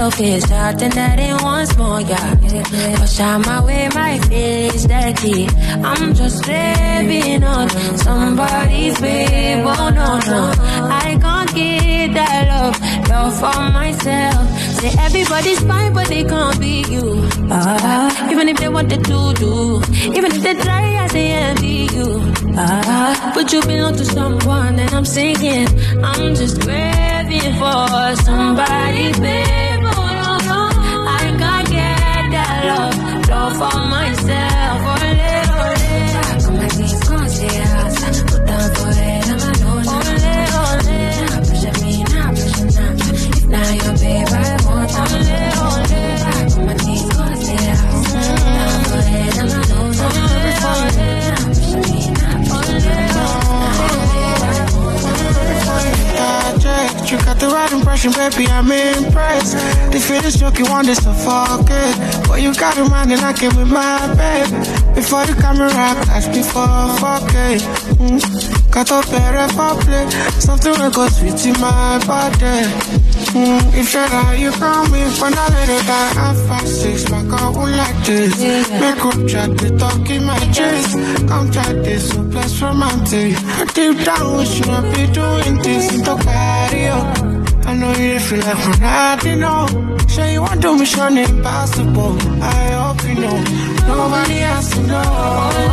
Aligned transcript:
selfish. 0.00 0.44
Think 0.78 0.94
that 0.94 1.18
it 1.20 1.36
wants 1.42 1.76
more, 1.76 2.00
yeah. 2.00 2.34
Push 3.00 3.20
out 3.20 3.44
my 3.44 3.58
way, 3.66 3.88
my 3.94 4.18
feelings 4.28 4.84
dirty. 4.86 5.40
I'm 5.90 6.14
just 6.14 6.38
living 6.48 7.44
on 7.44 7.68
somebody's 8.06 8.96
babe. 8.98 9.64
Oh 9.66 9.90
no, 10.00 10.08
no. 10.30 10.40
I 11.04 11.18
can't 11.24 11.50
get 11.54 12.14
that 12.18 12.42
love, 12.52 12.76
love 13.10 13.34
for 13.42 13.60
myself. 13.78 14.44
Say 14.78 14.90
everybody's 15.06 15.60
fine, 15.68 15.92
but 15.92 16.06
they 16.08 16.24
can't 16.24 16.58
be 16.58 16.74
you. 16.94 17.06
Ah, 17.50 18.30
even 18.32 18.48
if 18.48 18.56
they 18.56 18.70
wanted 18.70 19.02
to 19.04 19.20
do, 19.44 19.82
even 20.16 20.30
if 20.36 20.42
they 20.46 20.54
try, 20.64 20.84
I 21.04 21.06
say 21.08 21.26
envy 21.48 21.78
you. 21.96 22.08
Ah, 22.56 23.32
but 23.34 23.52
you 23.52 23.60
belong 23.70 23.96
to 24.00 24.06
someone, 24.06 24.78
and 24.82 24.90
I'm 24.94 25.04
singing. 25.04 25.68
I'm 26.02 26.34
just 26.40 26.56
craving 26.62 27.52
for 27.60 28.16
somebody, 28.24 29.12
babe. 29.20 29.69
For 33.54 33.86
myself. 33.88 34.49
You 57.10 57.18
got 57.18 57.40
the 57.40 57.48
right 57.48 57.72
impression, 57.72 58.12
baby, 58.12 58.46
I'm 58.46 58.70
impressed. 58.70 59.54
The 59.90 59.98
feelings 59.98 60.40
want 60.70 60.86
this 60.86 61.02
to 61.02 61.12
forget. 61.12 62.28
But 62.28 62.40
you 62.40 62.54
got 62.54 62.78
a 62.78 62.84
mind 62.84 63.10
and 63.10 63.20
I 63.22 63.32
came 63.32 63.56
with 63.56 63.66
my 63.66 64.06
babe. 64.14 64.94
Before 64.94 65.26
the 65.26 65.34
camera, 65.34 65.72
ask 65.74 66.30
me 66.30 66.42
for 66.42 66.70
fuck 67.02 67.26
it. 67.34 67.62
Mm. 67.98 68.70
Got 68.70 68.92
up 68.92 69.10
better 69.10 69.52
for 69.54 69.82
play. 69.82 70.08
Something 70.38 70.74
that 70.74 70.94
goes 70.94 71.16
sweet 71.18 71.46
in 71.46 71.60
my 71.60 71.98
body. 72.06 73.09
Mm. 73.30 73.78
If 73.78 73.94
you're 73.94 74.08
how 74.08 74.32
you 74.32 74.50
call 74.50 74.86
me, 74.88 75.02
when 75.20 75.34
I 75.34 75.48
let 75.54 75.68
it 75.68 75.86
die, 75.86 76.12
I'm 76.18 76.34
five, 76.48 76.66
six, 76.66 77.08
my 77.10 77.22
girl 77.22 77.52
won't 77.54 77.76
like 77.76 78.04
this. 78.04 78.40
Make 78.40 79.04
up 79.04 79.28
chat, 79.28 79.50
they 79.58 79.70
talk 79.76 80.10
in 80.10 80.24
my 80.24 80.38
chest. 80.50 80.98
Come 81.28 81.50
try 81.52 81.72
this, 81.74 82.10
so 82.10 82.28
plus 82.28 82.60
romantic. 82.60 83.36
Deep 83.74 84.04
down, 84.04 84.36
wish 84.36 84.58
you 84.58 84.66
not 84.66 84.84
be 84.94 85.06
doing 85.12 85.62
this. 85.62 85.94
Into 85.94 86.16
patio. 86.16 86.96
I 87.70 87.74
know 87.76 87.92
you 87.92 88.18
feel 88.18 88.40
like 88.40 88.82
I 88.82 89.16
didn't 89.22 89.40
know. 89.40 89.66
Sure 90.08 90.26
you 90.26 90.42
want 90.42 90.60
to 90.62 90.76
mission 90.76 91.18
impossible. 91.18 92.18
I 92.42 92.70
hope 92.82 93.04
you 93.06 93.14
know. 93.14 93.38
Nobody 93.86 94.38
has 94.38 94.70
to 94.70 94.80
know. 94.88 95.70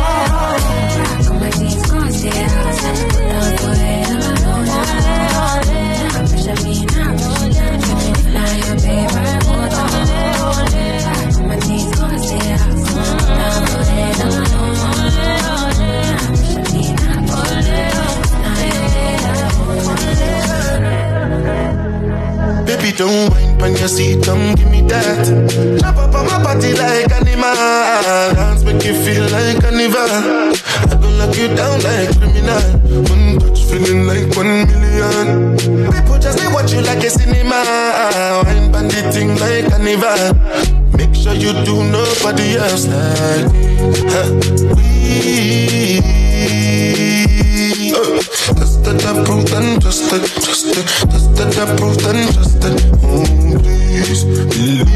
Don't 22.98 23.30
whine 23.30 23.62
on 23.62 23.76
your 23.76 23.86
seat, 23.86 24.24
come 24.24 24.56
give 24.56 24.68
me 24.72 24.80
that. 24.82 25.24
Jump 25.80 25.98
up 25.98 26.12
on 26.16 26.26
my 26.26 26.42
body 26.42 26.72
like 26.74 27.08
animal. 27.12 27.54
Dance 28.34 28.64
make 28.64 28.84
you 28.84 28.94
feel 29.04 29.22
like 29.30 29.60
carnival. 29.62 30.02
I 30.02 30.98
gon' 31.00 31.16
lock 31.16 31.36
you 31.38 31.46
down 31.54 31.80
like 31.86 32.10
criminal. 32.18 32.60
One 33.06 33.38
touch 33.38 33.62
feeling 33.70 34.04
like 34.08 34.34
one 34.34 34.66
million. 34.66 35.56
People 35.94 36.18
just 36.18 36.38
they 36.38 36.48
watch 36.48 36.72
you 36.72 36.80
like 36.82 37.04
a 37.04 37.10
cinema. 37.10 37.62
Wine 38.44 38.72
bandit 38.72 39.14
thing 39.14 39.38
like 39.38 39.70
carnival. 39.70 40.34
Make 40.98 41.14
sure 41.14 41.34
you 41.34 41.52
do 41.64 41.84
nobody 41.84 42.56
else 42.56 42.88
like 42.88 43.46
me. 43.52 43.78
Huh. 44.10 44.28
We. 44.74 44.98
Uh, 48.48 48.54
just 48.54 48.84
that 48.84 49.04
I 49.04 49.24
proved 49.24 49.52
and 49.52 49.80
trusted, 49.82 50.22
just 50.40 51.36
that 51.36 51.58
I 51.58 51.76
proved 51.76 52.04
and 52.06 52.32
trusted. 52.32 52.74
Oh, 53.02 53.24
please 53.62 54.24
believe. 54.24 54.88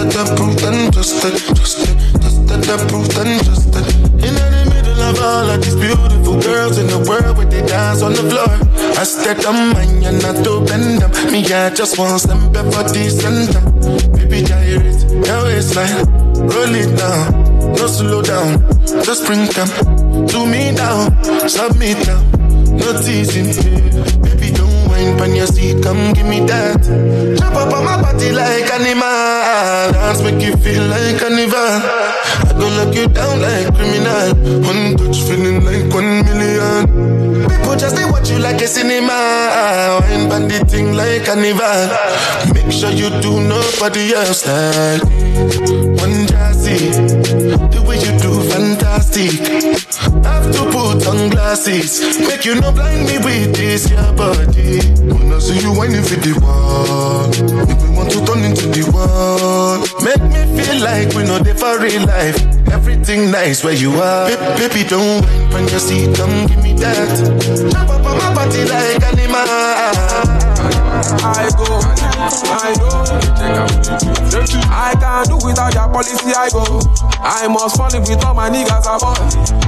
That 0.00 0.16
I 0.16 0.34
proved 0.34 0.62
and 0.64 0.92
trusted, 0.92 1.34
just 1.54 2.46
that 2.48 2.68
I 2.68 2.76
proved 2.88 3.18
and 3.18 3.44
trusted. 3.44 3.86
In 4.22 4.34
the 4.34 4.66
middle 4.70 5.02
of 5.02 5.20
all 5.20 5.50
of 5.50 5.62
these 5.62 5.74
beautiful 5.74 6.40
girls 6.40 6.78
in 6.78 6.86
the 6.86 6.98
world 7.08 7.36
where 7.36 7.46
they 7.46 7.66
dance 7.66 8.02
on 8.02 8.12
the 8.12 8.22
floor. 8.30 8.48
I 8.96 9.04
on 9.46 9.72
mine 9.72 10.04
and 10.04 10.24
I 10.24 10.42
do 10.42 10.64
bend 10.64 11.02
them. 11.02 11.32
Me, 11.32 11.44
I 11.52 11.70
just 11.70 11.98
want 11.98 12.20
some 12.20 12.52
pepper 12.52 12.88
decent. 12.92 13.52
Baby, 14.14 14.42
gyrate, 14.42 15.26
your 15.26 15.44
waistline, 15.44 16.06
roll 16.36 16.74
it 16.74 16.96
down. 16.96 17.39
No 17.80 17.86
slow 17.86 18.20
down, 18.20 18.60
just 19.02 19.24
bring 19.24 19.46
them 19.56 19.66
to 20.28 20.46
me 20.46 20.76
down, 20.76 21.08
submit 21.48 21.96
down, 22.04 22.22
no 22.76 22.92
teasing. 23.00 23.56
Baby, 24.20 24.52
don't 24.52 24.88
whine 24.90 25.18
on 25.18 25.34
your 25.34 25.46
seat, 25.46 25.82
come 25.82 26.12
give 26.12 26.26
me 26.26 26.40
that. 26.40 26.76
Jump 27.38 27.56
up 27.56 27.72
on 27.72 27.84
my 27.86 27.96
body 28.02 28.32
like 28.32 28.70
animal, 28.70 29.92
dance 29.96 30.20
make 30.20 30.42
you 30.44 30.56
feel 30.58 30.84
like 30.88 31.20
carnival. 31.20 31.56
I 31.56 32.52
gon' 32.52 32.76
lock 32.76 32.94
you 32.94 33.08
down 33.08 33.40
like 33.40 33.74
criminal, 33.74 34.28
one 34.60 34.96
touch 34.98 35.22
feeling 35.22 35.64
like 35.64 35.88
one 35.94 36.22
million. 36.28 37.48
People 37.48 37.76
just 37.76 37.96
they 37.96 38.04
watch 38.04 38.28
you 38.28 38.40
like 38.40 38.60
a 38.60 38.68
cinema, 38.68 40.00
wine 40.02 40.28
bandit 40.28 40.68
thing 40.68 40.92
like 40.92 41.24
carnival. 41.24 41.88
Make 42.52 42.72
sure 42.72 42.90
you 42.90 43.08
do 43.22 43.40
nobody 43.40 44.12
else 44.12 44.46
like. 44.46 45.02
One 46.00 46.26
jazzy, 46.26 47.49
the 47.70 47.82
way 47.82 47.96
you 47.98 48.12
do 48.18 48.32
fantastic. 48.50 49.32
Have 50.24 50.50
to 50.52 50.62
put 50.70 51.06
on 51.06 51.30
glasses, 51.30 52.18
make 52.20 52.44
you 52.44 52.54
not 52.60 52.74
blind 52.74 53.06
me 53.06 53.18
with 53.18 53.54
this 53.56 53.90
your 53.90 54.12
body. 54.14 54.80
Wanna 55.06 55.40
see 55.40 55.58
you 55.60 55.72
whining 55.72 56.02
for 56.02 56.16
the 56.20 56.34
wall, 56.42 57.28
make 57.66 57.80
me 57.82 57.88
want 57.96 58.10
to 58.12 58.24
turn 58.26 58.44
into 58.44 58.66
the 58.68 58.84
wall. 58.92 59.78
Make 60.02 60.22
me 60.32 60.42
feel 60.62 60.82
like 60.82 61.14
we 61.14 61.24
know 61.24 61.38
they 61.38 61.54
for 61.54 61.78
real 61.80 62.06
life. 62.06 62.36
Everything 62.72 63.30
nice 63.30 63.64
where 63.64 63.74
you 63.74 63.90
are, 64.00 64.28
Ba- 64.30 64.56
baby. 64.58 64.84
Don't 64.88 65.22
whine 65.24 65.50
when 65.52 65.68
you 65.68 65.78
see, 65.78 66.06
come 66.14 66.46
give 66.46 66.62
me 66.62 66.72
that. 66.74 67.10
Jump 67.72 67.90
up 67.90 68.04
on 68.06 68.16
my 68.18 68.34
body 68.34 68.64
like 68.64 69.02
animal. 69.02 70.49
I 71.00 71.48
go, 71.56 71.80
I 72.50 72.76
know. 72.80 73.04
I 74.72 74.94
can't 74.98 75.28
do 75.28 75.36
without 75.46 75.72
your 75.72 75.88
policy, 75.88 76.32
I 76.32 76.50
go. 76.50 76.80
I 77.20 77.48
must 77.48 77.76
fall 77.76 77.94
in 77.94 78.02
with 78.02 78.24
all 78.24 78.34
my 78.34 78.50
niggas 78.50 78.84
above. 78.84 79.20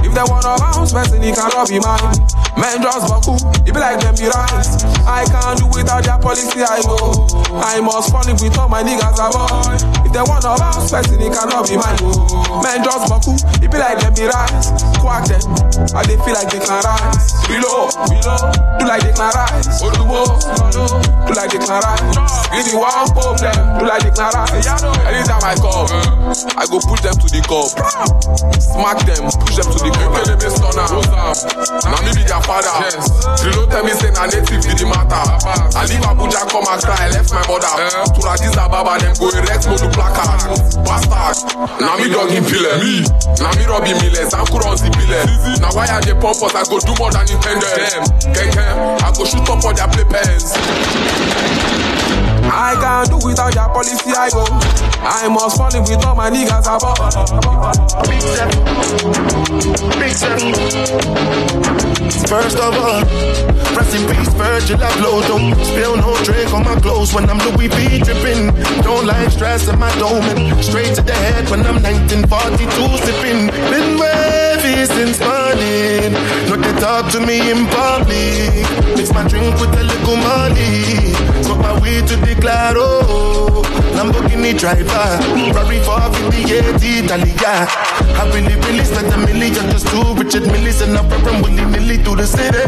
If 0.05 0.13
they 0.13 0.25
wanna 0.25 0.57
bounce, 0.59 0.93
person, 0.93 1.21
he 1.21 1.31
cannot 1.31 1.69
be 1.69 1.79
mine. 1.79 2.17
Men 2.57 2.81
just 2.83 3.07
buckle, 3.09 3.37
it 3.65 3.73
be 3.73 3.79
like 3.79 3.99
them 4.01 4.13
be 4.15 4.29
rise. 4.29 4.83
I 5.05 5.25
can't 5.25 5.57
do 5.57 5.65
without 5.73 6.05
your 6.05 6.19
policy, 6.19 6.61
I 6.61 6.81
go. 6.85 7.25
I 7.61 7.81
must 7.81 8.11
fall 8.11 8.27
in 8.27 8.37
with 8.37 8.57
all 8.57 8.69
my 8.69 8.83
niggas. 8.83 9.17
If 10.02 10.02
they 10.13 10.21
wanna 10.23 10.53
bounce, 10.55 10.91
person, 10.93 11.19
he 11.19 11.27
cannot 11.29 11.65
be 11.67 11.75
mine. 11.75 11.97
Oh. 12.05 12.61
Men 12.61 12.83
just 12.85 13.09
buckle, 13.09 13.35
it 13.59 13.69
be 13.69 13.77
like 13.81 13.99
them 13.99 14.13
be 14.13 14.29
rise. 14.29 14.69
Quack 15.01 15.25
them, 15.27 15.41
I 15.97 16.05
they 16.05 16.17
feel 16.21 16.37
like 16.37 16.49
they 16.53 16.61
can 16.61 16.79
rise. 16.85 17.33
Below, 17.49 17.89
below, 18.07 18.39
do 18.79 18.85
like 18.85 19.01
they 19.03 19.13
can 19.13 19.31
rise. 19.33 19.67
Oh, 19.81 19.89
Odubo, 19.89 20.21
oh, 20.29 21.01
do 21.27 21.33
like 21.33 21.51
they 21.51 21.59
can 21.59 21.81
rise. 21.81 22.01
Give 22.53 22.65
me 22.69 22.73
one 22.77 23.09
problem, 23.11 23.57
do 23.81 23.83
like 23.89 24.03
they 24.05 24.13
can 24.13 24.29
rise. 24.31 24.67
Anytime 25.09 25.43
I 25.43 25.55
come, 25.57 25.89
I 26.55 26.63
go 26.69 26.77
push 26.79 27.01
them 27.01 27.17
to 27.17 27.27
the 27.27 27.41
cup. 27.43 27.73
Smack 28.61 29.01
them, 29.09 29.27
push 29.43 29.57
them 29.57 29.67
to 29.73 29.77
the 29.81 29.91
cup. 29.91 30.13
Make 30.13 30.29
them 30.29 30.39
a 30.39 30.49
stunner. 30.53 30.87
Now 31.89 31.99
me 32.05 32.11
be 32.13 32.23
their 32.23 32.41
father. 32.45 32.69
Yes. 32.85 33.09
You 33.43 33.51
don't 33.51 33.69
tell 33.69 33.83
me 33.83 33.91
say 33.97 34.11
na 34.13 34.29
native 34.29 34.61
be 34.61 34.71
the 34.77 34.85
matter. 34.85 35.23
I 35.73 35.83
leave 35.89 36.05
Abuja 36.05 36.45
come 36.47 36.69
Accra, 36.69 36.95
I 36.95 37.09
left 37.11 37.33
my 37.33 37.41
mother. 37.49 37.71
To 38.13 38.19
Addis 38.29 38.55
Ababa, 38.57 39.01
them 39.01 39.13
go 39.19 39.29
erect 39.33 39.65
placard. 40.11 40.83
Bastard. 40.83 41.55
Now 41.79 41.95
me 41.97 42.09
dog 42.09 42.31
in 42.31 42.43
pile. 42.43 42.79
Me. 42.83 43.03
Now 43.39 43.51
me 43.55 43.63
Robbie 43.65 43.93
Miles, 43.93 44.33
I'm 44.33 44.45
Kuron 44.45 44.75
Zipile. 44.75 45.61
Now 45.61 45.71
why 45.71 45.87
are 45.87 46.01
they 46.01 46.13
pump 46.13 46.43
us? 46.43 46.55
I 46.55 46.63
go 46.67 46.79
do 46.79 46.93
more 46.99 47.11
than 47.11 47.27
intended. 47.29 47.63
Them. 47.63 48.03
Ken 48.33 48.57
I 49.03 49.11
go 49.15 49.23
shoot 49.25 49.47
up 49.47 49.63
all 49.63 49.73
their 49.73 49.87
play 49.87 50.05
pens. 50.05 51.92
I 52.45 52.75
can't 52.79 53.09
do 53.09 53.27
without 53.27 53.53
your 53.55 53.69
policy, 53.69 54.11
I 54.11 54.29
go. 54.29 54.45
I 55.03 55.27
must 55.27 55.57
fall 55.57 55.73
in 55.75 55.83
with 55.83 56.05
all 56.05 56.15
my 56.15 56.29
niggas 56.29 56.67
above. 56.67 56.99
Big 58.07 58.21
step. 58.21 58.49
Big 59.99 60.13
step. 60.15 60.39
First 62.27 62.57
of 62.57 62.73
all, 62.73 63.03
rest 63.75 63.95
in 63.95 64.07
peace, 64.07 64.33
Virgil 64.33 64.77
Abloh. 64.77 65.21
Don't 65.27 65.55
spill 65.65 65.97
no 65.97 66.15
drink 66.23 66.53
on 66.53 66.63
my 66.63 66.79
clothes 66.79 67.13
when 67.13 67.29
I'm 67.29 67.37
Louis 67.39 67.67
V 67.67 67.99
dripping. 67.99 68.47
Don't 68.81 69.05
like 69.05 69.29
stress 69.31 69.67
in 69.67 69.77
my 69.79 69.93
dome. 69.99 70.23
And 70.23 70.63
Straight 70.63 70.95
to 70.95 71.01
the 71.01 71.13
head 71.13 71.49
when 71.49 71.65
I'm 71.65 71.81
1942 71.83 72.97
sipping. 73.05 73.47
Been 73.71 73.99
wavy 73.99 74.85
since 74.85 75.19
morning. 75.19 76.13
Not 76.49 76.59
they 76.61 76.73
talk 76.79 77.11
to 77.11 77.19
me 77.19 77.51
in 77.51 77.67
public. 77.67 78.65
Mix 78.95 79.13
my 79.13 79.27
drink 79.27 79.59
with 79.59 79.73
a 79.77 79.83
little 79.83 80.17
money. 80.17 81.13
Smoke 81.43 81.59
my 81.59 81.79
weed 81.81 82.07
to 82.07 82.15
the 82.17 82.32
claro. 82.35 83.63
Lamborghini 83.95 84.57
driver. 84.57 85.19
Ferrari 85.53 85.79
458 85.79 87.05
Italia. 87.05 87.67
I 88.19 88.29
really, 88.33 88.55
really 88.65 88.85
spent 88.85 89.13
a 89.13 89.17
million 89.17 89.69
just 89.71 89.87
to 89.87 90.13
Richard 90.15 90.45
Mille 90.47 90.71
and 90.83 90.97
I 90.97 91.01
run 91.25 91.41
willy 91.41 91.65
nilly 91.65 91.97
through 92.03 92.17
the 92.17 92.27
city. 92.27 92.63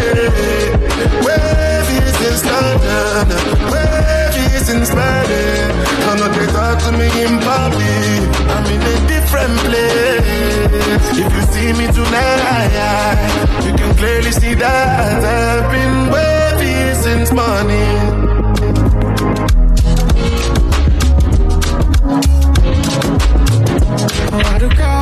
Wavy 1.26 2.00
since 2.20 2.44
London. 2.46 3.28
Wavy 3.72 4.46
since 4.66 4.90
Berlin. 4.90 5.70
None 6.06 6.22
of 6.26 6.32
they 6.36 6.48
talk 6.48 6.78
to 6.86 6.92
me 6.98 7.08
in 7.24 7.40
public. 7.40 8.26
I'm 8.54 8.66
in 8.74 8.82
a 8.82 8.96
different 9.08 9.56
place. 9.66 11.06
If 11.18 11.30
you 11.34 11.44
see 11.54 11.72
me 11.80 11.88
tonight, 11.92 13.66
you 13.66 13.74
can 13.74 13.96
clearly 13.98 14.32
see 14.32 14.54
that 14.56 15.24
I've 15.24 15.72
been 15.72 16.12
wavy 16.12 16.94
since 17.02 17.32
morning. 17.32 18.15
Do 24.66 24.76
go 24.78 24.98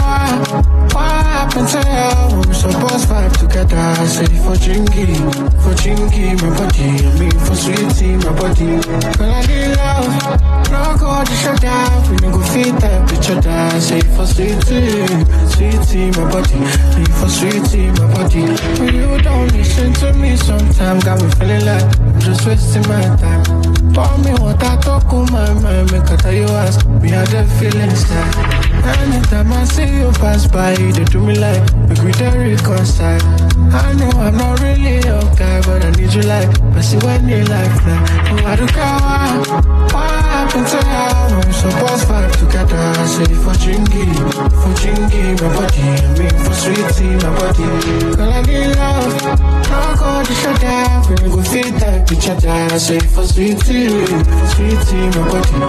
What 0.92 1.24
happened 1.24 1.69
to 1.71 1.80
you? 1.80 2.48
We 2.48 2.54
supposed 2.54 3.07
to 3.07 3.13
vibe 3.13 3.33
together. 3.39 4.07
Say 4.07 4.27
for 4.44 4.60
chingy, 4.60 5.15
for 5.63 5.74
chingy, 5.80 6.36
my 6.42 6.50
body. 6.57 6.89
I 7.00 7.19
mean 7.19 7.31
for 7.31 7.56
sweetie, 7.56 8.18
my 8.18 8.33
body. 8.36 8.83
Girl, 9.15 9.31
I 9.31 9.45
need 9.48 9.71
love. 9.80 10.68
No 10.68 10.98
go 11.00 11.24
to 11.24 11.36
shut 11.39 11.62
down. 11.62 12.12
We 12.12 12.15
no 12.18 12.31
go 12.31 12.44
bitch 12.44 13.38
or 13.38 13.39
die. 13.39 13.75
I 13.75 13.80
say 13.80 14.01
for 14.01 14.25
sweetie, 14.27 15.07
sweetie, 15.56 16.12
my 16.12 16.30
body. 16.30 16.59
Me 17.00 17.06
for 17.16 17.30
sweetie, 17.30 17.92
my 17.92 18.13
body. 18.13 18.44
When 18.83 18.94
you 18.94 19.21
don't 19.21 19.48
listen 19.54 19.94
to 19.94 20.12
me 20.13 20.36
sometimes, 20.36 21.06
got 21.06 21.21
me 21.21 21.30
feeling 21.39 21.66
like 21.66 22.00
I'm 22.00 22.19
just 22.19 22.45
wasting 22.45 22.86
my 22.89 23.01
time. 23.16 23.44
Pour 23.94 24.18
me 24.25 24.33
water, 24.44 24.75
talk 24.81 25.13
on 25.13 25.31
my 25.31 25.54
mind, 25.54 25.89
make 25.94 26.12
I 26.12 26.18
tell 26.18 26.33
you 26.33 26.48
ask 26.48 26.86
me 26.86 27.12
how 27.12 27.24
the 27.24 27.45
feelings 27.57 28.09
like. 28.12 28.72
Anytime 28.85 29.51
I 29.53 29.63
see 29.65 29.88
you 30.00 30.12
pass 30.19 30.47
by, 30.47 30.75
they 30.75 31.06
do 31.06 31.19
me 31.25 31.35
like 31.35 31.63
make 31.88 32.01
we 32.03 32.12
dey 32.12 32.38
reconcile. 32.38 33.21
I 33.74 33.94
know 33.94 34.09
I'm 34.19 34.38
not 34.38 34.59
really 34.62 34.95
your 35.06 35.21
guy, 35.39 35.62
but 35.62 35.83
I 35.85 35.89
need 35.91 36.13
you 36.13 36.21
like 36.24 36.50
Messi 36.75 37.01
when 37.03 37.27
you 37.27 37.44
like 37.45 37.75
that. 37.85 38.01
Oh, 38.30 38.45
I 38.45 38.56
don't 38.56 38.71
care 38.71 39.63
what 39.94 40.21
happened 40.33 40.68
to 40.68 40.80
how 40.83 41.41
we 41.47 41.53
supposed 41.53 42.07
vibe 42.07 42.33
together. 42.39 42.94
Say 43.07 43.33
for 43.44 43.56
chingy, 43.63 44.06
for 44.62 44.74
chingy, 44.81 45.41
my 45.41 45.47
body, 45.56 45.81
I 45.81 46.19
mean 46.19 46.35
for 46.44 46.53
sweetie, 46.53 47.15
my 47.24 47.31
body. 47.39 48.15
Girl, 48.15 48.33
I 48.33 48.41
need 48.44 48.75
love, 48.75 49.24
no 49.24 50.24
to 50.27 50.33
shut 50.33 50.62
down. 50.62 51.03
We 51.09 51.30
go 51.30 51.41
fit 51.41 51.74
that 51.80 52.12
each 52.12 52.27
other. 52.30 52.80
Say 52.80 53.00
for 53.00 53.25
sweetie, 53.25 54.06
for 54.06 54.47
sweetie, 54.53 55.07
my 55.15 55.24
body, 55.31 55.59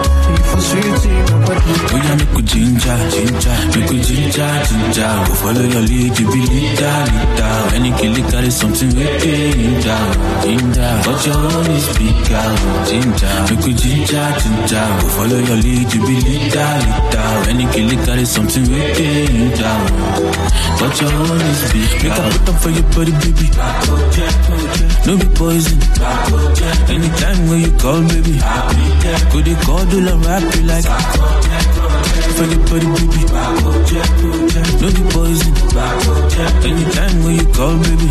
for 0.51 0.61
sweetie, 0.61 1.21
my 1.31 1.47
body. 1.47 1.73
Oh 1.89 2.01
yeah, 2.03 2.15
make 2.15 2.33
you 2.37 2.41
ginger, 2.43 2.97
ginger, 3.11 3.57
make 3.73 3.91
you 3.91 4.01
ginger, 4.01 4.51
ginger. 4.67 5.11
Go 5.27 5.33
follow 5.41 5.65
your 5.65 5.81
lead, 5.81 6.13
you 6.19 6.27
be 6.31 6.41
leader, 6.53 6.97
leader. 7.11 7.53
Kill 7.95 8.17
it 8.17 8.31
carry 8.31 8.51
something 8.51 8.89
with 8.95 9.21
ginger, 9.23 10.01
ginger. 10.43 10.91
But 11.05 11.25
your 11.25 11.37
own 11.37 11.67
is 11.71 11.87
bigger, 11.97 12.47
ginger. 12.89 13.35
Make 13.49 13.65
you 13.65 13.73
ginger, 13.73 14.27
ginger. 14.41 14.85
Go 15.01 15.07
follow 15.15 15.39
your 15.39 15.59
lead, 15.63 15.93
you 15.93 16.01
be 16.05 16.15
leader, 16.27 16.71
leader. 16.85 17.71
Kill 17.73 17.91
it 17.91 18.05
carry 18.05 18.25
something 18.25 18.63
with 18.63 18.97
ginger. 18.97 19.75
But 20.79 21.01
your 21.01 21.13
own 21.13 21.41
is 21.41 21.61
bigger. 21.71 22.09
Make 22.09 22.19
I 22.19 22.29
put 22.37 22.49
up 22.49 22.61
for 22.61 22.69
your 22.69 22.87
body, 22.93 23.11
baby. 23.23 23.47
No 25.05 25.17
be 25.17 25.27
poison. 25.35 25.79
Anytime 26.89 27.49
when 27.49 27.61
you 27.61 27.71
call, 27.77 28.01
baby. 28.07 28.94
Go 29.31 29.41
they 29.41 29.55
call, 29.65 29.85
do 29.85 30.01
la 30.01 30.15
rap 30.25 30.41
you 30.55 30.61
like. 30.63 30.85
For 32.35 32.45
your 32.45 32.59
body, 32.65 32.87
baby. 32.89 33.21
No 34.81 34.87
be 34.89 35.03
poison. 35.13 35.53
Anytime 36.65 37.23
when 37.23 37.35
you 37.35 37.45
call, 37.53 37.77
baby. 37.77 38.09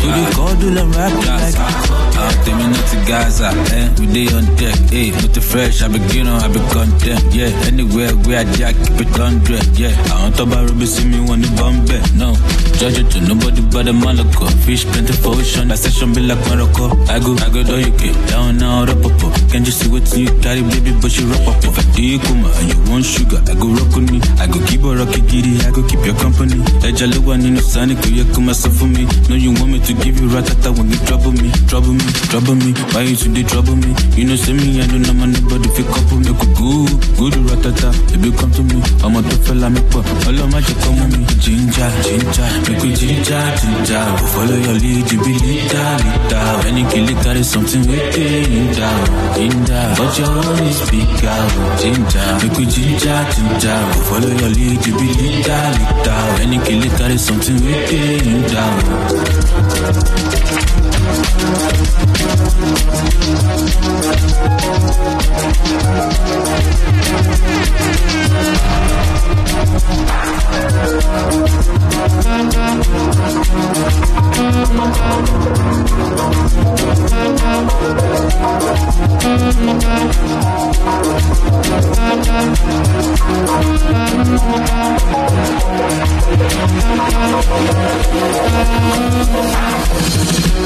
Go 0.00 0.08
they 0.16 0.26
call, 0.32 0.54
do 0.56 0.70
la 0.70 0.84
rap 0.96 1.12
you 1.12 1.28
like. 1.28 1.99
Tell 2.44 2.56
me 2.56 2.66
not 2.70 2.84
to 2.90 2.96
Gaza, 3.06 3.48
eh? 3.74 3.88
We 3.98 4.06
day 4.12 4.28
on 4.34 4.46
deck, 4.56 4.76
eh? 4.92 5.10
Not 5.20 5.32
the 5.34 5.40
fresh, 5.40 5.82
I 5.82 5.88
begin 5.88 6.26
on, 6.26 6.40
I 6.40 6.48
be 6.48 6.60
content, 6.72 7.22
yeah. 7.34 7.50
Anywhere 7.66 8.12
where 8.26 8.40
I 8.40 8.44
jack, 8.56 8.74
keep 8.76 9.00
it 9.00 9.16
hundred, 9.16 9.66
yeah. 9.78 9.94
I 10.12 10.24
want 10.24 10.36
to 10.36 10.46
buy 10.46 10.62
Ruby, 10.62 10.86
see 10.86 11.06
me 11.08 11.20
when 11.20 11.40
the 11.42 11.50
bomb 11.58 11.84
back, 11.86 12.04
no. 12.14 12.34
Judge 12.80 12.98
it 12.98 13.10
to 13.12 13.20
nobody 13.20 13.60
but 13.68 13.84
the 13.84 13.92
Monaco. 13.92 14.46
Fish 14.64 14.84
plenty 14.86 15.12
for 15.12 15.36
ocean, 15.36 15.68
that 15.68 15.78
section 15.78 16.12
be 16.14 16.20
like 16.20 16.40
Morocco. 16.48 16.96
I 17.12 17.20
go, 17.20 17.36
I 17.36 17.48
go, 17.52 17.62
do 17.62 17.76
you 17.76 17.92
get 17.98 18.16
down 18.28 18.58
now, 18.58 18.88
up. 18.88 19.20
Can't 19.52 19.66
you 19.66 19.72
see 19.72 19.88
what 19.90 20.06
you 20.16 20.32
carry, 20.40 20.62
baby, 20.62 20.96
but 21.00 21.12
you 21.18 21.26
rock 21.28 21.44
up. 21.48 21.64
If 21.64 21.76
I 21.76 21.84
do 21.94 22.02
you 22.02 22.18
come 22.18 22.44
and 22.44 22.66
you 22.72 22.78
want 22.90 23.04
sugar, 23.04 23.42
I 23.44 23.54
go 23.54 23.68
rock 23.74 23.92
on 23.96 24.06
me. 24.06 24.18
I 24.40 24.46
go 24.46 24.58
keep 24.64 24.82
a 24.82 24.96
rocky 24.96 25.20
giddy, 25.22 25.60
I 25.60 25.70
go 25.70 25.82
keep 25.86 26.00
your 26.06 26.16
company. 26.16 26.56
A 26.80 26.88
low 27.06 27.20
one 27.20 27.44
in 27.44 27.54
the 27.54 27.62
sun, 27.62 27.90
you 27.90 28.24
come 28.32 28.46
myself 28.46 28.76
for 28.76 28.86
me. 28.86 29.04
No, 29.28 29.36
you 29.36 29.52
want 29.52 29.72
me 29.72 29.80
to 29.80 29.92
give 29.94 30.20
you 30.20 30.28
ratata 30.28 30.72
when 30.76 30.90
you 30.90 31.00
trouble 31.04 31.32
me, 31.32 31.50
trouble 31.68 31.92
me, 31.92 32.04
trouble 32.28 32.54
me. 32.54 32.72
Why 32.92 33.02
you 33.02 33.16
today 33.16 33.42
trouble 33.44 33.76
me? 33.76 33.94
You 34.16 34.24
know, 34.26 34.36
see 34.36 34.52
me, 34.52 34.80
I 34.80 34.86
don't 34.86 35.02
know 35.02 35.14
my 35.14 35.26
nobody 35.26 35.68
if 35.68 35.78
you 35.78 35.84
couple 35.84 36.18
me. 36.18 36.26
could 36.26 36.54
Go 36.58 36.86
good, 37.16 37.34
ratata. 37.48 37.90
Baby, 38.10 38.30
come 38.36 38.50
to 38.52 38.62
me. 38.62 38.82
I'm 39.04 39.16
a 39.16 39.22
tough 39.22 39.46
fella, 39.46 39.70
me 39.70 39.80
pop. 39.90 40.06
All 40.26 40.38
of 40.40 40.48
my 40.52 40.60
come 40.60 40.96
with 41.00 41.18
me. 41.18 41.24
Ginger, 41.40 41.90
ginger, 42.04 42.48
make 42.68 42.82
we 42.82 42.90
ginger, 42.94 43.42
ginger. 43.60 44.04
Go 44.20 44.26
follow 44.34 44.56
your 44.56 44.76
lead, 44.76 45.06
you 45.10 45.18
be 45.24 45.32
leader, 45.40 45.90
leader. 46.04 46.44
Any 46.68 46.84
kill 46.90 47.08
it, 47.08 47.18
carry 47.24 47.42
something 47.42 47.84
with 47.86 48.14
ginger, 48.14 48.94
ginger. 49.36 49.84
But 49.96 50.12
your 50.18 50.30
own 50.30 50.60
is 50.68 50.80
bigger, 50.90 51.40
ginger. 51.80 52.28
Make 52.42 52.56
we 52.58 52.64
ginger, 52.66 53.18
ginger. 53.32 53.78
Go 53.94 53.98
follow 54.10 54.28
your 54.28 54.50
lead, 54.50 54.80
you 54.86 54.94
be 54.98 55.08
leader, 55.20 55.64
leader. 55.78 56.20
Any 56.44 56.58
kill 56.66 56.82
it, 56.84 56.92
carry 56.98 57.18
something 57.18 57.56
with 57.56 57.88
ginger. 57.90 58.68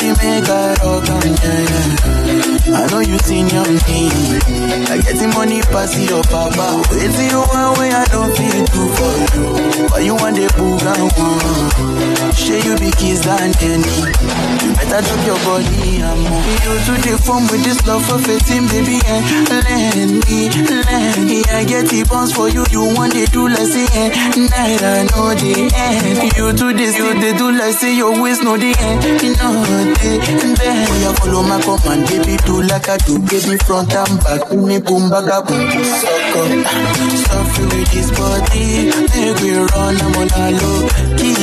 body. 0.00 0.08
Make 0.08 0.48
I 0.48 0.74
rock 0.82 1.10
on, 1.10 1.22
yeah, 1.22 2.26
yeah. 2.26 2.49
I 2.68 2.86
know 2.90 3.00
you 3.00 3.18
seen 3.24 3.48
your 3.48 3.64
me. 3.66 4.10
I 4.92 5.00
get 5.00 5.16
the 5.16 5.32
money 5.34 5.60
pass 5.72 5.96
your 5.96 6.22
papa. 6.24 6.82
Wait 6.92 7.10
till 7.10 7.28
you 7.32 7.40
want 7.40 7.78
way 7.78 7.90
I 7.90 8.04
don't 8.12 8.30
feel 8.36 8.60
too 8.68 8.88
for 8.94 9.12
you. 9.34 9.46
Why 9.90 10.00
you 10.00 10.14
want 10.14 10.36
the 10.36 10.46
boog 10.54 10.84
and 10.84 11.10
one? 11.16 12.32
Share 12.36 12.60
you 12.62 12.76
be 12.78 12.90
kiss 12.94 13.24
than 13.24 13.50
any. 13.64 13.90
You 14.60 14.70
better 14.76 15.00
drop 15.02 15.20
your 15.26 15.40
body 15.42 15.98
and 16.04 16.20
move. 16.20 16.46
You 16.62 16.74
to 16.84 16.92
the 17.00 17.14
phone 17.24 17.44
with 17.50 17.64
this 17.64 17.80
love 17.86 18.04
for 18.06 18.18
fitting, 18.22 18.68
baby, 18.68 19.00
and 19.08 19.24
let 19.48 19.96
me, 20.28 20.52
let 20.84 21.18
me. 21.18 21.42
I 21.50 21.64
get 21.64 21.88
the 21.88 22.04
bounce 22.08 22.32
for 22.32 22.48
you. 22.48 22.64
You 22.70 22.92
want 22.94 23.12
to 23.14 23.24
do 23.32 23.48
let's 23.48 23.72
say, 23.72 23.86
eh, 23.96 24.08
night 24.36 24.82
I 24.84 25.08
know 25.10 25.32
the 25.34 25.70
end. 25.74 26.36
You 26.36 26.52
do 26.52 26.72
this, 26.76 26.96
you 26.96 27.14
they 27.18 27.32
do 27.36 27.50
like 27.50 27.74
say 27.74 27.96
your 27.96 28.20
waist 28.20 28.42
know 28.44 28.56
the 28.56 28.70
end. 28.78 29.02
You 29.24 29.32
know 29.40 29.64
the 29.64 30.10
end. 30.28 30.58
Oh, 30.60 30.96
yeah, 31.02 31.12
follow 31.18 31.42
my 31.42 31.58
command, 31.60 32.06
baby, 32.08 32.36
do 32.50 32.62
like 32.62 32.88
I 32.88 32.96
do, 33.06 33.14
baby, 33.30 33.56
front 33.62 33.94
and 33.94 34.18
back, 34.26 34.50
me 34.50 34.80
boom, 34.82 35.06
baga 35.08 35.38
boom, 35.46 35.70
suck 36.02 36.34
up, 36.34 36.50
suffer 37.22 37.66
with 37.70 37.90
this 37.94 38.10
body, 38.10 38.90
make 38.90 39.38
we 39.38 39.50
run, 39.70 39.94
I'm 40.02 40.18
on 40.18 40.30
a 40.34 40.46
low 40.58 40.80
key, 41.14 41.34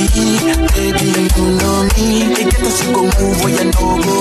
baby, 0.76 1.08
you 1.32 1.48
know 1.60 1.88
me, 1.96 2.08
they 2.36 2.44
get 2.52 2.60
us 2.68 2.84
go 2.92 3.02
move 3.08 3.38
where 3.40 3.56
you 3.56 3.72
know 3.72 3.92
go, 4.04 4.18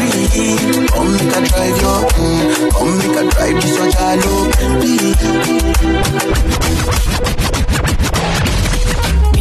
breathe, 0.00 0.88
come 0.88 1.12
make 1.12 1.36
a 1.36 1.40
drive 1.44 1.76
your, 1.84 2.00
mm, 2.08 2.72
come 2.72 2.92
make 2.96 3.16
a 3.20 3.22
drive 3.28 3.56
this 3.60 3.76
so 3.76 3.84
jalo, 3.92 4.34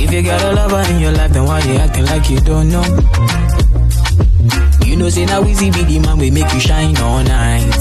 If 0.01 0.09
you 0.11 0.21
got 0.23 0.41
a 0.43 0.51
lover 0.53 0.83
in 0.91 0.99
your 0.99 1.11
life, 1.13 1.31
then 1.31 1.45
why 1.45 1.59
you 1.61 1.75
acting 1.75 2.05
like 2.05 2.29
you 2.29 2.39
don't 2.41 2.67
know? 2.69 2.83
You 4.89 4.95
know, 4.97 5.09
say 5.09 5.25
now 5.25 5.45
easy 5.45 5.69
be 5.69 5.83
the 5.83 5.99
man 5.99 6.17
we 6.17 6.31
make 6.31 6.51
you 6.51 6.59
shine 6.59 6.97
all 6.97 7.23
night. 7.23 7.77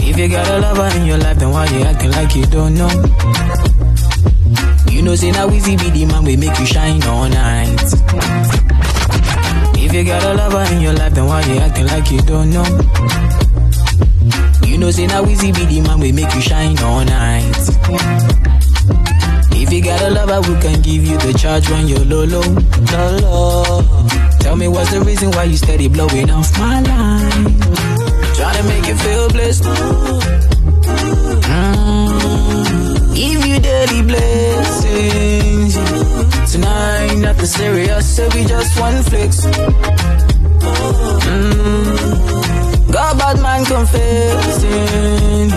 If 0.00 0.16
you 0.16 0.28
got 0.28 0.48
a 0.48 0.58
lover 0.60 0.96
in 0.96 1.06
your 1.06 1.18
life, 1.18 1.38
then 1.38 1.50
why 1.50 1.66
you 1.66 1.82
acting 1.82 2.12
like 2.12 2.34
you 2.36 2.46
don't 2.46 2.74
know? 2.74 2.88
You 4.90 5.02
know, 5.02 5.14
say 5.16 5.32
now 5.32 5.50
easy 5.50 5.76
be 5.76 5.90
the 5.90 6.06
man 6.06 6.24
we 6.24 6.36
make 6.36 6.56
you 6.58 6.66
shine 6.66 7.02
all 7.02 7.28
night. 7.28 7.82
If 9.80 9.92
you 9.92 10.04
got 10.04 10.22
a 10.22 10.34
lover 10.34 10.74
in 10.74 10.80
your 10.82 10.92
life, 10.94 11.14
then 11.14 11.26
why 11.26 11.42
you 11.42 11.58
acting 11.58 11.86
like 11.86 12.10
you 12.12 12.20
don't 12.22 12.50
know? 12.50 12.64
You 14.66 14.78
know, 14.78 14.90
say 14.92 15.06
now 15.08 15.24
easy 15.26 15.50
be 15.52 15.64
the 15.66 15.80
man 15.82 15.98
we 15.98 16.12
make 16.12 16.32
you 16.34 16.40
shine 16.40 16.78
all 16.78 17.04
night. 17.04 17.58
If 19.60 19.72
you 19.72 19.82
got 19.82 20.00
a 20.00 20.10
lover 20.10 20.40
we 20.48 20.60
can 20.60 20.80
give 20.80 21.04
you 21.04 21.18
the 21.18 21.36
charge 21.36 21.68
when 21.70 21.88
you're 21.88 22.04
low, 22.04 22.24
low, 22.24 22.40
low, 22.92 23.16
low. 23.18 24.17
Tell 24.48 24.56
me 24.56 24.66
what's 24.66 24.90
the 24.90 25.00
reason 25.02 25.30
why 25.32 25.44
you 25.44 25.58
steady 25.58 25.88
blowing 25.88 26.30
off 26.30 26.58
my 26.58 26.80
line? 26.80 27.60
Trying 28.32 28.56
to 28.56 28.62
make 28.64 28.86
you 28.88 28.94
feel 28.94 29.28
blessed. 29.28 29.64
Mm. 31.52 33.14
Give 33.14 33.44
you 33.46 33.60
daily 33.60 34.02
blessings. 34.10 35.74
Tonight, 36.50 37.16
nothing 37.16 37.44
serious, 37.44 38.16
so 38.16 38.26
we 38.34 38.46
just 38.46 38.80
one 38.80 39.02
flex. 39.02 39.44
Mm. 41.28 42.90
God, 42.90 43.18
bad 43.18 43.42
man 43.42 43.64
confessing. 43.66 45.50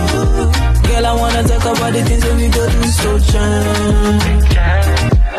Girl, 0.84 1.06
I 1.06 1.14
wanna 1.16 1.42
talk 1.48 1.64
about 1.64 1.92
the 1.94 2.02
things 2.04 2.22
that 2.24 2.36
we 2.36 2.48
go 2.50 2.68
through 2.68 2.92
so 3.00 3.18
time. 3.32 4.81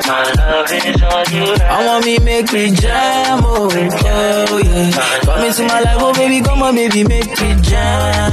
My 0.05 0.23
love 0.37 0.71
is 0.71 1.01
all 1.01 1.23
you. 1.31 1.53
I 1.63 1.85
want 1.87 2.05
me 2.05 2.17
make 2.19 2.51
me 2.51 2.71
jam, 2.75 3.39
oh, 3.43 3.69
oh 3.71 4.57
yeah. 4.63 4.91
Come 5.23 5.43
into 5.45 5.63
my 5.63 5.79
life, 5.81 5.97
oh 5.99 6.13
baby, 6.13 6.41
come 6.43 6.61
on, 6.61 6.75
baby, 6.75 7.03
make 7.03 7.29
me 7.41 7.55
jam. 7.61 8.31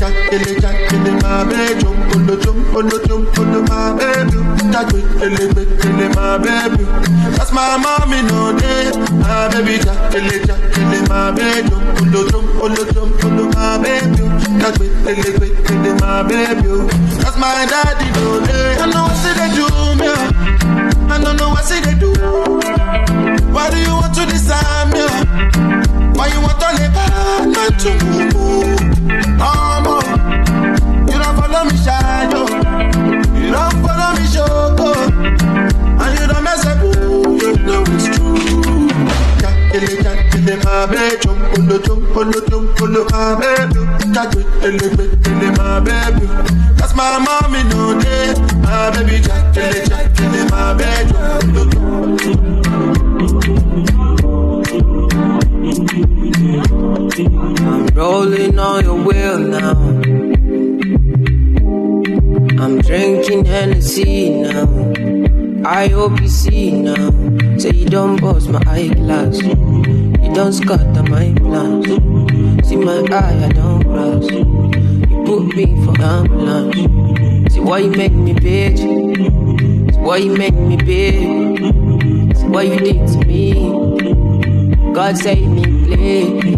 Jackele, 0.00 0.52
jackele, 0.60 1.12
my 1.22 1.44
baby, 1.44 1.80
jump 1.80 2.16
on 2.16 2.26
the 2.26 2.36
jump 2.44 2.74
on 2.76 2.84
the 2.88 2.98
jump 3.06 3.38
on 3.38 3.52
the 3.52 3.60
my 3.70 3.92
baby. 3.96 4.15
Jackele, 4.76 5.48
jackele, 5.56 6.14
my 6.14 6.36
baby. 6.36 6.84
That's 7.32 7.50
my 7.50 7.78
mommy, 7.78 8.20
no 8.28 8.52
day. 8.58 8.92
My 9.24 9.48
baby, 9.48 9.78
jackele, 9.80 10.36
jackele, 10.44 11.08
my 11.08 11.30
baby, 11.32 11.66
jump 11.70 11.96
on 11.96 12.10
the 12.12 12.28
jump 12.30 12.62
on 12.62 12.74
the 12.74 12.84
jump 12.92 13.24
on 13.24 13.36
the 13.38 13.44
my 13.56 13.78
baby. 13.80 14.28
Jackele, 14.60 15.16
jackele, 15.16 15.98
my 15.98 16.22
baby. 16.28 16.92
That's 17.24 17.38
my 17.38 17.64
daddy, 17.64 18.04
no 18.20 18.44
day. 18.44 18.76
I 18.76 18.84
know 18.92 19.08
what 19.08 19.16
they 19.24 19.48
do 19.56 19.64
me. 19.96 20.12
I 21.08 21.24
don't 21.24 21.36
know 21.38 21.48
what 21.56 21.64
they 21.64 21.94
do. 21.96 22.12
Why 23.54 23.70
do 23.70 23.78
you 23.80 23.96
want 23.96 24.12
to 24.14 24.26
decide 24.26 24.92
me? 24.92 25.08
Why 26.18 26.26
you 26.28 26.40
want 26.44 26.60
to 26.60 26.68
live 26.76 26.92
not 27.48 27.80
to 27.80 27.90
move? 28.04 28.76
Mama, 29.40 30.04
you 31.08 31.16
don't 31.16 31.34
follow 31.34 31.64
me 31.64 31.76
shadow. 31.78 32.35
My 40.64 40.86
baby. 40.86 41.16
Jump 41.22 41.46
my 45.58 45.80
baby. 45.80 46.26
My 46.96 47.18
my 47.18 47.18
mommy, 47.18 47.62
no 47.68 48.00
day. 48.00 48.34
My 48.62 48.90
baby, 48.90 49.16
jackele, 49.20 49.80
jackele, 49.84 50.40
my 50.50 50.74
baby. 50.74 51.12
Jump. 51.12 52.46
I'm 57.66 57.86
rolling 57.94 58.58
on 58.58 58.84
your 58.84 59.02
wheel 59.02 59.38
now. 59.38 59.76
I'm 62.62 62.78
drinking 62.80 63.44
Hennessy 63.44 64.30
now. 64.30 64.68
I 65.64 65.88
hope 65.88 66.20
you 66.20 66.28
see 66.28 66.72
now. 66.72 67.10
Say 67.58 67.72
you 67.72 67.86
don't 67.86 68.20
bust 68.20 68.48
my 68.48 68.62
eyeglass. 68.66 69.42
You 70.26 70.34
don't 70.34 70.52
scatter 70.52 71.02
my 71.04 71.32
plans. 71.38 71.86
See 72.68 72.76
my 72.76 72.98
eye, 73.12 73.44
I 73.44 73.48
don't 73.52 73.84
cross. 73.84 74.28
You 74.28 75.22
put 75.24 75.54
me 75.54 75.66
for 75.84 75.94
ambulance. 76.02 77.54
See 77.54 77.60
why 77.60 77.78
you 77.78 77.90
make 77.90 78.12
me 78.12 78.34
bitch. 78.34 78.78
See 79.94 80.00
why 80.00 80.16
you 80.16 80.36
make 80.36 80.54
me 80.54 80.76
big. 80.76 81.58
See 82.36 82.46
what 82.48 82.66
you 82.66 82.76
did 82.76 83.06
to 83.08 83.18
me. 83.26 84.92
God 84.92 85.16
save 85.16 85.48
me, 85.48 85.62
please. 85.84 86.56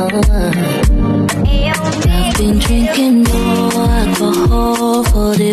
I've 0.00 0.12
been 2.36 2.58
drinking 2.58 2.97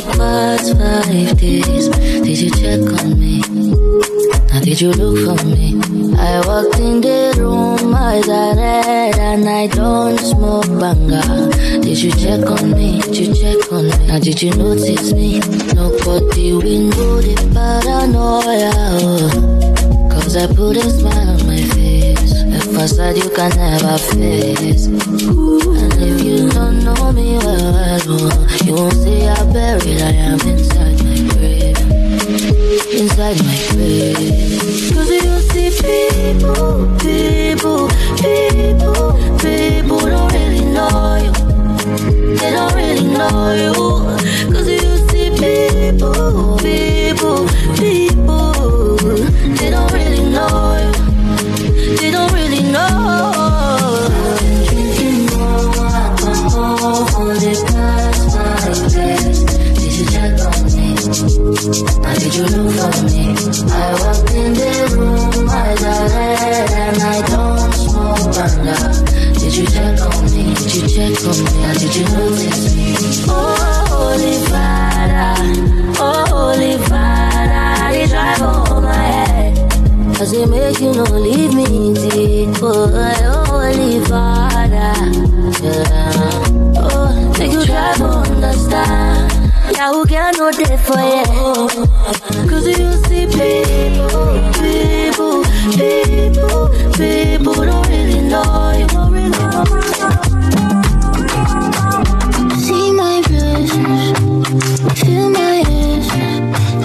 for 0.02 0.18
past 0.18 0.78
five 0.78 1.38
days. 1.38 1.90
Did 1.90 2.40
you 2.40 2.52
check 2.52 2.82
on 3.00 3.20
me? 3.20 3.42
Now 4.52 4.60
did 4.62 4.82
you 4.82 4.92
look 4.92 5.18
for 5.40 5.46
me? 5.46 5.80
I 6.18 6.42
walked 6.46 6.80
in 6.80 7.02
the 7.02 7.36
room, 7.38 7.94
eyes 7.94 8.28
are 8.28 8.56
red, 8.56 9.18
and 9.18 9.48
I 9.48 9.68
don't 9.68 10.18
smoke 10.18 10.68
banga. 10.80 11.22
Did 11.82 12.02
you 12.02 12.12
check 12.12 12.46
on 12.50 12.72
me? 12.72 13.02
Did 13.02 13.18
you 13.18 13.34
check 13.36 13.72
on 13.72 13.86
me? 13.86 14.08
Now 14.08 14.20
did 14.20 14.42
you 14.42 14.52
notice 14.56 15.14
me? 15.14 15.40
No 15.74 15.90
Nobody 15.96 16.54
will 16.54 16.90
know 16.90 17.22
the 17.22 17.36
paranoia. 17.54 18.72
oh. 18.75 19.64
I 20.38 20.48
put 20.48 20.75
a 20.75 20.89
smile 20.89 21.30
on 21.30 21.48
my 21.48 21.62
face. 21.75 22.44
A 22.44 22.60
facade 22.60 23.15
you 23.15 23.30
can 23.30 23.50
never 23.56 23.98
face. 23.98 24.88
And 24.88 25.94
if 26.04 26.22
you 26.25 26.50
don't 26.50 26.84
know 26.84 27.13
me 27.13 27.38
well, 27.38 27.72
well, 27.74 28.01
oh, 28.10 28.58
you 28.65 28.74
won't 28.74 28.94
see 28.96 29.22
how 29.22 29.46
buried 29.54 30.01
I 30.01 30.12
am 30.12 30.39
inside 30.42 31.01
my 31.06 31.15
grave. 31.32 31.77
Inside 32.92 33.38
my 33.46 33.56
grave. 33.72 34.92
Cause 34.94 35.10
you 35.10 35.39
see 35.51 35.72
people, 35.72 36.84
people, 37.00 37.88
people, 38.20 39.13
people 39.39 40.00
don't 40.00 40.34
really 40.34 40.65
know 40.65 41.15
you. 41.24 42.36
They 42.36 42.51
don't 42.51 42.75
really 42.75 43.08
know 43.08 43.54
you. 43.56 43.74
Cause 44.51 44.68
you 44.68 44.98
see 45.08 45.30
people, 45.32 46.58
people, 46.58 47.48
people. 47.77 48.98
They 49.56 49.70
don't 49.72 49.95
you 62.36 62.44
look 62.44 62.94
for 62.94 63.04
me? 63.06 63.25
I 63.72 63.94
walked 64.01 64.32
in 64.32 64.54
the 64.54 64.72
room, 64.98 65.50
eyes 65.50 65.84
are 65.84 66.08
red, 66.10 66.72
and 66.72 67.01
I 67.01 67.22
don't 67.32 67.74
smoke 67.74 68.38
under. 68.44 69.39
Did 69.39 69.56
you 69.56 69.65
check 69.68 70.01
on 70.01 70.24
me? 70.34 70.54
Did 70.56 70.75
you 70.75 70.88
check 70.89 71.15
on 71.24 71.38
me? 71.39 71.51
Now 71.62 71.74
did 71.74 71.96
you 71.96 72.04
notice 72.04 72.75
me? 72.75 72.96
Oh, 73.27 73.56
holy 73.89 74.36
father, 74.51 75.36
oh, 76.00 76.25
holy 76.30 76.77
father, 76.89 77.94
they 77.94 78.08
drive 78.08 78.42
over 78.42 78.82
my 78.82 78.94
head. 78.94 79.54
Cause 80.18 80.34
it 80.34 80.50
make 80.50 80.80
you 80.80 80.92
no 80.94 81.04
leave 81.04 81.54
me 81.54 81.94
deep, 81.94 82.62
oh, 82.62 82.89
holy 83.48 84.00
father. 84.06 84.94
Yeah. 85.63 86.80
Oh, 86.80 87.36
make 87.39 87.51
you 87.51 87.65
try 87.65 87.94
to 87.96 88.06
understand. 88.06 89.15
Yeah, 89.15 89.25
who 89.77 90.05
can 90.05 90.34
know 90.38 90.51
that 90.51 90.79
for 90.88 91.00
you? 91.00 91.24
Cause 92.50 92.65
you 92.65 92.94
see 93.05 93.25
people, 93.27 94.39
people, 94.63 95.44
people, 95.75 96.70
people 96.96 97.55
don't 97.65 97.88
really 97.89 98.22
know 98.22 98.72
you. 98.79 98.88
See 102.58 102.91
my 102.94 103.22
blues, 103.27 103.74
feel 105.00 105.29
my 105.29 105.63
ears. 105.70 106.08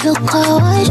Look 0.05 0.19
how 0.31 0.59
I 0.59 0.90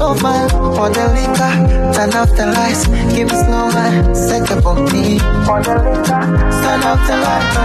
kwa 0.00 0.14
sofa. 0.14 0.48
For 0.76 0.90
the 0.90 1.04
liquor, 1.14 1.52
turn 1.92 2.14
off 2.14 2.30
the 2.36 2.46
lights, 2.46 2.86
give 3.14 3.28
me 3.28 3.36
slow 3.44 3.70
man, 3.70 4.14
set 4.14 4.50
up 4.50 4.66
on 4.66 4.84
me. 4.84 5.18
For 5.44 5.62
the 5.62 5.74
liquor, 5.74 6.22
turn 6.62 6.82
off 6.90 7.00
the 7.06 7.16
lights. 7.24 7.56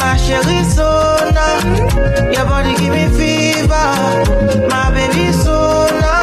My 0.00 0.16
chérie 0.24 0.64
Sona, 0.64 1.46
your 2.32 2.46
body 2.46 2.74
give 2.76 2.92
me 2.94 3.06
fever. 3.18 3.88
My 4.70 4.90
baby 4.94 5.32
Sona, 5.32 6.14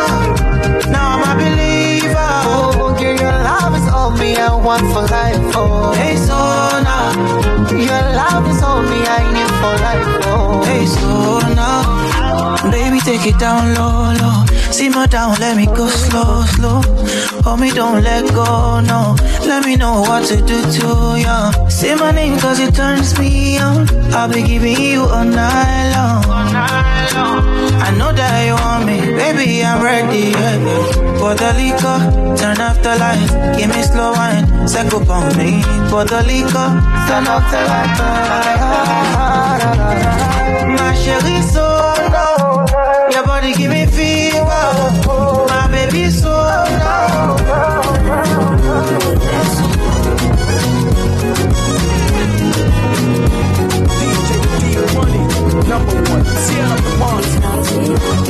now 0.89 1.19
I'm 1.19 1.23
a 1.29 1.31
believer. 1.35 2.31
Oh, 2.45 2.95
girl, 2.97 3.15
your 3.15 3.37
love 3.43 3.75
is 3.75 3.87
all 3.91 4.11
me, 4.11 4.35
I 4.37 4.53
want 4.55 4.85
for 4.93 5.05
life. 5.15 5.55
Oh, 5.55 5.93
hey 5.93 6.15
Sona, 6.15 6.97
your 7.71 8.03
love 8.19 8.47
is 8.47 8.61
all 8.63 8.81
me, 8.83 8.99
I 9.05 9.21
need 9.35 9.51
for 9.59 9.75
life. 9.85 10.07
Oh, 10.27 10.63
hey 10.63 10.85
Sona, 10.85 11.92
baby, 12.71 12.99
take 12.99 13.25
it 13.25 13.39
down 13.39 13.73
low, 13.75 14.13
low. 14.21 14.45
Simmer 14.71 15.07
down, 15.07 15.35
let 15.39 15.55
me 15.55 15.65
go 15.65 15.87
slow, 15.87 16.41
slow. 16.55 16.81
Hold 17.43 17.59
me, 17.59 17.71
don't 17.71 18.03
let 18.03 18.25
go, 18.33 18.79
no. 18.81 19.15
Let 19.45 19.65
me 19.65 19.75
know 19.75 20.01
what 20.01 20.25
to 20.27 20.37
do 20.37 20.61
to 20.61 20.87
you. 21.17 21.69
Say 21.69 21.95
my 21.95 22.11
name 22.11 22.39
cause 22.39 22.59
it 22.59 22.73
turns 22.75 23.17
me 23.19 23.57
on. 23.59 23.87
I'll 24.13 24.29
be 24.29 24.41
giving 24.43 24.79
you 24.79 25.01
all 25.01 25.25
night 25.25 25.93
long. 25.95 26.23
I 27.85 27.91
know 27.97 28.11
that 28.13 28.45
you 28.45 28.53
want 28.53 28.85
me, 28.85 28.99
baby, 29.15 29.63
I'm 29.63 29.83
ready. 29.83 30.31
Yeah. 30.31 30.57
For 31.19 31.35
the 31.35 31.53
liquor, 31.53 32.35
turn 32.37 32.59
off 32.61 32.81
the 32.81 32.95
light. 32.97 33.57
Give 33.57 33.69
me 33.69 33.81
slow 33.83 34.13
wine, 34.13 34.67
second 34.67 35.09
on 35.09 35.37
me. 35.37 35.61
For 35.89 36.05
the 36.05 36.23
liquor, 36.23 36.69
turn 37.07 37.27
off 37.27 37.45
the 37.51 37.61
light. 37.69 38.93
My 40.77 40.93
chérie, 40.95 41.41
so 41.51 41.72
you. 58.01 58.22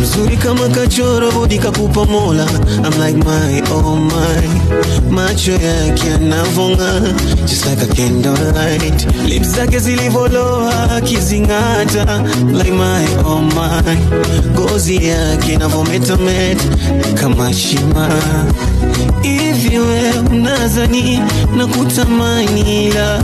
Mzuri 0.00 0.36
kama 0.36 0.68
kachoro 0.68 1.32
budi 1.32 1.58
kakupa 1.58 2.04
mola. 2.04 2.46
I'm 2.84 2.98
like 3.00 3.16
my 3.16 3.62
oh 3.70 3.96
my. 3.96 5.10
Macho 5.10 5.52
yake 5.52 6.06
yanavonga 6.10 7.00
just 7.46 7.66
like 7.66 7.82
a 7.82 7.86
candlelight. 7.94 9.06
Lips 9.28 9.48
zake 9.56 9.78
zilivoloa 9.78 11.00
kizingata. 11.00 12.22
Like 12.52 12.72
my 12.72 13.06
oh 13.24 13.40
my. 13.40 13.96
Gozi 14.54 14.96
yake 15.06 15.52
inavometameta 15.52 16.64
kama 17.14 17.52
shima. 17.52 18.08
Hivi 19.22 19.78
we 19.78 20.12
na 21.56 21.66
kutamani 21.66 22.90
la. 22.92 23.22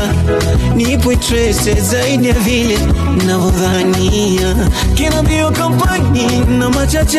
Nipe 0.76 0.90
nikuitwe 0.90 1.52
zaidi 1.80 2.28
ya 2.28 2.34
vile 2.34 2.78
navodhania 3.26 4.54
Kina 4.94 5.22
bio 5.22 5.50
kampani 5.50 6.40
na 6.64 6.70
machache 6.70 7.18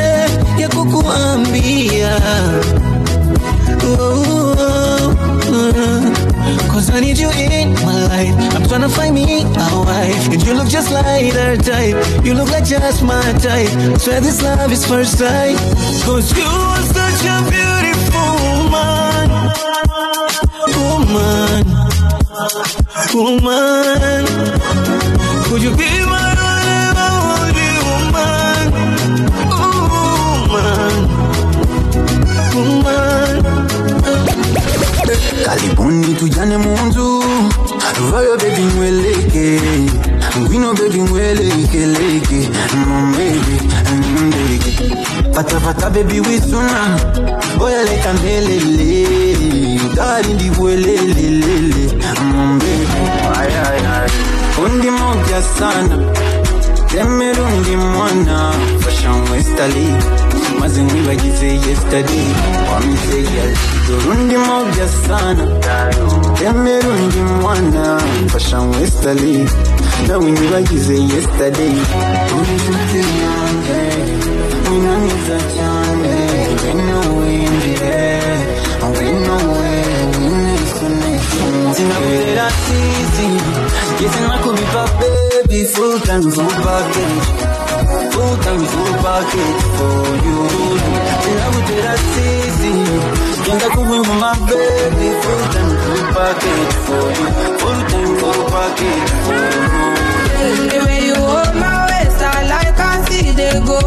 ya 0.58 0.70
kukuambia 0.70 2.20
oh, 3.84 4.02
oh, 4.02 5.16
Cause 6.72 6.90
I 6.90 7.00
need 7.00 7.18
you 7.18 7.30
in 7.30 7.74
my 7.86 8.08
life. 8.08 8.36
I'm 8.56 8.68
trying 8.68 8.82
to 8.82 8.90
find 8.90 9.14
me 9.16 9.44
a 9.44 9.80
wife. 9.86 10.34
And 10.34 10.44
you 10.46 10.54
look 10.56 10.68
just 10.68 10.92
like 10.92 11.32
her 11.34 11.56
type. 11.58 12.26
You 12.26 12.34
look 12.34 12.50
like 12.52 12.66
just 12.66 13.04
my 13.04 13.22
type. 13.40 13.70
I 13.70 13.98
Swear 13.98 14.20
this 14.20 14.42
love 14.42 14.72
is 14.72 14.86
first 14.86 15.18
sight. 15.20 15.56
Cause 16.04 16.36
you 16.36 16.44
are 16.44 16.84
such 16.98 17.22
a 17.26 17.38
beautiful 17.54 18.34
woman. 18.46 19.30
Woman. 20.76 21.64
Woman. 23.14 24.26
Could 25.46 25.62
you 25.64 25.72
be 25.78 26.06
my 26.06 26.36
karibuni 35.46 36.14
tujane 36.16 36.58
munzu 36.58 37.24
vayo 38.12 38.38
bebi 38.38 38.62
mweleke. 38.76 39.62
Ngwino 40.40 40.74
bebi 40.74 41.00
mwelekeleke 41.02 42.50
momebi 42.88 43.58
ndeke 44.28 44.96
patapata 45.34 45.90
bebi 45.90 46.20
wisuna 46.20 47.00
oyaleka 47.60 48.14
mbelele. 48.14 49.08
Utarindi 49.86 50.50
bwelelelele 50.50 51.84
mombebi 52.34 52.88
ondimoja 54.66 55.42
sana. 55.60 55.98
Temerundi 56.92 57.76
mwana 57.78 58.52
Fashion 58.80 59.30
Westali 59.32 59.88
maze 60.60 60.82
nkwibagize 60.82 61.48
yesterday. 61.48 62.26
Wamizeye 62.74 63.56
dorundi 63.88 64.38
moja 64.38 64.88
sana. 65.08 65.48
Temerundi 66.40 67.18
mwana 67.42 68.02
fasha 68.28 68.60
westali 68.60 69.50
nawe 70.08 70.32
nyibagize 70.32 70.94
yesterday. 70.94 71.72
Uri 72.40 72.52
inshuti 72.54 72.98
yanjye 73.24 73.80
winaniza 74.72 75.38
cyane 75.56 76.14
ngwino 76.54 77.00
winjire 77.20 78.22
ngwino 78.86 79.36
we 79.36 79.84
sinakutera 81.76 82.50
sisi 82.50 83.28
ngeze 83.28 84.20
nakubipa 84.28 84.36
baby 84.36 84.45
full 85.74 86.00
time 86.00 86.22
full 86.32 86.50
package 86.66 87.26
full 88.14 88.36
time 88.46 88.64
full 88.72 88.94
package 89.04 89.62
for 89.78 90.08
you 90.26 90.40
sinakutera 91.24 91.94
sisi 91.98 92.72
ngenda 93.42 93.70
kukwimba 93.70 94.36
baby 94.48 95.08
full 95.22 95.44
time 95.54 95.74
full 95.84 96.04
package 96.14 96.74
for 96.86 97.06
you 97.18 97.28
full 97.60 97.82
time 97.92 98.12
full 98.20 98.42
package 98.52 99.12
for 99.26 99.34
you 99.34 99.66
The 100.70 100.80
way 100.86 101.00
you 101.08 101.16
hold 101.16 101.56
my 101.56 101.74
waist, 101.90 102.22
I 102.22 102.26
like 102.54 102.80
I 102.80 102.82
see 103.10 103.32
they 103.32 103.60
go. 103.66 103.80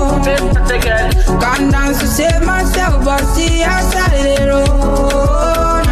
Can't 1.40 1.70
dance 1.72 1.98
to 2.00 2.06
save 2.06 2.42
myself, 2.44 3.04
but 3.04 3.22
see 3.34 3.62
outside 3.62 4.12
the 4.26 4.36
road. 4.50 5.86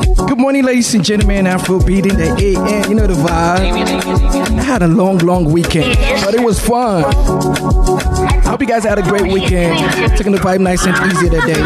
Good 0.00 0.11
morning, 0.42 0.64
ladies 0.64 0.92
and 0.92 1.04
gentlemen. 1.04 1.46
Afro 1.46 1.78
beat 1.78 2.04
in 2.04 2.16
the 2.16 2.26
AM. 2.26 2.90
You 2.90 2.96
know 2.96 3.06
the 3.06 3.14
vibe. 3.14 4.58
I 4.58 4.62
had 4.64 4.82
a 4.82 4.88
long, 4.88 5.18
long 5.18 5.44
weekend, 5.44 5.96
but 6.24 6.34
it 6.34 6.42
was 6.42 6.58
fun. 6.58 7.04
I 7.04 8.48
hope 8.48 8.60
you 8.60 8.66
guys 8.66 8.82
had 8.82 8.98
a 8.98 9.02
great 9.02 9.32
weekend. 9.32 9.78
Taking 10.16 10.32
the 10.32 10.38
vibe 10.38 10.58
nice 10.58 10.84
and 10.84 10.96
easy 11.12 11.30
today. 11.30 11.62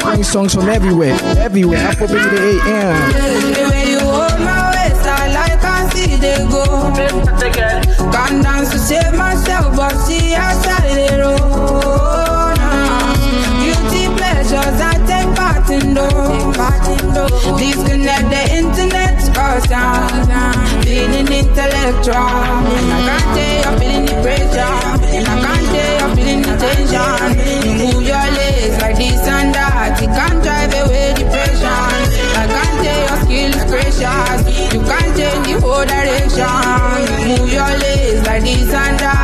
Playing 0.00 0.22
songs 0.22 0.54
from 0.54 0.68
everywhere, 0.68 1.18
everywhere. 1.38 1.78
Afro 1.78 2.06
beat 2.06 2.18
in 2.18 2.34
the 2.36 2.60
AM. 2.62 3.74
Can't 8.12 8.44
dance 8.44 8.70
to 8.70 8.78
save 8.78 9.12
myself, 9.16 9.74
but 9.74 9.92
see 10.06 10.34
Disconnect 16.84 18.28
the 18.28 18.42
internet, 18.60 19.16
cause 19.34 19.72
I'm 19.72 20.82
feeling 20.82 21.28
intellectual. 21.32 22.14
I 22.14 23.00
can't 23.08 23.28
tell 23.34 23.56
you're 23.64 23.76
feeling 23.80 24.04
the 24.04 24.16
pressure. 24.20 24.60
I 24.60 25.36
can't 25.44 25.66
tell 25.72 25.92
you're 25.98 26.12
feeling 26.16 26.42
the 26.44 26.54
tension. 26.60 27.24
You 27.64 27.72
move 27.80 28.02
your 28.04 28.28
legs 28.36 28.76
like 28.82 28.96
this 28.96 29.26
and 29.26 29.54
that. 29.54 29.96
You 30.00 30.08
can't 30.08 30.38
drive 30.44 30.74
away 30.76 31.14
depression. 31.16 31.88
I 32.36 32.44
can't 32.52 32.76
tell 32.84 33.00
your 33.08 33.18
skill 33.24 33.52
is 33.56 33.64
precious. 33.64 34.38
You 34.74 34.80
can't 34.84 35.10
change 35.16 35.46
the 35.48 35.54
whole 35.64 35.86
direction. 35.88 36.52
You 37.08 37.38
move 37.38 37.50
your 37.52 37.72
legs 37.80 38.26
like 38.26 38.42
this 38.44 38.72
and 38.72 38.98
that. 39.00 39.23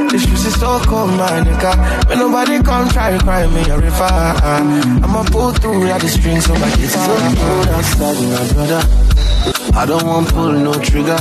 The 0.11 0.19
streets 0.19 0.43
is 0.45 0.59
so 0.59 0.77
cold, 0.81 1.11
my 1.11 1.39
nigga. 1.39 1.71
May 2.09 2.15
nobody 2.15 2.61
come 2.61 2.89
try 2.89 3.17
to 3.17 3.19
cry 3.23 3.47
me 3.47 3.61
a 3.69 3.79
river. 3.79 4.03
I'ma 4.03 5.23
pull 5.31 5.53
through 5.53 5.87
like 5.87 6.01
the 6.01 6.09
strings 6.09 6.49
on 6.49 6.59
my 6.59 6.69
guitar. 6.75 7.07
So 7.07 7.15
cold 7.39 7.67
outside, 7.69 8.19
my 8.19 8.43
brother. 8.51 8.83
I 9.73 9.85
don't 9.85 10.05
want 10.05 10.27
pull 10.27 10.51
no 10.51 10.73
trigger. 10.73 11.15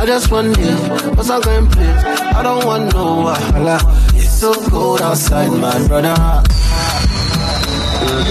I 0.00 0.06
just 0.06 0.30
want 0.32 0.56
it, 0.58 1.14
what's 1.14 1.28
I 1.28 1.40
going 1.40 1.66
play? 1.66 1.86
I 1.88 2.42
don't 2.42 2.64
want 2.64 2.94
no 2.94 3.22
wahala. 3.28 3.76
It's 4.16 4.30
so 4.30 4.54
cold 4.70 5.02
outside, 5.02 5.50
my 5.50 5.86
brother. 5.86 6.16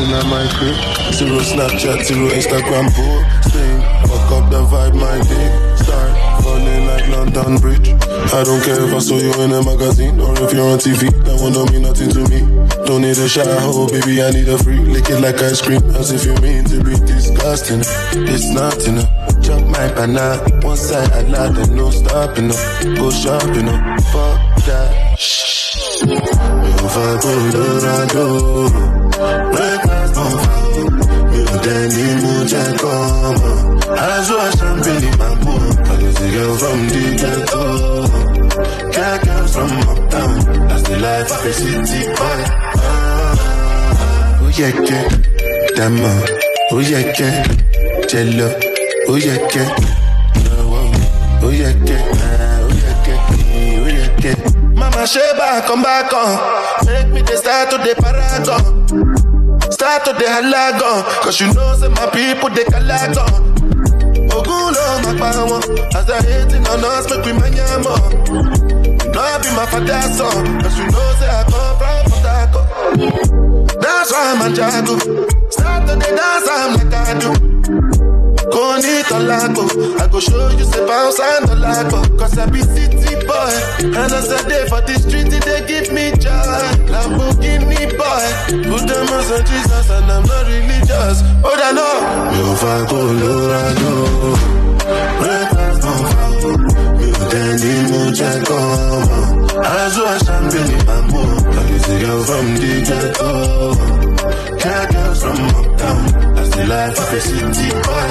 in 0.02 0.10
my 0.34 0.50
crib. 0.58 1.14
Zero 1.14 1.40
Snapchat, 1.46 2.06
zero 2.06 2.28
Instagram 2.30 2.90
posting. 2.90 3.82
Fuck 4.10 4.32
up 4.32 4.50
the 4.50 4.66
vibe, 4.66 4.96
my 4.96 5.18
dick. 5.30 5.78
Start 5.78 6.42
falling 6.42 6.88
like 6.88 7.08
London 7.08 7.58
Bridge. 7.58 8.09
I 8.32 8.44
don't 8.44 8.62
care 8.64 8.82
if 8.86 8.94
I 8.94 9.00
saw 9.00 9.18
you 9.18 9.34
in 9.42 9.52
a 9.52 9.64
magazine 9.64 10.20
or 10.20 10.34
if 10.44 10.54
you're 10.54 10.68
on 10.68 10.78
TV. 10.80 11.10
That 11.26 11.42
one 11.42 11.54
don't 11.54 11.72
mean 11.72 11.84
nothing 11.84 12.10
to 12.12 12.22
me. 12.30 12.40
Don't 12.86 13.02
need 13.02 13.18
a 13.18 13.28
shower, 13.28 13.48
oh 13.74 13.88
baby, 13.88 14.22
I 14.22 14.30
need 14.32 14.48
a 14.50 14.58
free. 14.58 14.80
Lick 14.80 15.10
it 15.10 15.20
like 15.22 15.42
ice 15.42 15.62
cream, 15.62 15.82
as 15.96 16.12
if 16.12 16.26
you 16.26 16.36
mean 16.42 16.64
to 16.66 16.84
be 16.84 16.94
disgusting. 17.06 17.82
It's 18.28 18.50
not 18.54 18.78
enough. 18.88 19.10
Chop 19.42 19.62
my 19.68 19.88
banana, 19.94 20.38
one 20.62 20.78
side 20.78 21.12
I 21.12 21.22
lie, 21.24 21.52
then 21.54 21.76
no 21.76 21.90
stopping 21.90 22.52
up. 22.52 22.60
Go 22.98 23.10
shopping 23.10 23.68
up, 23.70 23.82
fuck 24.12 24.38
that. 24.68 25.20
Shh. 25.20 26.04
If 26.04 26.98
I 26.98 27.20
Dorado, 27.52 28.70
breakfast 29.52 30.18
on 30.18 31.10
ò 31.52 31.58
dẹ̀ 31.66 31.84
ní 31.96 32.06
mú 32.22 32.34
jẹ́ 32.52 32.66
kọ́ 32.82 32.96
ọmọ. 33.30 33.52
Aṣọ 34.08 34.38
champagne 34.58 35.10
my 35.20 35.30
just 36.02 36.22
a 36.22 36.28
girl 36.34 36.54
from 36.62 36.80
the 36.92 37.04
ghetto. 37.22 37.99
life, 41.20 41.44
the 41.44 41.54
city. 41.54 42.02
Oh, 44.42 44.52
yeah, 44.58 44.72
yeah. 44.88 45.08
Damo, 45.76 46.12
oh, 46.72 46.80
yeah, 46.80 47.14
yeah. 47.20 47.44
Jello, 48.08 48.50
oh, 49.08 49.16
yeah, 49.16 49.38
yeah. 49.54 49.76
Oh, 51.42 51.50
yeah, 51.52 51.74
yeah. 51.86 52.04
Oh, 52.62 52.72
yeah, 52.72 53.08
yeah. 53.08 53.20
Oh, 53.80 53.88
yeah, 53.88 54.24
yeah. 54.24 54.38
Mama 54.76 55.08
Sheba, 55.08 55.62
come 55.66 55.82
back 55.84 56.12
on. 56.14 56.86
Make 56.86 57.08
me 57.14 57.22
the 57.22 57.38
start 57.38 57.70
to 57.72 57.78
the 57.78 57.96
paragon. 57.96 58.88
Start 59.72 60.06
to 60.06 60.14
the 60.14 60.26
halagon. 60.26 61.04
Cause 61.24 61.40
you 61.40 61.54
know, 61.54 61.76
say 61.76 61.88
my 61.90 62.08
people, 62.12 62.50
they 62.50 62.64
calagon. 62.66 63.30
Ogun, 64.32 64.74
no, 64.74 65.02
my 65.04 65.14
power. 65.18 65.60
As 65.96 66.10
I 66.10 66.22
hate 66.22 66.54
it 66.54 66.68
on 66.70 66.84
us, 66.84 67.06
speak 67.06 67.26
with 67.26 67.36
my 67.40 67.50
yamo 67.50 68.69
know, 69.20 69.26
I 69.26 69.38
be 69.42 69.50
my 69.56 69.66
father's 69.66 70.18
son. 70.18 70.62
Cause 70.62 70.78
you 70.78 70.86
know, 70.86 71.14
say 71.20 71.30
I 71.30 71.44
come 71.52 71.76
from 71.80 72.00
Potako. 72.12 72.62
That's 73.82 74.12
why 74.12 74.24
I'm 74.32 74.42
a 74.42 74.48
jago. 74.56 74.96
Start 75.50 75.88
to 75.88 75.94
the 75.96 76.10
dance, 76.18 76.48
I'm 76.50 76.72
like 76.78 76.94
I 76.94 77.20
do. 77.20 77.32
A 79.12 79.20
lago. 79.20 79.64
I 79.98 80.08
go 80.08 80.20
show 80.20 80.50
you 80.50 80.66
say 80.66 80.86
bounce 80.86 81.20
and 81.20 81.48
the 81.48 81.56
lago. 81.56 82.04
Cause 82.18 82.38
I 82.38 82.46
be 82.46 82.62
city 82.62 83.16
boy. 83.26 83.54
And 83.80 84.14
as 84.14 84.32
I 84.32 84.48
day 84.48 84.68
for 84.68 84.82
the 84.82 84.94
street, 85.00 85.30
they 85.32 85.66
give 85.66 85.92
me 85.92 86.12
joy. 86.12 86.76
Lamborghini 86.94 87.90
boy. 87.98 88.28
Put 88.70 88.88
them 88.88 89.10
on 89.10 89.46
Jesus 89.46 89.90
and 89.90 90.12
I'm 90.12 90.24
not 90.24 90.46
religious. 90.46 91.24
Oh, 91.44 91.58
I 91.58 91.72
know. 91.74 91.96
You 92.36 92.56
fight 92.56 92.90
go 92.90 93.00
Lorado. 93.20 94.40
Mucha 98.10 98.44
come. 98.46 99.64
As 99.64 99.98
you 99.98 100.04
are 100.04 100.20
champagne, 100.20 100.90
I'm 100.90 101.08
more. 101.08 101.50
I 101.50 101.78
see 101.78 102.00
you 102.00 102.24
from 102.24 102.46
the 102.62 102.72
ghetto. 102.88 104.58
Cat 104.58 104.92
girls 104.92 105.22
from 105.22 105.38
uptown. 105.40 106.36
That's 106.36 106.50
the 106.56 106.66
life 106.68 107.00
of 107.00 107.14
a 107.14 107.22
city 107.22 107.70
boy. 107.86 108.10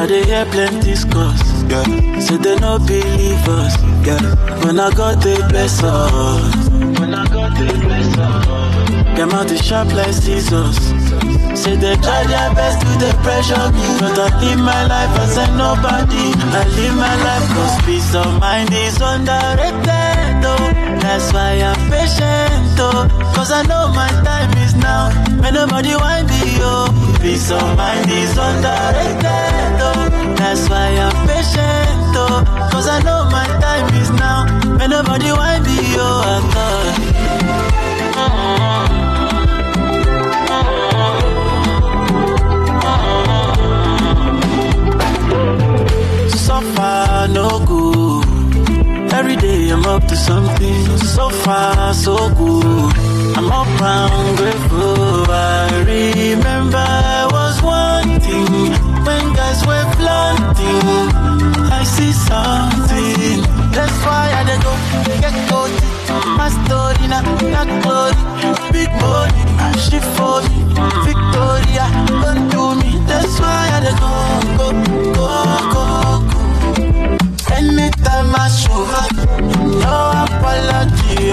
I 0.00 0.06
dey 0.06 0.24
hear 0.24 0.44
plenty 0.46 0.94
scores. 0.94 1.42
Yeah. 1.68 1.84
Say 2.20 2.36
they 2.36 2.56
no 2.58 2.78
believe 2.78 3.48
us. 3.48 3.74
Yeah. 4.06 4.20
When 4.64 4.78
I 4.78 4.90
got 4.94 5.20
the 5.22 5.44
bless 5.48 5.82
us. 5.82 6.68
When 7.00 7.14
I 7.14 7.26
got 7.26 7.56
the 7.58 7.66
bless 7.84 8.18
us. 8.18 9.16
Them 9.16 9.30
out 9.32 9.48
the 9.48 9.56
sharp 9.56 9.92
like 9.92 10.12
scissors. 10.12 10.78
Say 11.58 11.74
they 11.74 11.96
try 11.96 12.22
their 12.30 12.54
best 12.54 12.78
to 12.82 12.90
they 13.02 13.12
pressure 13.26 13.66
me. 13.74 13.82
But 13.98 14.14
I 14.14 14.28
live 14.40 14.60
my 14.62 14.82
life 14.86 15.14
as 15.18 15.36
a 15.42 15.46
nobody. 15.58 16.30
I 16.54 16.62
live 16.76 16.94
my 16.94 17.14
life 17.26 17.46
cause 17.50 17.76
peace 17.84 18.14
of 18.14 18.38
mind 18.38 18.70
is 18.72 18.94
underrated. 19.02 20.44
Oh. 20.46 20.70
That's 21.02 21.32
why 21.34 21.58
I'm 21.58 21.74
patient. 21.90 22.78
Oh. 22.78 23.10
Cause 23.34 23.50
I 23.50 23.62
know 23.66 23.90
my 23.90 24.06
time 24.22 24.54
is 24.62 24.74
now. 24.76 25.10
May 25.42 25.50
nobody 25.50 25.94
want 25.98 26.30
me. 26.30 26.62
Oh. 26.62 26.94
Peace 27.20 27.50
of 27.50 27.66
mind 27.76 28.08
is 28.08 28.38
underrated. 28.38 29.82
Oh. 29.82 30.06
That's 30.38 30.68
why 30.70 30.94
I'm 30.94 31.26
patient. 31.26 32.14
Oh. 32.14 32.46
Cause 32.70 32.86
I 32.86 33.02
know 33.02 33.26
my 33.34 33.46
time 33.58 33.92
is 34.00 34.10
now. 34.14 34.46
May 34.78 34.86
nobody 34.86 35.32
want 35.32 35.66
me. 35.66 35.78
Oh. 35.98 36.38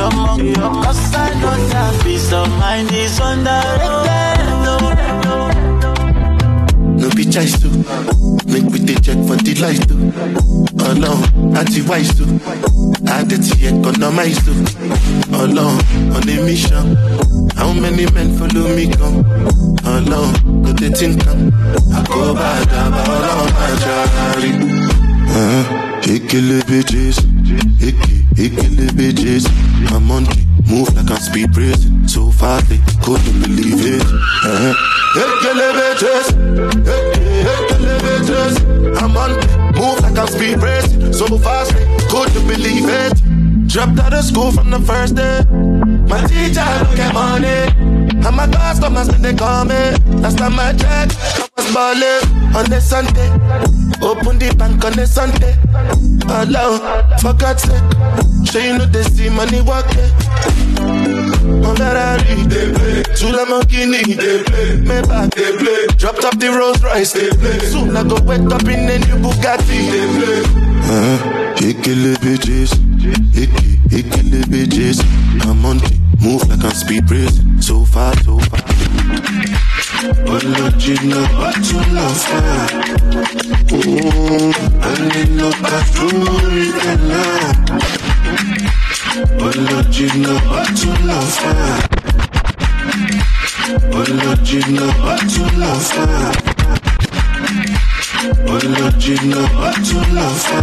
Apology, 0.08 0.54
I'm 0.56 0.64
on 0.78 0.84
Cause 0.84 1.14
I 1.16 1.34
know 1.42 1.56
that 1.70 2.04
peace 2.04 2.32
of 2.34 2.48
mind 2.60 2.92
is 2.92 3.20
underrated. 3.20 4.46
No, 4.66 4.78
no, 5.26 5.50
No 6.98 7.10
be 7.16 7.26
choice 7.26 7.60
to 7.62 7.70
make 8.52 8.66
we 8.72 8.80
dey 8.80 8.96
check 8.96 9.18
for 9.28 9.36
the 9.38 9.54
light 9.62 9.82
to. 9.90 9.96
Oh 10.86 10.94
no, 10.94 11.14
anti 11.58 11.82
wise 11.88 12.14
to. 12.18 12.24
Add 13.08 13.32
it 13.32 13.42
to 13.46 13.54
economize 13.68 14.38
to. 14.46 14.54
Oh 15.34 15.46
no, 15.46 15.68
on 16.16 16.30
a 16.30 16.36
mission. 16.46 16.96
How 17.56 17.72
many 17.74 18.06
men 18.12 18.36
follow 18.38 18.68
me 18.76 18.92
come? 18.92 19.24
Oh 19.86 20.00
no, 20.02 20.22
go 20.64 20.72
the 20.74 20.90
think 20.96 21.24
come. 21.24 21.52
I 21.94 22.04
go 22.08 22.34
back 22.34 22.68
about 22.68 23.10
all 23.10 23.46
my 23.46 23.72
jari. 23.84 24.52
Uh-huh. 25.36 25.82
Ikele 26.06 26.62
bitches, 26.70 27.18
Ike, 28.38 28.52
Ikele 28.52 28.90
bitches. 28.92 29.46
My 29.92 30.00
monkey 30.00 30.46
move 30.70 30.94
like 30.96 31.10
I'm 31.10 31.18
speed 31.18 31.56
racing. 31.56 32.08
So 32.08 32.32
fast 32.32 32.70
they 32.70 32.80
couldn't 33.04 33.42
believe 33.42 33.80
it. 33.86 34.04
Uh-huh. 34.04 34.74
Ikele 35.16 35.72
bitches, 35.78 36.28
Ike, 36.86 37.20
Ikele 37.52 38.00
bitches. 38.04 39.02
I'm 39.02 39.14
monkey 39.14 39.48
move 39.80 40.02
like 40.02 40.18
I'm 40.18 40.28
speed 40.28 40.62
racing. 40.62 41.14
So 41.14 41.26
fast 41.38 41.72
couldn't 42.10 42.48
believe 42.48 42.88
it. 42.88 43.68
Dropped 43.68 44.00
out 44.00 44.14
of 44.14 44.24
school 44.24 44.52
from 44.52 44.70
the 44.70 44.80
first 44.80 45.16
day. 45.16 45.44
My 46.10 46.22
teacher 46.28 46.66
look 46.84 47.00
at 47.00 47.14
money. 47.14 47.72
And 48.26 48.36
my 48.36 48.48
customers 48.48 49.08
when 49.10 49.22
they 49.22 49.34
call 49.34 49.66
me. 49.66 49.92
Last 50.22 50.38
time 50.38 50.60
I 50.60 50.74
checked, 50.74 51.16
I 51.16 51.48
was 51.56 51.74
balling 51.74 52.56
on 52.56 52.70
the 52.70 52.80
Sunday. 52.82 53.30
Open 54.02 54.40
the 54.40 54.54
bank 54.58 54.84
on 54.84 54.94
the 54.94 55.08
Sunday. 55.08 55.56
Allow, 56.28 57.18
for 57.20 57.34
God's 57.34 57.64
sake. 57.64 57.84
Sure 58.50 58.62
you 58.62 58.78
know 58.78 58.86
they 58.86 59.04
see 59.04 59.30
money 59.30 59.62
walking. 59.62 60.12
On 61.66 61.76
Ferrari, 61.76 62.44
they 62.48 62.74
play. 62.74 63.04
Two 63.16 63.28
Lamborghini, 63.32 64.04
they 64.18 64.44
play. 64.44 64.78
Maybach, 64.82 65.34
they 65.36 65.56
play. 65.58 65.88
Dropped 65.98 66.24
up 66.26 66.38
the 66.40 66.50
Rolls 66.52 66.84
Royce, 66.84 67.14
they 67.14 67.30
play. 67.30 67.60
Soon 67.60 67.96
I 67.96 68.04
go 68.04 68.18
wet 68.24 68.42
up 68.52 68.64
in 68.64 68.90
a 68.90 68.98
new 69.00 69.18
Bugatti, 69.24 69.80
they 69.92 70.06
play. 70.18 70.42
Uh, 70.88 71.18
Ikele 71.58 72.16
bitches, 72.18 72.74
Iki, 73.34 73.78
Ikele 73.90 74.44
bitches. 74.46 75.02
I'm 75.46 75.66
on 75.66 75.78
the 75.78 76.05
move 76.26 76.48
like 76.50 76.64
I'm 76.64 76.72
speed 76.72 77.10
racing. 77.12 77.62
So 77.62 77.86
far, 77.86 78.14
so 78.24 78.40
far. 78.50 78.62
Olojina 80.34 81.22
batuna 81.38 82.06
fa 82.24 82.40
Anino 84.90 85.50
kafuri 85.70 86.68
kana 86.82 87.22
Olojina 89.46 90.34
batuna 90.50 91.20
fa 91.38 91.54
Olojina 94.00 94.86
batuna 95.04 95.72
fa 95.90 96.06
Olojina 98.54 99.42
batuna 99.58 100.28
fa 100.46 100.62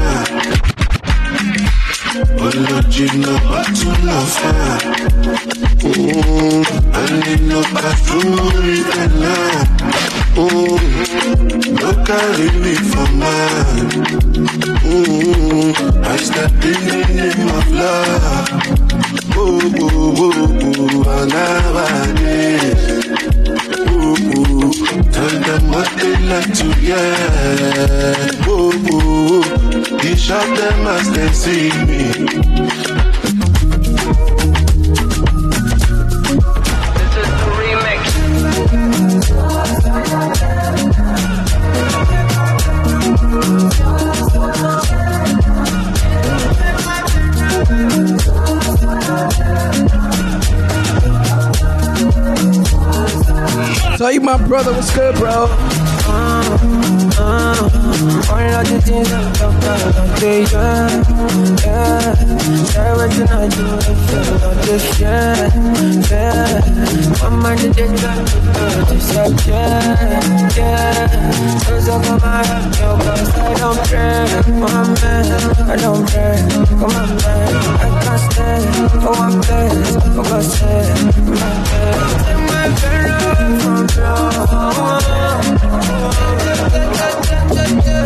Olojina 2.13 3.33
batuna 3.49 4.21
fa 4.35 4.53
Anino 7.01 7.61
kafuri 7.75 8.79
kana 8.91 9.35
No 11.81 11.91
carry 12.05 12.49
me 12.61 12.75
for 12.75 13.09
man 13.17 13.89
mm, 14.85 15.73
I 16.05 16.07
in 16.69 16.81
the 16.87 16.99
name 17.17 17.49
of 17.49 17.69
love. 17.73 18.49
Oh, 19.35 19.61
oh, 19.81 20.15
oh, 20.19 20.33
oh, 20.63 21.11
and 21.19 21.31
nowadays 21.33 22.83
Oh, 23.09 23.22
oh, 24.05 24.73
tell 25.13 25.35
them 25.47 25.71
what 25.71 25.89
they 26.01 26.17
like 26.33 26.53
to 26.55 26.67
hear 26.75 26.99
Oh, 28.47 28.73
oh, 28.91 29.43
oh, 29.45 29.99
dish 29.99 30.31
out 30.31 30.57
them 30.57 30.87
as 30.87 31.07
they 31.13 31.29
see 31.33 31.71
me 31.87 32.03
So 37.13 37.21
you 43.87 43.92
my 54.23 54.37
brother, 54.47 54.73
what's 54.73 54.95
good, 54.95 55.17
bro? 55.17 55.47
Things 60.21 60.53
I'm 67.23 67.41
yeah, 69.47 69.47
yeah. 69.47 70.57
Yeah. 70.57 71.09
Cause 71.65 71.89
I'm 71.89 72.03
my 72.21 72.43
I 73.35 73.55
don't 73.59 73.79
pray, 73.89 74.27
one 74.61 74.95
man, 75.01 75.27
I 75.69 75.77
don't 75.77 76.07
pray, 76.09 76.37
man. 77.23 77.53
I 77.81 78.01
can't 78.05 78.21
for 80.15 80.23
God's 80.23 80.53
sake, 80.53 81.17
my 81.27 81.51
bed. 81.71 82.52
Take 82.63 82.81
my 82.81 83.03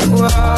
from 0.06 0.22
Money 0.22 0.55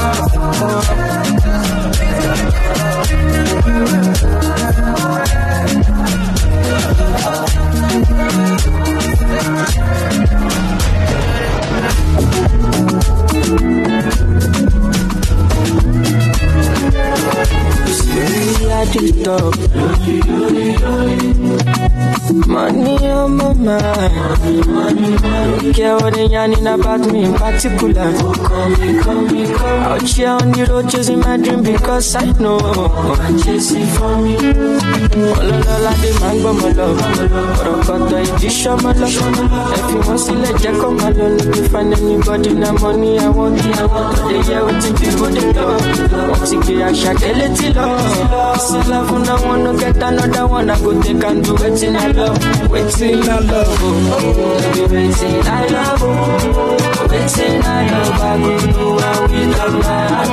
about 26.49 27.01
me 27.13 27.25
in 27.25 27.35
particular. 27.35 28.03
Out 28.03 28.09
here 30.09 30.29
on 30.29 30.53
the 30.53 30.67
road 30.71 30.89
chasing 30.89 31.19
my 31.21 31.37
dream 31.37 31.63
because 31.65 32.15
I 32.15 32.31
know 32.39 32.59
chasing 33.43 33.87
for 33.99 34.17
me. 34.23 34.37
Dé 35.99 36.11
máa 36.21 36.33
ń 36.33 36.35
gbọ́ 36.41 36.53
mọ́ 36.61 36.71
lọ. 36.79 36.87
Ọ̀rọ̀ 37.59 37.77
kọ̀tọ̀ 37.87 38.21
ìdí 38.29 38.49
lọ. 39.01 39.09
Ẹ 39.75 39.77
fi 39.89 39.97
wọ́n 40.07 40.19
sílẹ̀ 40.25 40.53
jẹ́ 40.63 40.73
kó 40.81 40.89
máa 40.99 41.11
lọ. 41.19 41.27
Be 41.53 41.61
find 41.73 41.93
anybody 41.99 42.51
na 42.63 42.69
money 42.81 43.13
I 43.19 43.21
want. 43.37 43.59
I 43.59 43.61
want 43.93 44.09
to 44.17 44.21
dey 44.29 44.41
hear 44.47 44.63
wetin 44.67 44.93
people 45.01 45.31
dey 45.37 45.49
talk. 45.57 45.83
Wọ́n 46.29 46.41
ti 46.49 46.57
gbé 46.63 46.75
àṣà 46.89 47.13
kẹ́lẹ́ 47.21 47.49
tí 47.57 47.67
lọ. 47.77 47.87
Sí 48.65 48.79
love 48.91 49.11
una 49.17 49.35
wan 49.45 49.59
no 49.65 49.71
get 49.81 50.03
another 50.07 50.45
one. 50.47 50.71
I 50.71 50.73
go 50.83 50.91
take 51.03 51.25
and 51.29 51.39
do 51.45 51.53
wetin 51.63 51.95
I 51.97 51.99
love. 52.19 52.39
Wetin 52.73 53.19
oh. 53.27 53.33
I 53.35 53.37
love. 53.51 53.83
Oh, 53.83 53.87
baby, 54.75 54.85
wetin 54.95 55.35
I 55.59 55.61
love. 55.75 56.03
Oh, 56.31 56.37
go. 56.37 58.05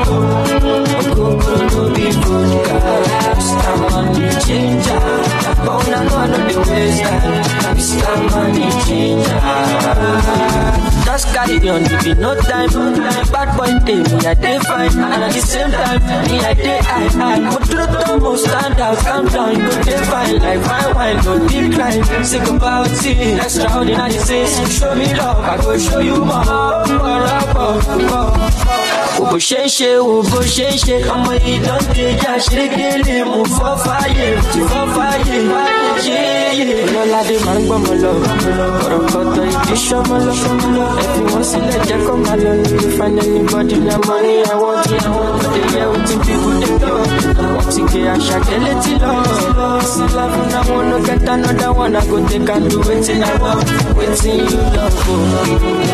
Oh, 0.07 0.45
Okoko 1.05 1.53
no 1.71 1.83
be. 1.95 2.05
Money 3.91 4.29
Changer. 4.45 4.99
But 5.65 5.87
una 5.87 5.99
know 6.03 6.17
I 6.17 6.27
no 6.27 6.37
dey 6.47 6.57
waste 6.69 7.01
time. 7.03 7.75
Mr. 7.75 8.15
Money 8.31 8.67
Changer. 8.85 9.39
Just 11.05 11.25
carry 11.33 11.69
on, 11.69 11.83
you 12.05 12.15
no 12.15 12.31
time. 12.41 12.69
Bad 13.31 13.49
boy 13.57 13.71
day, 13.85 14.01
me 14.03 14.25
I 14.25 14.33
dey 14.33 14.59
fine, 14.59 14.97
and 14.99 15.23
at 15.23 15.31
the 15.33 15.39
same 15.41 15.71
time, 15.71 16.01
me 16.27 16.37
I 16.39 16.53
dey 16.53 16.77
high 16.79 17.07
high. 17.07 17.55
To 17.55 17.75
the 17.75 18.19
most 18.21 18.43
stand 18.45 18.79
out, 18.81 18.97
calm 18.97 19.25
down, 19.27 19.55
you 19.55 19.63
go 19.69 19.83
dey 19.83 19.97
fine 20.05 20.37
like 20.39 20.61
fine 20.61 20.95
wine, 20.95 21.17
no 21.25 21.47
decline. 21.47 22.03
Sick 22.25 22.47
about 22.49 22.87
it, 22.91 23.37
extraordinary 23.43 24.13
things. 24.13 24.77
Show 24.77 24.93
me 24.95 25.13
love, 25.15 25.39
I 25.39 25.57
go 25.57 25.77
show 25.85 25.99
you 25.99 26.17
more. 26.29 26.43
More, 26.45 27.27
more, 27.53 27.77
more. 28.09 28.31
Wo 29.17 29.23
bó 29.31 29.37
ṣe 29.47 29.59
ń 29.63 29.67
ṣe, 29.77 29.89
wo 30.07 30.15
bó 30.31 30.39
ṣe 30.55 30.67
ń 30.71 30.75
ṣe, 30.85 30.95
ọmọ 31.13 31.31
yìí 31.45 31.55
ló 31.67 31.75
ń 31.79 31.85
déjà 31.95 32.31
ṣérékélé, 32.45 33.17
mo 33.31 33.39
fọ́ 33.55 33.71
fáyé, 33.83 34.27
mo 34.35 34.43
ti 34.51 34.59
fọ́ 34.71 34.83
fáyé, 34.95 35.37
yéyé. 36.07 36.77
Ọlọ́ládé 36.85 37.35
máa 37.45 37.57
ń 37.59 37.61
gbọ́mọ 37.67 37.91
lọ, 38.03 38.11
ọ̀rọ̀ 38.85 39.01
kọ̀tọ̀ 39.11 39.43
ìdí 39.53 39.75
ṣọ́mọ 39.87 40.15
lọ. 40.25 40.33
Ẹ 41.01 41.05
fi 41.13 41.21
wọ́n 41.31 41.43
sílẹ̀ 41.49 41.79
jẹ́ 41.87 41.99
kó 42.05 42.13
máa 42.25 42.37
lọ, 42.43 42.51
no 42.61 42.63
dey 42.81 42.91
find 42.97 43.17
anybody 43.23 43.75
na 43.87 43.95
money 44.07 44.35
I 44.51 44.55
want, 44.61 44.87
I 44.91 45.09
want. 45.15 45.35
No 45.43 45.47
dey 45.55 45.65
hear 45.71 45.87
wetin 45.91 46.19
people 46.25 46.55
dey 46.61 46.75
talk. 46.81 47.07
Wọ́n 47.55 47.67
ti 47.73 47.81
gbé 47.89 47.99
àṣà 48.15 48.37
kẹ́lẹ́ 48.47 48.75
tí 48.83 48.91
lọ. 49.03 49.11
Sí 49.91 50.03
love 50.15 50.41
na 50.51 50.59
one 50.75 50.85
no 50.89 50.97
get 51.07 51.21
another 51.33 51.71
one, 51.83 51.95
I 51.95 52.01
go 52.09 52.17
take 52.29 52.49
and 52.55 52.65
do 52.69 52.77
wetin 52.87 53.21
I 53.23 53.33
want, 53.41 53.67
wetin 53.97 54.37
you 54.51 54.61
love. 54.75 55.84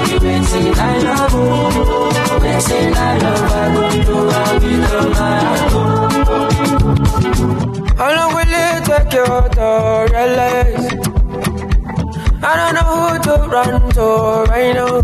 Run 13.52 13.90
to 13.92 14.08
right 14.50 14.74
now. 14.74 15.04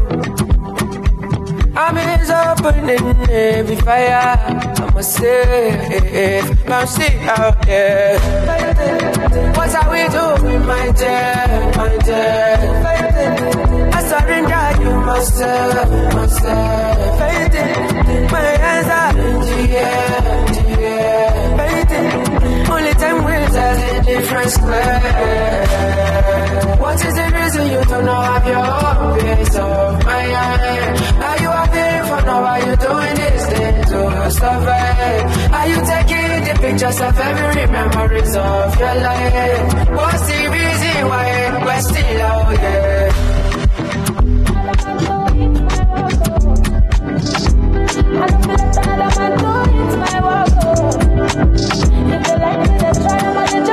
I'm 1.76 1.98
is 1.98 2.30
opening 2.30 3.30
every 3.30 3.76
fire. 3.76 4.38
I 4.84 4.92
must 4.94 5.14
say, 5.14 6.40
I'm 6.66 6.88
still 6.88 7.30
out 7.30 7.66
there. 7.66 8.20
What 9.58 9.76
are 9.76 9.90
we 9.92 10.02
doing, 10.18 10.66
my 10.66 10.92
dear, 10.92 11.72
my 11.76 11.98
dear? 12.08 12.58
I 13.94 14.02
surrender 14.10 14.68
you 14.82 14.94
myself, 15.06 15.90
myself. 16.16 17.20
My 18.32 18.77
the 24.48 24.58
clear. 24.60 25.00
What 26.80 27.06
is 27.06 27.14
the 27.16 27.28
reason 27.36 27.64
you 27.72 27.84
don't 27.84 28.06
know 28.06 28.22
have 28.22 28.48
your 28.48 28.66
own 28.88 29.20
peace 29.20 29.56
of 29.56 30.06
mind? 30.06 30.98
Are 31.28 31.38
you 31.44 31.52
appearing 31.64 32.06
for 32.10 32.22
now? 32.28 32.44
Are 32.52 32.60
you 32.60 32.76
doing 32.88 33.16
this 33.16 33.44
thing 33.52 33.78
to 33.92 34.00
it? 34.28 34.42
Are 35.58 35.68
you 35.68 35.80
taking 35.92 36.44
the 36.48 36.54
pictures 36.62 37.00
of 37.02 37.20
every 37.20 37.66
memories 37.78 38.36
of 38.36 38.80
your 38.80 38.96
life? 39.08 39.90
What's 40.00 40.24
the 40.28 40.40
reason 40.56 41.08
why 41.10 41.28
we're 41.66 41.82
still 41.82 42.22
out 42.22 42.58
here? 42.60 43.38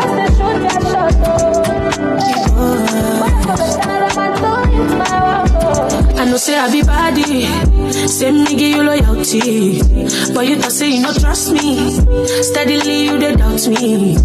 I 0.07 0.34
know 6.27 6.37
say 6.39 6.57
I 6.59 6.71
be 6.73 6.83
body, 6.83 7.45
eh. 7.45 8.07
say 8.07 8.33
me 8.33 8.47
give 8.57 8.77
you 8.77 8.83
loyalty, 8.83 9.79
eh. 9.79 10.33
but 10.35 10.47
you 10.49 10.57
don't 10.57 10.71
say 10.71 10.91
you 10.97 11.03
no 11.03 11.13
trust 11.13 11.53
me. 11.53 11.91
Steadily 12.43 13.05
you 13.05 13.19
dey 13.19 13.35
doubt 13.37 13.67
me. 13.69 14.17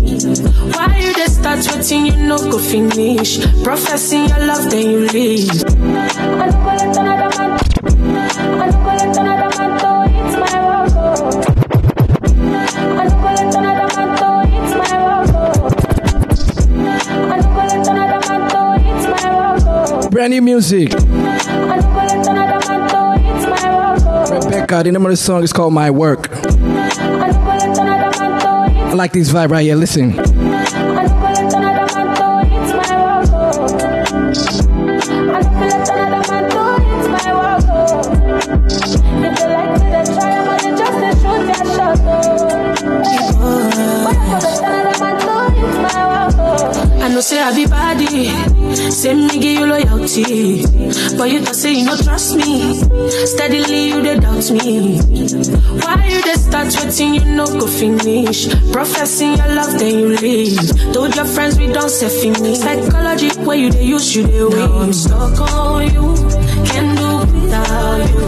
Why 0.73 0.97
you 1.03 1.13
dey 1.13 1.25
start 1.27 1.59
waiting 1.75 2.05
you 2.07 2.15
no 2.27 2.37
go 2.49 2.57
finish? 2.57 3.39
Professing 3.63 4.27
your 4.29 4.39
love 4.45 4.69
then 4.71 4.89
you 4.89 4.99
leave. 5.07 5.49
Brand 20.19 20.31
new 20.31 20.41
music. 20.41 20.91
Rebecca, 20.91 21.07
the 24.83 24.91
name 24.91 25.05
of 25.05 25.11
the 25.11 25.15
song 25.15 25.43
is 25.43 25.53
called 25.53 25.73
My 25.73 25.89
Work. 25.89 26.27
I 28.83 28.91
like 28.95 29.13
this 29.13 29.31
vibe 29.31 29.51
right 29.51 29.63
here. 29.63 29.77
Listen. 29.77 30.11
But 51.17 51.31
you 51.31 51.39
don't 51.39 51.53
say 51.53 51.73
you 51.73 51.85
no 51.85 51.95
trust 51.97 52.35
me. 52.35 52.75
Steadily 53.25 53.87
you 53.89 54.01
they 54.01 54.19
doubt 54.19 54.49
me. 54.51 54.99
Why 55.81 56.07
you 56.09 56.21
they 56.21 56.33
start 56.33 56.73
waiting, 56.75 57.13
you 57.15 57.25
no 57.35 57.45
go 57.45 57.67
finish. 57.67 58.47
Professing 58.71 59.35
your 59.35 59.47
love, 59.55 59.77
then 59.79 59.99
you 59.99 60.07
leave. 60.17 60.93
Told 60.93 61.15
your 61.15 61.25
friends 61.25 61.57
we 61.57 61.67
don't 61.67 61.89
say 61.89 62.09
finish. 62.09 62.59
Psychology 62.59 63.29
where 63.45 63.57
you 63.57 63.69
they 63.71 63.85
use 63.85 64.15
you 64.15 64.23
they 64.27 64.43
win. 64.43 64.57
Now 64.57 64.77
I'm 64.79 64.93
stuck 64.93 65.39
on 65.39 65.83
you, 65.93 66.15
can't 66.65 66.97
do 66.97 67.09
without 67.39 68.09
you. 68.09 68.25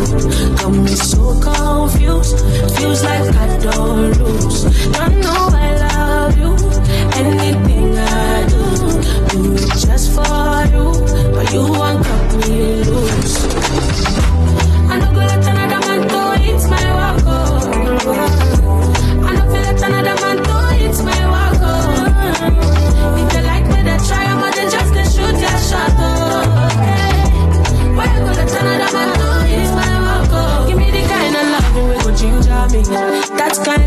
Got 0.57 0.71
me 0.71 0.95
so 0.95 1.39
confused, 1.41 2.39
feels 2.77 3.03
like 3.03 3.35
I 3.35 3.57
don't 3.59 4.11
lose. 4.17 4.63
Don't 4.91 5.19
know 5.21 5.40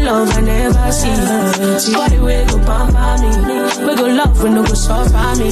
love 0.05 0.31
I 0.37 0.41
never 0.41 0.93
see. 0.93 1.93
Body 1.95 2.19
we 2.19 2.37
go 2.45 2.59
pamper 2.69 3.17
me. 3.23 3.31
We 3.87 3.93
go 3.97 4.07
love 4.07 4.43
when 4.43 4.55
no 4.55 4.63
go 4.63 4.75
suffer 4.75 5.29
me. 5.41 5.51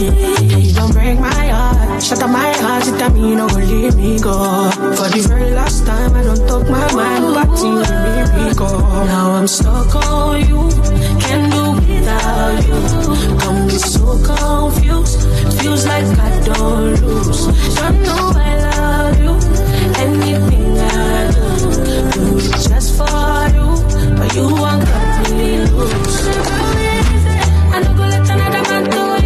You 0.66 0.72
don't 0.74 0.92
break 0.92 1.18
my 1.18 1.46
heart. 1.48 2.02
Shut 2.02 2.22
up 2.22 2.30
my 2.30 2.52
heart, 2.62 2.86
you 2.86 2.98
tell 2.98 3.10
me 3.10 3.20
you 3.30 3.36
no 3.36 3.48
go 3.48 3.56
leave 3.56 3.96
me 3.96 4.20
go. 4.20 4.34
For 4.96 5.08
the 5.08 5.24
very 5.28 5.50
last 5.52 5.86
time, 5.86 6.14
I 6.14 6.22
don't 6.22 6.46
talk 6.48 6.68
my 6.68 6.92
mind, 6.92 7.24
but 7.34 7.58
you 7.62 7.74
let 7.74 8.28
me 8.36 8.54
go. 8.54 8.68
Now 9.06 9.30
I'm 9.32 9.46
stuck 9.46 9.94
on 9.94 10.40
you, 10.48 10.62
can't 11.22 11.52
do 11.52 11.64
without 11.86 12.58
you. 12.66 12.78
I'm 13.44 13.70
so 13.70 14.04
confused, 14.30 15.20
feels 15.60 15.86
like 15.86 16.06
I 16.18 16.30
don't 16.44 17.00
lose. 17.00 17.42
I 17.78 17.90
know 18.04 18.32
I 18.34 18.52
love 18.66 19.18
you, 19.24 19.34
anything 20.04 20.78
I 20.78 21.30
do, 21.32 21.44
do 22.12 22.22
it 22.38 22.68
just 22.68 22.88
for 22.98 23.40
you, 23.56 23.61
you 24.34 24.46
me. 25.36 25.50
I 27.72 27.80
don't 27.82 27.96
go 27.96 28.02
let 28.02 28.30
another 28.30 28.62
man 28.70 28.84
my. 28.90 29.16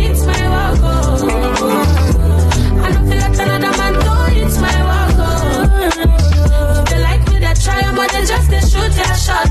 I 2.83 2.93
don't 2.93 3.07
feel 3.09 3.21
another 3.41 3.73
man 3.79 3.95
my 4.61 4.73
like 7.03 7.23
me, 7.29 7.37
they 7.39 7.55
try, 7.55 7.83
but 7.95 8.09
they 8.13 8.25
just 8.25 8.49
they 8.51 8.61
shoot 8.61 8.93
their 8.93 9.15
shot. 9.17 9.51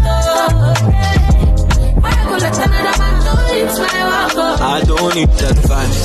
I 2.04 2.16
go 2.28 2.36
another 2.58 2.96
man 3.00 3.16
my. 3.26 3.36
I 4.62 4.82
don't 4.86 5.16
need 5.16 5.30
advice. 5.30 6.02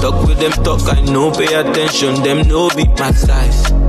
Talk 0.00 0.26
with 0.26 0.38
them, 0.38 0.52
talk, 0.64 0.88
I 0.94 1.00
know, 1.00 1.30
pay 1.32 1.54
attention, 1.54 2.22
them 2.22 2.46
know 2.48 2.68
be 2.70 2.84
my 2.86 3.12
size. 3.12 3.87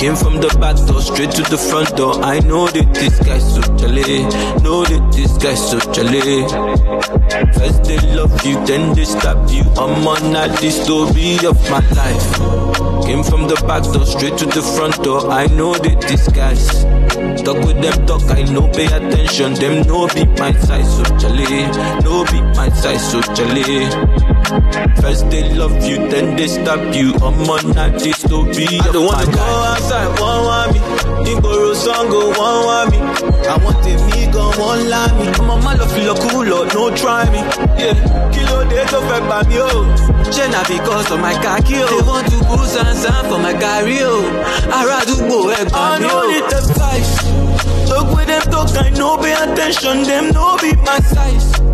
Came 0.00 0.16
from 0.16 0.40
the 0.40 0.48
back 0.58 0.76
door, 0.88 1.02
straight 1.02 1.30
to 1.32 1.42
the 1.42 1.58
front 1.58 1.94
door. 1.94 2.14
I 2.24 2.40
know 2.40 2.66
that 2.68 2.94
this 2.94 3.20
guy's 3.20 3.44
so 3.52 3.60
chale. 3.76 4.24
Know 4.64 4.82
that 4.88 5.12
this 5.12 5.36
guy's 5.36 5.60
so 5.60 5.76
chale. 5.92 6.48
First 7.52 7.84
they 7.84 8.00
love 8.16 8.32
you, 8.40 8.56
then 8.64 8.94
they 8.94 9.04
stab 9.04 9.50
you. 9.50 9.60
I'm 9.76 10.08
on 10.08 10.34
at 10.34 10.56
the 10.56 10.70
story 10.70 11.36
of 11.44 11.60
my 11.68 11.84
life. 11.92 12.28
Came 13.04 13.22
from 13.22 13.44
the 13.46 13.60
back 13.68 13.84
door, 13.92 14.06
straight 14.06 14.38
to 14.38 14.46
the 14.46 14.62
front 14.62 14.96
door. 15.04 15.28
I 15.30 15.48
know 15.48 15.74
that 15.74 16.00
this 16.08 16.26
guy's. 16.32 16.64
Talk 17.44 17.60
with 17.68 17.76
them, 17.84 18.06
talk, 18.06 18.24
I 18.32 18.40
know, 18.48 18.72
pay 18.72 18.86
attention. 18.86 19.52
Them 19.60 19.84
know 19.84 20.08
be 20.16 20.24
my 20.40 20.56
size, 20.64 20.88
so 20.96 21.04
chale. 21.20 21.44
No 22.00 22.24
be 22.24 22.40
my 22.56 22.72
size, 22.72 23.04
so 23.04 23.20
chale. 23.36 24.39
First 25.00 25.30
they 25.30 25.46
love 25.54 25.78
you, 25.86 26.08
then 26.10 26.34
they 26.34 26.48
stab 26.48 26.92
you. 26.92 27.14
I'm 27.22 27.38
on 27.48 27.78
at 27.78 28.00
the 28.02 28.10
story 28.12 28.66
I 28.82 28.90
don't 28.90 29.06
wanna 29.06 29.30
go 29.30 29.38
outside, 29.70 30.10
one 30.18 30.42
want 30.44 30.72
me. 30.74 30.80
Igboro 31.30 31.74
song 31.74 32.10
oh, 32.10 32.10
go 32.10 32.20
one 32.34 32.60
want 32.66 32.90
me. 32.90 32.98
I 33.46 33.56
want 33.62 33.78
the 33.86 33.94
me 34.10 34.26
gun, 34.32 34.50
one 34.58 34.90
lie 34.90 35.12
me. 35.18 35.26
I'm 35.38 35.50
on 35.50 35.62
my 35.62 35.74
love, 35.74 35.92
feel 35.94 36.16
cool, 36.16 36.44
Lord, 36.44 36.74
no 36.74 36.90
try 36.96 37.30
me. 37.30 37.38
Yeah, 37.78 37.94
kilo 38.34 38.64
day 38.66 38.84
to 38.90 38.98
fẹ́ 39.08 39.20
bà 39.30 39.38
mí 39.48 39.58
o. 39.62 39.70
Ṣé 40.34 40.50
na 40.50 40.60
because 40.66 41.10
of 41.14 41.20
my 41.20 41.34
khaki 41.44 41.78
o? 41.82 41.86
They 41.86 42.02
want 42.10 42.26
to 42.32 42.38
put 42.50 42.66
sansan 42.74 43.22
for 43.30 43.38
my 43.38 43.54
carry 43.54 44.02
o. 44.02 44.10
Oh. 44.18 44.76
Ará 44.78 44.98
àdúgbò 45.02 45.38
ẹ̀gbọ́n 45.60 46.00
mi 46.02 46.06
o. 46.06 46.18
I 46.18 46.26
no 46.26 46.26
need 46.30 46.52
advice. 46.58 47.12
Talk 47.88 48.06
with 48.16 48.26
them, 48.26 48.42
talk, 48.50 48.70
I 48.84 48.90
know, 48.98 49.16
pay 49.22 49.32
attention. 49.44 50.02
Them 50.02 50.30
know 50.34 50.56
be 50.62 50.74
my 50.86 50.98
size. 51.14 51.69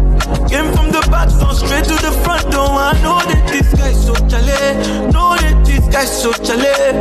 Came 0.48 0.68
from 0.74 0.90
the 0.92 1.00
back, 1.10 1.28
gone 1.40 1.54
straight 1.54 1.84
to 1.84 1.96
the 2.06 2.12
front 2.24 2.50
door. 2.52 2.68
I 2.70 2.92
know 3.02 3.18
that 3.18 3.42
this 3.48 3.68
guy's 3.74 3.98
so 4.06 4.14
chale. 4.30 5.10
Know 5.10 5.36
that 5.36 5.64
this 5.64 5.84
guy's 5.88 6.10
so 6.22 6.32
chale. 6.32 7.00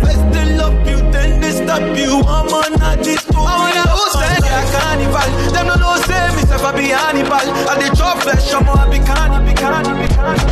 First 0.00 0.24
they 0.32 0.56
love 0.56 0.74
you, 0.88 0.98
then 1.12 1.40
they 1.40 1.52
stop 1.52 1.82
you. 1.96 2.20
I'm 2.24 2.48
on 2.48 2.74
a 2.80 3.02
disco. 3.02 3.40
I 3.40 3.74
wanna 3.76 3.84
say 4.16 4.32
they 4.40 4.52
are 4.54 4.68
carnival. 4.72 5.28
Them 5.52 5.66
no 5.68 5.74
know 5.76 5.96
say 6.08 6.28
me 6.36 6.42
self 6.48 6.64
I 6.64 6.72
be 6.76 6.88
Hannibal. 6.88 7.46
I 7.68 7.78
dey 7.78 7.90
chop 7.94 8.18
flesh, 8.22 8.52
I'm 8.54 8.68
a 8.68 8.88
be 8.90 8.98
carni, 9.04 9.38
be 9.46 9.52
carni, 9.54 9.92
be 10.00 10.06
carni. 10.14 10.44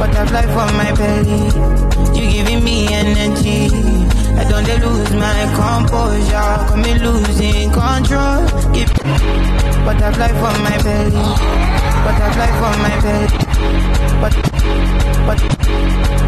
Butterfly 0.00 0.42
for 0.54 0.68
my 0.80 0.90
belly, 0.96 1.50
you 2.18 2.30
giving 2.32 2.64
me 2.64 2.88
energy. 2.92 3.68
I 4.38 4.44
don't 4.48 4.64
dey 4.64 4.78
lose 4.78 5.12
my 5.12 5.38
composure, 5.58 6.50
got 6.68 6.78
me 6.78 6.92
losing 6.98 7.70
control. 7.72 8.40
Give 8.74 8.92
butterfly 9.84 10.28
for 10.40 10.54
my 10.66 10.76
belly, 10.84 11.26
butterfly 12.04 12.50
for 12.60 12.72
my 12.84 12.94
belly, 13.04 13.28
but 14.20 14.59
but 15.26 15.38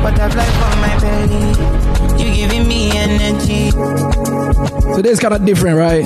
butterfly 0.02 0.44
for 0.58 0.76
my 0.80 0.98
belly. 1.00 1.82
You 2.22 2.34
giving 2.34 2.68
me 2.68 2.90
energy. 2.96 3.70
So 3.70 4.96
Today's 4.96 5.18
kind 5.18 5.34
of 5.34 5.44
different, 5.44 5.76
right? 5.76 6.04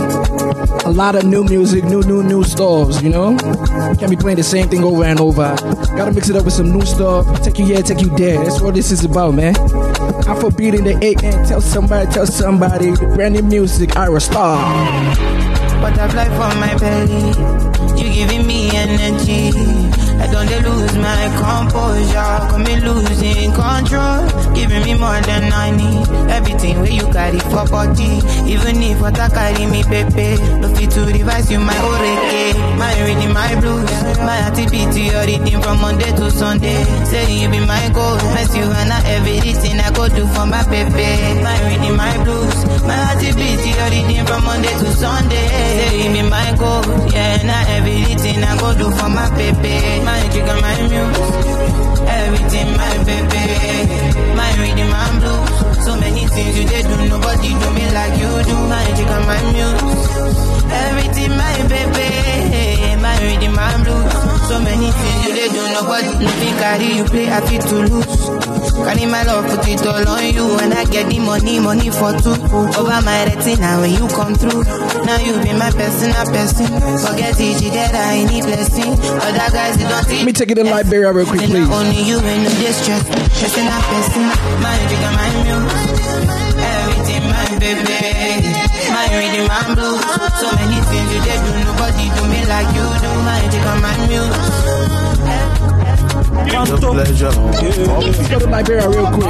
A 0.85 0.91
lot 0.91 1.15
of 1.17 1.25
new 1.25 1.45
music, 1.45 1.85
new, 1.85 2.01
new, 2.03 2.23
new 2.23 2.45
stuffs, 2.45 3.03
you 3.03 3.11
know? 3.11 3.37
Can't 3.99 4.11
be 4.11 4.17
playing 4.17 4.37
the 4.37 4.43
same 4.43 4.69
thing 4.69 4.85
over 4.85 5.05
and 5.05 5.21
over. 5.21 5.57
Gotta 5.97 6.13
mix 6.13 6.29
it 6.29 6.37
up 6.37 6.45
with 6.45 6.55
some 6.55 6.71
new 6.71 6.85
stuff. 6.87 7.43
Take 7.43 7.59
you 7.59 7.67
here, 7.67 7.83
take 7.83 8.01
you 8.01 8.09
there. 8.17 8.43
That's 8.45 8.61
what 8.61 8.75
this 8.75 8.93
is 8.93 9.05
about, 9.05 9.35
man. 9.35 9.57
I'm 10.29 10.41
for 10.41 10.51
beating 10.51 10.85
the 10.85 10.99
8 11.03 11.23
and 11.25 11.49
tell 11.49 11.61
somebody, 11.61 12.11
tell 12.13 12.27
somebody. 12.27 12.91
The 12.91 13.13
brand 13.15 13.35
new 13.35 13.43
music, 13.43 13.97
Ira 13.97 14.21
Star. 14.21 14.59
Butterfly 15.81 16.25
for 16.31 16.55
my 16.59 16.75
belly, 16.79 18.01
you 18.01 18.13
giving 18.13 18.47
me 18.47 18.71
energy. 18.75 19.51
I 20.19 20.27
don't 20.33 20.49
lose 20.65 20.97
my 20.97 21.29
composure, 21.37 22.26
got 22.27 22.59
me 22.59 22.75
losing 22.81 23.53
control. 23.55 24.23
Giving 24.55 24.83
me 24.85 24.95
more 24.95 25.21
than 25.23 25.53
I 25.53 25.71
need. 25.71 26.07
Everything 26.31 26.81
where 26.81 26.91
you 26.91 27.07
carry 27.13 27.39
for 27.53 27.65
body, 27.71 28.19
even 28.51 28.83
if 28.83 29.01
what 29.01 29.19
I 29.19 29.29
carry 29.29 29.67
me 29.71 29.83
pepe. 29.85 30.37
No 30.61 30.69
fit 30.75 30.91
to 30.93 31.01
revise 31.07 31.51
you 31.51 31.61
my 31.61 31.75
oreke, 31.75 32.79
my 32.79 32.93
reading 33.05 33.33
my 33.33 33.53
blues, 33.61 33.91
my 34.29 34.37
activity 34.49 35.03
your 35.13 35.25
reading 35.25 35.61
from 35.63 35.81
Monday 35.81 36.11
to 36.17 36.31
Sunday. 36.31 36.83
Say 37.11 37.25
you 37.41 37.49
be 37.51 37.61
my 37.61 37.89
goal, 37.95 38.17
mess 38.35 38.51
you 38.57 38.65
and 38.65 38.93
I 38.93 39.01
everything 39.17 39.79
I 39.81 39.91
go 39.93 40.09
do 40.09 40.27
for 40.35 40.47
my 40.47 40.63
pepe. 40.65 41.11
My 41.47 41.57
reading 41.69 41.97
my 41.97 42.15
blues, 42.25 42.57
my 42.89 42.97
activity 43.13 43.71
your 43.71 43.89
reading 43.95 44.27
from 44.27 44.43
Monday 44.45 44.75
to 44.83 44.89
Sunday. 44.97 45.47
Say 45.79 45.93
you 46.03 46.11
be 46.13 46.23
my 46.29 46.49
goal, 46.59 46.83
yeah, 47.13 47.43
now 47.45 47.63
everything 47.77 48.43
I 48.43 48.53
go 48.59 48.73
do 48.77 48.91
for 48.99 49.09
my 49.09 49.29
pepe. 49.37 50.05
My 50.05 50.21
chicken, 50.33 50.59
my 50.65 50.77
muse, 50.89 52.09
everything 52.23 52.69
my 52.81 52.95
baby. 53.09 53.45
My 54.39 54.51
reading, 54.61 54.91
my 54.91 55.07
blues. 55.21 55.85
So 55.85 55.93
many 56.01 56.25
things 56.35 56.59
you 56.59 56.67
did 56.67 56.85
do, 56.91 56.97
nobody 57.09 57.49
do 57.61 57.69
me 57.77 57.87
like 57.99 58.15
you 58.23 58.33
do. 58.49 58.57
My 58.73 58.87
chicken, 58.97 59.23
my 59.31 59.41
muse, 59.53 60.37
everything 60.85 61.33
my 61.43 61.57
baby. 61.73 62.96
My 63.07 63.15
reading, 63.23 63.55
my 63.55 63.71
blues. 63.85 64.13
So 64.51 64.59
many 64.59 64.91
things 64.91 65.21
you 65.27 65.33
did 65.35 65.53
do, 65.55 65.63
nobody 65.71 66.11
nothing 66.27 66.55
carry 66.59 66.89
you 66.99 67.05
play, 67.05 67.31
I 67.31 67.39
feel 67.47 67.63
to 67.63 67.77
lose. 67.87 68.19
Carry 68.83 69.07
my 69.07 69.23
love, 69.23 69.47
put 69.47 69.63
it 69.69 69.87
all 69.87 70.09
on 70.11 70.27
you, 70.35 70.59
and 70.59 70.75
I 70.75 70.85
get 70.91 71.07
the 71.07 71.21
money, 71.21 71.61
money 71.61 71.91
for 71.91 72.11
two. 72.19 72.35
Over 72.75 72.99
my 73.07 73.31
retina 73.31 73.79
when 73.79 73.95
you 73.95 74.07
come 74.11 74.35
through. 74.35 74.67
Now 75.07 75.23
you 75.23 75.39
be 75.39 75.55
my 75.55 75.71
personal 75.71 76.27
person. 76.35 76.67
Forget 76.99 77.39
it, 77.39 77.63
you 77.63 77.71
I 77.71 78.27
need 78.27 78.43
blessing. 78.43 78.99
Other 79.23 79.51
guys, 79.55 79.79
they 79.79 79.87
don't 79.87 80.09
Let 80.11 80.27
me 80.27 80.33
take 80.33 80.51
it 80.51 80.57
to 80.57 80.65
Liberia 80.65 81.13
real 81.13 81.27
quick, 81.27 81.47
please. 81.47 81.71
only 81.71 82.03
you 82.03 82.19
in 82.19 82.43
the 82.43 82.51
distress. 82.59 83.07
Person 83.07 83.71
person, 83.71 84.27
my 84.59 84.75
jigga, 84.91 85.11
my 85.15 85.31
muse. 85.47 86.27
Everything, 86.59 87.23
my 87.31 87.47
baby. 87.63 88.67
My 88.91 89.07
reading, 89.15 89.47
my 89.47 89.63
blues. 89.75 90.03
So 90.39 90.47
many 90.59 90.79
things 90.91 91.09
you 91.15 91.21
did 91.23 91.41
do, 91.43 91.66
do 92.15 92.23
me 92.29 92.41
like 92.47 92.69
you 92.77 92.87
do. 93.03 93.11
My 93.27 93.41
jigga, 93.51 93.73
my 93.83 93.93
muse. 94.07 94.37
Let's 96.57 98.29
go 98.29 98.39
to 98.39 98.47
Liberia 98.47 98.89
real 98.89 99.07
quick. 99.11 99.27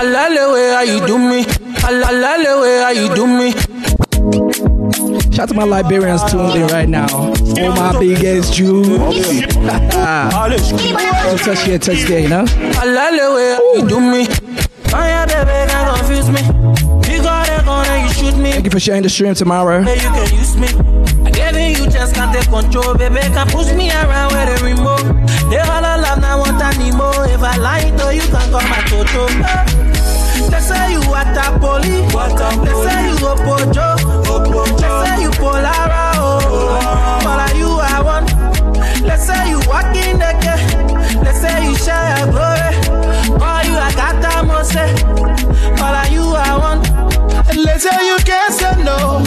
Alale 0.00 0.44
way 0.52 0.70
how 0.72 0.82
you 0.82 1.06
do 1.06 1.18
me. 1.18 1.44
Alale 1.84 2.60
way 2.60 2.78
how 2.82 2.90
you 2.90 3.14
do 3.14 3.26
me. 3.26 3.52
Shout 5.32 5.40
out 5.40 5.48
to 5.48 5.54
my 5.54 5.64
Liberians 5.64 6.22
tuned 6.30 6.54
in 6.54 6.66
right 6.68 6.88
now. 6.88 7.06
Oh, 7.10 7.74
my 7.74 7.98
biggest 7.98 8.54
Jew. 8.54 8.82
Don't 8.84 9.00
touch 11.40 11.62
here, 11.64 11.78
touch 11.78 12.04
there, 12.04 12.20
you 12.20 12.28
know? 12.28 12.44
Alale 12.44 13.34
way 13.34 13.54
how 13.54 13.74
you 13.74 13.88
do 13.88 14.00
me. 14.00 14.26
Oh 14.92 14.98
yeah, 14.98 15.26
baby, 15.26 15.70
can't 15.70 15.98
confuse 15.98 16.30
me. 16.30 16.63
Shoot 18.24 18.38
me. 18.38 18.52
Thank 18.52 18.64
you 18.64 18.70
for 18.70 18.80
sharing 18.80 19.02
the 19.02 19.08
stream 19.08 19.34
tomorrow. 19.34 19.82
Hey, 19.82 19.96
you 19.96 20.10
can 20.16 20.28
use 20.34 20.56
me. 20.56 20.68
I 21.24 21.76
you 21.76 21.86
just 21.90 22.14
can't 22.14 22.32
take 22.34 22.48
control, 22.48 22.94
baby. 22.94 23.20
Can 23.20 23.46
push 23.48 23.72
me 23.72 23.90
around 23.90 24.32
with 24.32 24.60
a 24.60 24.64
remote. 24.64 25.04
They 25.50 25.58
all 25.58 25.82
love 25.82 26.20
now 26.20 26.38
want 26.38 26.62
anymore. 26.62 27.26
If 27.28 27.42
I 27.42 27.56
lie 27.56 27.90
to 27.98 28.14
you, 28.14 28.22
can 28.32 28.46
come 28.52 28.68
my 28.72 28.80
toto. 28.88 29.28
They 30.50 30.60
say 30.60 30.92
you. 30.92 31.00
They 32.64 32.74
say 32.84 33.00
you 33.08 33.16
Opojo. 33.32 33.88
They 34.80 34.90
say 35.02 35.22
you 35.22 35.30
Polara. 35.40 36.04
Oh, 36.16 37.52
you 37.60 37.70
I 37.80 38.00
want? 38.02 38.28
Let's 39.02 39.26
say 39.26 39.50
you 39.50 39.60
walk 39.68 39.94
in 39.94 40.18
the 40.18 40.32
gate. 40.42 40.64
Let's 41.22 41.40
say 41.40 41.56
you 41.66 41.74
share 41.76 42.26
glory. 42.32 42.70
Call 43.38 43.64
you 43.68 43.76
I 43.76 43.92
got 43.94 44.16
that 44.22 44.44
mose. 44.46 44.84
But 45.78 45.94
are 45.94 46.08
you 46.12 46.22
I 46.22 46.56
want? 46.58 46.73
Let's 47.64 47.82
say 47.82 48.06
you 48.06 48.16
can't 48.24 48.52
say 48.52 48.82
know. 48.84 49.22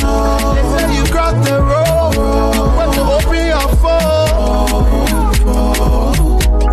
They 0.55 0.63
say 0.77 0.95
you 0.95 1.03
cross 1.11 1.33
the 1.47 1.59
road. 1.59 2.13
When 2.77 2.89
you 2.93 3.03
open 3.17 3.45
your 3.53 3.69
phone. 3.81 5.17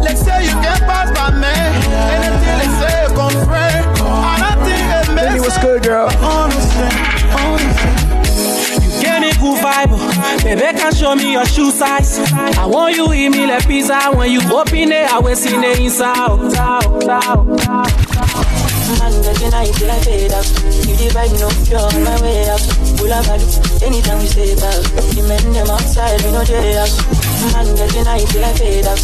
Let's 0.03 0.21
say 0.21 0.45
you 0.45 0.55
get 0.63 0.81
past 0.83 1.15
by 1.15 1.31
me. 1.33 1.55
Anything 2.15 2.57
they 2.61 2.71
say, 2.79 2.95
you 3.03 3.11
confirm. 3.17 3.85
I 4.05 4.37
don't 4.45 4.61
think 4.67 4.85
it 4.93 5.09
makes 5.15 5.29
Baby, 5.33 5.41
what's 5.41 5.59
good, 5.59 5.83
girl? 5.83 6.09
Honestly, 6.21 6.91
honestly. 7.33 7.93
Get 9.01 9.21
me 9.21 9.31
good 9.33 9.59
vibe, 9.65 9.91
oh. 9.93 10.41
baby 10.45 10.79
can 10.79 10.93
show 10.95 11.15
me 11.15 11.33
your 11.33 11.47
shoe 11.47 11.71
size. 11.71 12.19
I 12.33 12.67
want 12.67 12.97
you 12.97 13.13
eat 13.13 13.31
me 13.31 13.47
like 13.47 13.67
pizza 13.67 14.11
when 14.15 14.31
you 14.31 14.41
open 14.53 14.93
it. 14.93 15.11
I 15.13 15.19
will 15.19 15.37
see 15.37 15.51
the 15.51 15.83
inside. 15.83 16.31
The 21.05 21.11
vibe, 21.13 21.37
no, 21.37 21.53
you're 21.69 21.85
on 21.85 22.01
my 22.01 22.17
way 22.25 22.49
out. 22.49 22.65
Full 22.97 23.13
of 23.13 23.29
value, 23.29 23.45
anytime 23.85 24.25
we 24.25 24.27
stay 24.27 24.57
back. 24.57 24.81
The 25.13 25.21
men 25.29 25.53
them 25.53 25.69
outside, 25.69 26.17
we 26.25 26.33
know 26.33 26.41
they 26.49 26.81
out. 26.81 26.89
Man, 27.53 27.69
get 27.77 27.93
your 27.93 28.05
night 28.09 28.25
till 28.33 28.41
I 28.41 28.53
fade 28.57 28.89
out. 28.89 28.97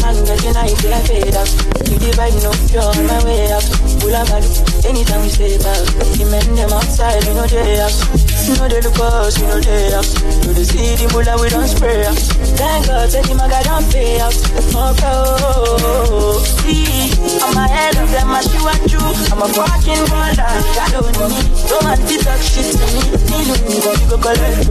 Man, 0.00 0.24
get 0.24 0.40
your 0.40 0.54
night 0.56 0.72
till 0.80 0.94
I 0.94 1.04
fade 1.04 1.36
out. 1.36 1.50
You 1.84 2.00
the 2.00 2.10
vibe, 2.16 2.40
no, 2.40 2.50
you're 2.72 2.80
on 2.80 2.96
my 3.04 3.20
way 3.28 3.52
out. 3.52 3.66
Full 4.00 4.16
of 4.16 4.24
value, 4.24 4.88
anytime 4.88 5.20
we 5.20 5.28
stay 5.28 5.60
back. 5.60 5.84
The 6.16 6.24
men 6.32 6.48
them 6.56 6.72
outside, 6.72 7.20
we 7.28 7.34
know 7.36 7.44
they 7.44 8.23
out. 8.50 8.58
No, 8.58 8.68
they 8.68 8.80
look 8.80 8.98
us, 9.00 9.38
we 9.40 9.46
know 9.46 9.60
they 9.60 9.92
out. 9.94 10.04
To 10.04 10.50
the 10.52 10.64
city, 10.64 11.06
bulla, 11.08 11.36
we 11.40 11.48
don't 11.48 11.66
spray 11.68 12.04
out. 12.04 12.16
Thank 12.56 12.86
God, 12.86 13.10
say 13.10 13.22
the 13.22 13.34
maga 13.34 13.62
don't 13.64 13.84
pay 13.92 14.20
out. 14.20 14.34
Oh, 14.76 14.94
oh, 15.00 16.44
see, 16.60 17.10
I'm 17.40 17.56
ahead 17.56 17.96
of 17.96 18.10
them, 18.10 18.30
I 18.30 18.40
shoot 18.42 18.68
at 18.68 18.92
you. 18.92 19.00
I'm 19.32 19.42
a 19.42 19.48
fucking 19.48 20.04
baller, 20.10 20.40
I 20.40 20.90
don't 20.92 21.06
need 21.06 21.34
No 21.70 21.80
man 21.82 21.98
to 21.98 22.16
talk 22.22 22.40
shit 22.42 22.70
to 22.70 22.84
me 22.92 23.02
Me 23.30 23.38
know 23.48 23.58
me, 23.66 23.76
but 23.82 23.96
you 24.00 24.08
go 24.10 24.16
collect. 24.18 24.68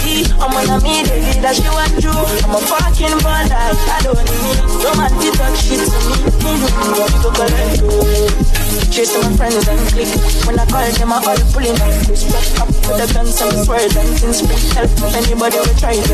See, 0.00 0.26
I'm 0.36 0.52
on 0.52 0.68
a 0.68 0.76
me, 0.82 1.02
baby, 1.02 1.40
that 1.40 1.56
you 1.58 1.72
want 1.72 1.96
you 2.02 2.12
I'm 2.12 2.54
a 2.54 2.60
fucking 2.60 3.18
baller, 3.24 3.50
I 3.50 3.98
don't 4.04 4.20
need 4.20 4.58
No 4.84 4.90
man 4.94 5.10
to 5.10 5.28
talk 5.38 5.54
shit 5.56 5.80
to 5.80 5.98
me 6.06 6.14
Me 6.44 6.52
know 6.60 6.70
me, 6.70 6.86
but 6.98 7.10
you 7.10 7.20
go 7.22 7.30
collect. 7.32 8.60
Chasing 8.90 9.22
my 9.22 9.36
friends 9.36 9.68
and 9.68 9.78
click 9.94 10.10
When 10.46 10.58
I 10.58 10.66
call 10.66 10.82
them, 10.82 11.12
I 11.12 11.22
all 11.22 11.38
pulling 11.54 11.78
up 11.78 12.08
Respect 12.10 12.58
up 12.58 12.70
with 12.90 13.06
the 13.06 13.14
guns 13.14 13.40
and 13.40 13.64
swords 13.64 13.96
and 13.96 14.10
help 14.74 14.90
anybody 15.14 15.56
will 15.58 15.74
try 15.78 15.94
it 15.94 16.10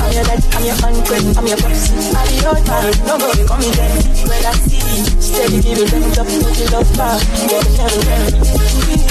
I'm 0.00 0.12
your 0.12 0.24
dad, 0.24 0.40
I'm 0.54 0.64
your 0.64 0.78
uncle, 0.84 1.38
I'm 1.38 1.46
your 1.46 1.58
pops 1.58 1.90
be 1.90 2.36
your 2.38 2.54
time, 2.62 2.94
no 3.06 3.18
go, 3.18 3.30
call 3.46 3.58
me 3.58 3.70
then 3.74 3.90
When 4.28 4.44
I 4.46 4.52
see, 4.52 4.80
steady 5.20 5.60
give 5.60 5.78
it 5.78 5.90
them 5.90 6.26
put 6.26 6.58
it 6.58 6.74
up 6.74 6.86
far 6.94 7.18
Yeah, 7.50 7.62
the 7.62 7.72
devil, 7.76 9.10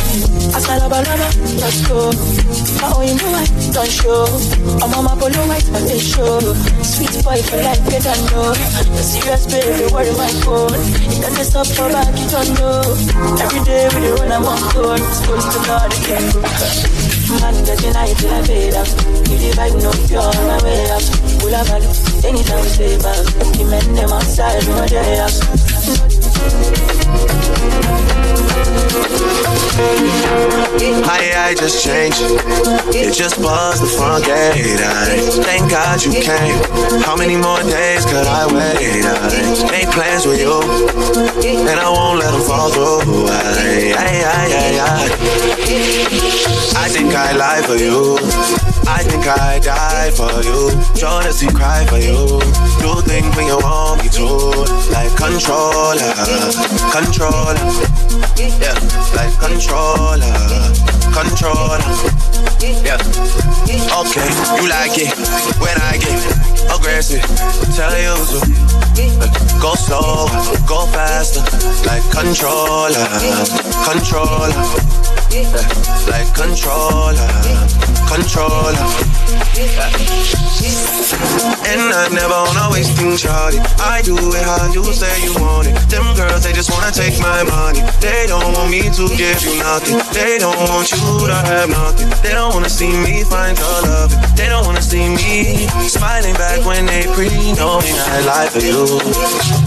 Asalabalaba, 0.50 1.30
let's 1.62 1.86
go. 1.88 2.10
My 2.82 2.90
own 2.98 3.16
know 3.18 3.38
I 3.38 3.46
don't 3.72 3.92
show. 3.92 4.26
I'm 4.82 4.94
on 4.98 5.04
my 5.06 5.14
polo 5.16 5.46
white, 5.48 5.68
but 5.72 5.86
they 5.86 6.00
show. 6.00 6.40
Sweet 6.82 7.24
boy 7.24 7.38
for 7.44 7.58
life, 7.58 7.80
get 7.90 8.08
on 8.08 8.20
know. 8.34 8.54
The 8.54 9.04
serious 9.04 9.46
baby, 9.46 9.94
worry 9.94 10.12
my 10.18 10.32
phone. 10.42 10.74
It 10.74 11.22
doesn't 11.22 11.46
stop 11.46 11.68
for 11.68 11.90
back, 11.94 12.10
you 12.18 12.28
don't 12.34 12.52
know. 12.58 12.82
Every 13.40 13.62
day 13.64 13.90
we 13.94 14.10
run, 14.18 14.32
I'm 14.32 14.46
on 14.46 14.60
code. 14.74 15.00
Supposed 15.00 15.52
to 15.52 15.60
know 15.68 15.80
the 15.86 16.00
game 16.08 17.09
go. 17.30 17.40
Man, 17.40 17.54
get 17.66 17.82
your 17.82 17.94
night 17.94 18.18
till 18.18 18.34
I 18.34 18.42
fade 18.44 18.74
out. 18.74 18.90
No 19.70 19.92
pure 20.08 20.34
my 20.48 20.58
way 20.64 20.90
value, 21.64 21.94
anytime 22.26 22.62
we 22.62 22.70
stay 22.70 22.98
back. 22.98 23.26
The 23.58 23.64
men 23.70 23.94
them 23.96 24.10
outside, 24.10 24.62
they 24.62 25.20
out. 28.14 28.19
Hi, 31.06 31.50
I 31.50 31.54
just 31.56 31.84
changed. 31.84 32.22
It 32.94 33.14
just 33.14 33.42
buzzed 33.42 33.82
the 33.82 33.88
front 33.88 34.26
gate. 34.26 34.80
I 34.80 35.18
thank 35.44 35.70
God 35.72 36.04
you 36.04 36.12
came. 36.12 36.60
How 37.02 37.16
many 37.16 37.36
more 37.36 37.62
days 37.64 38.06
could 38.06 38.28
I 38.28 38.46
wait? 38.52 39.06
I 39.06 39.30
made 39.72 39.90
plans 39.94 40.26
with 40.26 40.40
you, 40.40 40.62
and 41.70 41.80
I 41.80 41.90
won't 41.90 42.20
let 42.20 42.32
them 42.32 42.42
fall 42.42 42.70
through. 42.70 43.28
I, 43.28 43.94
I, 43.98 44.24
I, 44.28 44.54
I, 44.54 44.80
I. 44.84 44.86
I 46.86 46.88
think 46.90 47.14
I 47.16 47.32
lie 47.34 47.62
for 47.62 47.76
you. 47.76 48.18
I 48.90 49.04
think 49.04 49.26
I 49.28 49.60
die 49.60 50.10
for 50.12 50.42
you. 50.42 50.74
Jealousy 50.96 51.48
cry 51.48 51.86
for 51.86 51.98
you. 52.02 52.42
Do 52.82 53.02
things 53.06 53.30
when 53.38 53.46
you 53.46 53.58
want 53.62 54.02
me 54.02 54.10
to, 54.18 54.26
like 54.90 55.14
controller, 55.16 56.14
controller. 56.90 57.70
Yeah, 58.36 58.74
like 59.14 59.34
controller, 59.38 60.34
controller. 61.14 61.86
Yeah. 62.60 62.98
Okay, 64.02 64.28
you 64.58 64.66
like 64.68 64.98
it 64.98 65.14
when 65.62 65.78
I 65.86 66.02
get 66.02 66.20
aggressive. 66.74 67.22
Tell 67.78 67.94
you 67.94 68.18
to 68.34 68.40
go 69.62 69.76
slow, 69.76 70.26
go 70.68 70.86
faster, 70.88 71.46
like 71.86 72.04
controller, 72.10 73.06
controller. 73.86 74.66
Like 75.30 76.34
controller, 76.34 77.30
controller. 78.10 78.74
And 81.70 81.86
I 81.94 82.10
never 82.10 82.34
wanna 82.34 82.74
waste 82.74 82.98
things, 82.98 83.22
Charlie. 83.22 83.62
I 83.78 84.02
do 84.02 84.18
it 84.18 84.42
how 84.42 84.74
you 84.74 84.84
say 84.92 85.14
you 85.22 85.38
want 85.38 85.68
it. 85.68 85.76
Them 85.86 86.16
girls, 86.18 86.44
they 86.44 86.52
just 86.52 86.72
wanna 86.72 86.90
take 86.90 87.20
my 87.20 87.44
money. 87.44 87.86
They 88.02 88.26
don't 88.26 88.42
want 88.58 88.72
me 88.72 88.90
to 88.90 89.06
give 89.14 89.38
you 89.46 89.54
nothing. 89.62 90.02
They 90.18 90.40
don't 90.40 90.58
want 90.66 90.90
you 90.90 91.28
to 91.28 91.36
have 91.46 91.70
nothing. 91.70 92.10
They 92.26 92.34
don't 92.34 92.52
wanna 92.56 92.70
see 92.70 92.90
me 92.90 93.24
find 93.24 93.56
your 93.56 93.82
love. 93.86 94.10
They 94.36 94.50
don't 94.50 94.66
wanna 94.66 94.82
see 94.82 95.14
me 95.14 95.70
smiling 95.86 96.34
back 96.42 96.66
when 96.66 96.88
they 96.88 97.06
pre 97.14 97.30
knowing 97.54 97.94
I 97.94 98.26
lie 98.26 98.50
for 98.50 98.66
you. 98.66 98.98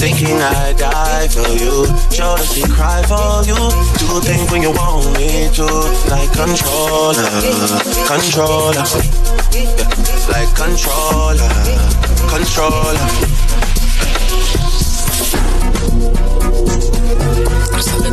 Thinking 0.02 0.42
I 0.42 0.72
die 0.74 1.28
for 1.28 1.46
you. 1.54 1.86
Jealousy 2.10 2.66
cry 2.66 3.02
for 3.06 3.46
you. 3.46 3.54
Do 4.02 4.18
things 4.26 4.50
when 4.50 4.62
you 4.62 4.72
want 4.72 5.06
me 5.14 5.51
to. 5.54 5.64
Like 6.08 6.32
controller, 6.32 7.28
controller. 8.06 8.84
Yeah, 9.52 9.78
like 10.30 10.54
controller, 10.56 11.48
controller. 12.28 13.32
Ngafuna 17.72 18.10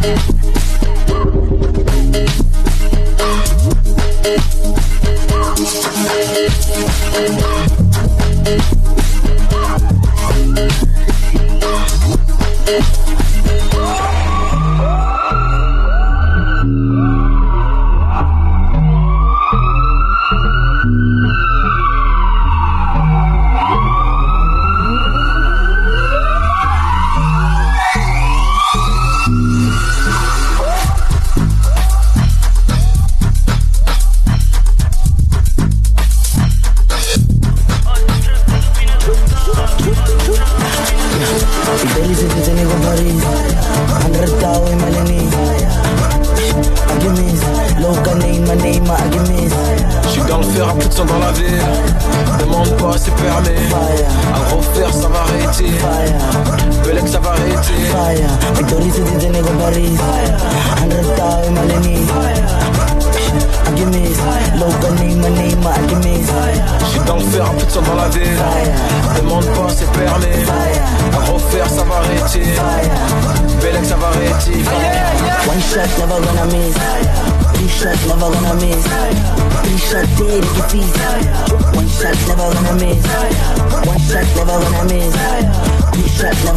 hey, 0.02 0.29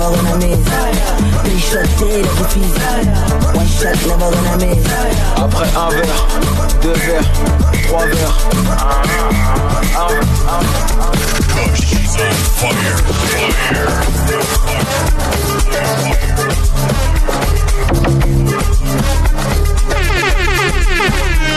never 0.04 0.18
gonna 0.18 0.38
miss. 0.38 0.60
Big 1.44 1.60
shot, 1.60 1.88
t'es. 1.98 2.26
One 3.56 3.68
shot, 3.68 3.96
never 4.08 4.30
gonna 4.32 4.56
miss. 4.58 4.84
Après 5.38 5.70
un 5.76 5.90
verre, 5.90 6.28
deux 6.82 6.94
verres, 6.94 7.32
trois 7.88 8.06
verres. 8.08 8.38
Un, 9.96 10.08
un, 10.50 10.60
un. 10.60 10.64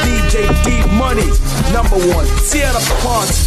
DJ 0.05 0.35
Dee 0.65 0.85
Money, 0.93 1.31
number 1.73 1.99
one, 2.15 2.27
Sierra 2.45 2.81
Ponce. 3.03 3.47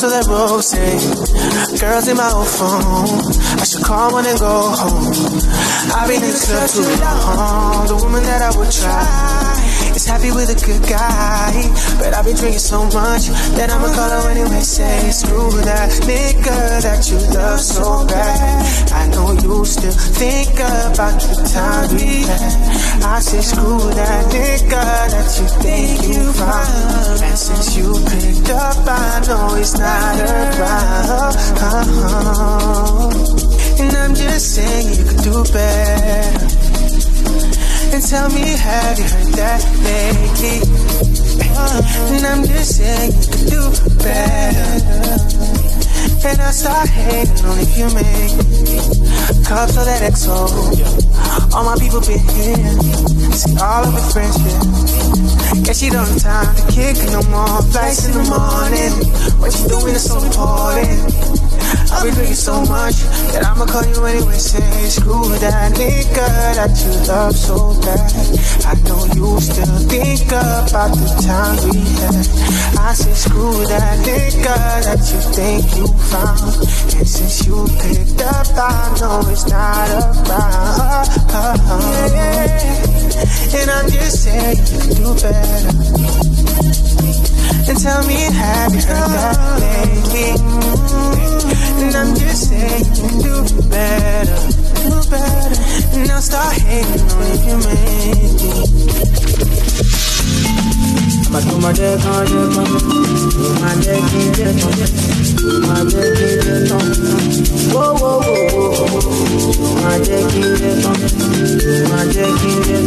That 0.00 0.24
rose. 0.26 0.72
Girls 1.78 2.08
in 2.08 2.16
my 2.16 2.30
old 2.32 2.48
phone. 2.48 3.20
I 3.60 3.64
should 3.64 3.84
call 3.84 4.12
one 4.12 4.24
and 4.26 4.38
go 4.38 4.72
home. 4.72 5.12
I've 5.92 6.08
been 6.08 6.22
in 6.24 6.32
club 6.32 6.68
too 6.70 6.88
long. 7.04 7.86
The 7.86 7.96
woman 8.00 8.22
that 8.22 8.40
I 8.40 8.56
would 8.56 8.72
try 8.72 9.92
is 9.94 10.06
happy 10.06 10.32
with 10.32 10.48
a 10.48 10.58
good 10.64 10.82
guy. 10.88 11.52
But 11.98 12.14
I've 12.14 12.24
been 12.24 12.36
drinking 12.36 12.64
so 12.64 12.84
much 12.84 13.28
that 13.58 13.68
I'ma 13.68 13.92
call 13.92 14.08
her 14.08 14.30
anyway. 14.30 14.62
Say, 14.62 15.10
screw 15.10 15.50
that 15.62 15.90
nigga 16.08 16.80
that 16.82 17.10
you 17.10 17.18
love 17.36 17.60
so 17.60 18.06
bad. 18.06 18.92
I 18.92 19.06
know 19.08 19.32
you 19.32 19.64
still 19.64 19.92
think 19.92 20.56
about 20.56 21.20
the 21.20 21.36
time 21.52 21.92
we 21.94 22.24
had. 22.24 22.91
I 23.12 23.20
say, 23.20 23.42
screw 23.42 23.78
that 23.78 24.32
nigga 24.32 24.84
that 25.12 25.38
you 25.38 25.46
think 25.60 26.00
you 26.08 26.32
found. 26.32 27.20
And 27.20 27.38
since 27.38 27.76
you 27.76 27.92
picked 28.08 28.48
up, 28.48 28.88
I 28.88 29.20
know 29.28 29.54
it's 29.56 29.76
not 29.76 30.16
around. 30.32 31.36
And 33.80 33.94
I'm 33.98 34.14
just 34.14 34.54
saying 34.54 34.96
you 34.96 35.04
could 35.04 35.22
do 35.28 35.44
better. 35.52 36.46
And 37.92 38.02
tell 38.02 38.30
me, 38.30 38.56
have 38.56 38.98
you 38.98 39.04
heard 39.04 39.32
that 39.36 39.60
lately? 39.84 40.62
And 42.16 42.24
I'm 42.24 42.44
just 42.46 42.76
saying 42.78 43.12
you 43.12 43.28
could 43.28 43.46
do 43.52 43.62
better. 43.98 45.61
And 46.24 46.40
I 46.40 46.52
start 46.52 46.88
hating 46.88 47.44
on 47.44 47.58
you 47.74 47.86
make 47.94 48.30
cups 49.44 49.76
of 49.76 49.84
that 49.86 50.02
XO. 50.12 50.46
All 51.52 51.64
my 51.64 51.76
people 51.76 52.00
been 52.00 52.20
here. 52.30 52.78
See 53.34 53.56
all 53.58 53.84
of 53.84 53.92
the 53.92 54.02
friends 54.12 54.36
here. 54.38 55.62
Guess 55.64 55.80
she 55.80 55.90
don't 55.90 56.06
have 56.06 56.22
time 56.22 56.54
to 56.54 56.62
kick 56.70 56.96
no 57.10 57.22
more 57.28 57.62
flights 57.74 58.06
in 58.06 58.12
the 58.12 58.24
morning. 58.30 58.92
What 59.40 59.50
you 59.58 59.68
doing 59.68 59.94
is 59.96 60.08
so 60.08 60.22
important. 60.22 61.41
I'll 61.92 62.04
be 62.04 62.10
drinking 62.10 62.34
so 62.34 62.60
much 62.66 62.96
that 63.32 63.44
I'ma 63.44 63.66
call 63.66 63.84
you 63.86 64.04
anyway. 64.04 64.38
Say, 64.38 64.60
screw 64.88 65.28
that 65.38 65.72
nigga 65.72 66.28
that 66.58 66.72
you 66.82 66.92
love 67.08 67.36
so 67.36 67.74
bad. 67.82 68.12
I 68.66 68.74
know 68.86 69.04
you 69.14 69.40
still 69.40 69.78
think 69.88 70.26
about 70.28 70.92
the 70.94 71.08
time 71.22 71.56
we 71.68 71.78
had. 72.00 72.26
I 72.78 72.94
said, 72.94 73.16
screw 73.16 73.64
that 73.66 73.98
nigga 74.04 74.56
that 74.86 75.02
you 75.10 75.20
think 75.32 75.64
you 75.76 75.86
found. 76.10 76.54
And 76.98 77.08
since 77.08 77.46
you 77.46 77.66
picked 77.80 78.20
up, 78.22 78.46
I 78.56 78.96
know 79.00 79.22
it's 79.30 79.46
not 79.48 79.88
around. 79.90 81.08
Yeah. 82.12 82.82
And 83.54 83.70
I'm 83.70 83.88
just 83.90 84.24
saying 84.24 84.58
you 84.58 84.94
do 84.96 85.14
better. 85.20 86.91
And 87.68 87.78
tell 87.80 88.02
me, 88.06 88.18
have 88.40 88.74
you 88.74 88.82
heard 88.90 89.10
that 89.16 89.36
lately? 89.62 90.28
And 91.82 91.94
I'm 92.00 92.14
just 92.14 92.48
saying 92.48 92.84
you 93.00 93.10
do 93.26 93.34
better, 93.70 94.40
do 94.84 94.90
better. 95.10 95.56
Now 96.06 96.20
start 96.20 96.54
hating 96.60 97.08
on 97.10 97.22
if 97.34 97.42
you 97.48 97.56
made 97.66 98.32
me. 98.40 98.52
Mà 101.32 101.40
tó 101.48 101.54
máa 101.62 101.72
jẹ́ 101.78 101.96
kán 102.04 102.20
jẹ́ 102.30 102.44
kán, 102.54 102.66
tó 103.32 103.48
máa 103.62 103.74
jẹ́ 103.84 103.98
kí 104.08 105.31
n 105.42 105.88
jẹ́ 105.92 106.06
kí 106.16 106.28
n 106.28 106.40
jẹ́ 106.46 106.58
kán. 106.68 106.86
Wó 107.74 107.84
wó 108.00 108.10
wó 108.26 108.34
wó 108.54 108.64
wó, 108.92 109.00
tó 109.54 109.66
máa 109.82 109.96
jẹ́ 110.06 110.20
kí 110.30 110.40
n 110.40 110.52
jẹ́ 110.60 110.74
kán, 110.82 110.98
tó 111.62 111.74
máa 111.90 112.04
jẹ́ 112.14 112.28
kí 112.40 112.50
n 112.54 112.62
jẹ́ 112.66 112.80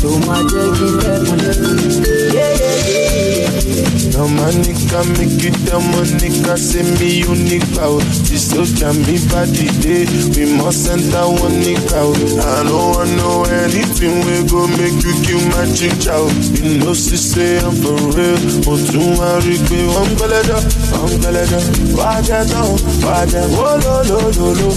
tó 0.00 0.10
máa 0.26 0.42
jẹ́ 0.52 0.66
kí. 0.76 0.86
Now 4.12 4.28
my 4.28 4.52
nigga 4.52 5.00
make 5.16 5.40
it 5.42 5.56
the 5.64 6.54
say 6.60 6.84
me 7.00 7.24
unique 7.24 7.64
bow. 7.74 7.96
Oh. 7.96 8.00
This 8.28 8.50
soldier 8.52 8.92
me 8.92 9.16
body. 9.32 9.66
We 10.36 10.44
must 10.54 10.84
enter 10.86 11.26
one 11.26 11.58
nigga. 11.64 11.96
out. 11.96 12.14
Oh. 12.14 12.38
I 12.38 12.62
don't 12.62 12.92
want 12.92 13.10
know 13.16 13.42
anything 13.48 14.20
we 14.28 14.44
go 14.46 14.68
make 14.78 15.00
you 15.00 15.14
kill 15.24 15.40
my 15.56 15.64
ginger. 15.72 16.12
out. 16.12 16.30
You 16.54 16.78
know 16.84 16.92
she 16.94 17.16
say 17.16 17.58
I'm 17.64 17.72
for 17.72 17.96
real. 18.12 18.36
But 18.62 18.84
you 18.92 19.00
worry 19.16 19.56
me 19.72 19.80
one 19.90 20.12
belada, 20.20 20.60
one 20.92 21.16
watch 23.04 23.34
it. 23.34 23.48
Oh 23.54 23.76
lo 23.84 23.94
lo 24.08 24.18
lo 24.36 24.48
lo. 24.58 24.68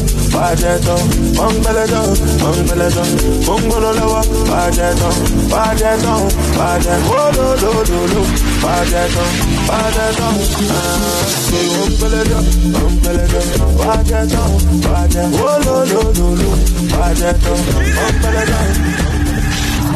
Watch 8.65 8.89
it 8.91 9.07
down, 9.15 9.35
watch 9.67 9.95
it 9.95 10.15
down. 10.17 10.35
Ah, 10.71 11.15
say 11.45 11.65
one 11.79 11.95
belada, 11.99 12.39
one 12.73 12.97
belada. 13.03 13.39
Watch 13.79 14.11
it 14.11 14.25
down, 14.31 14.51
watch 14.85 15.15
it. 15.15 15.27
Oh 15.33 15.57
lo 15.65 15.75
lo 15.91 16.01
lo 16.17 16.27
lo. 16.39 16.49
Watch 16.97 17.23
it 17.29 17.37
down, 17.43 17.61
one 18.03 18.17
belada. 18.21 18.59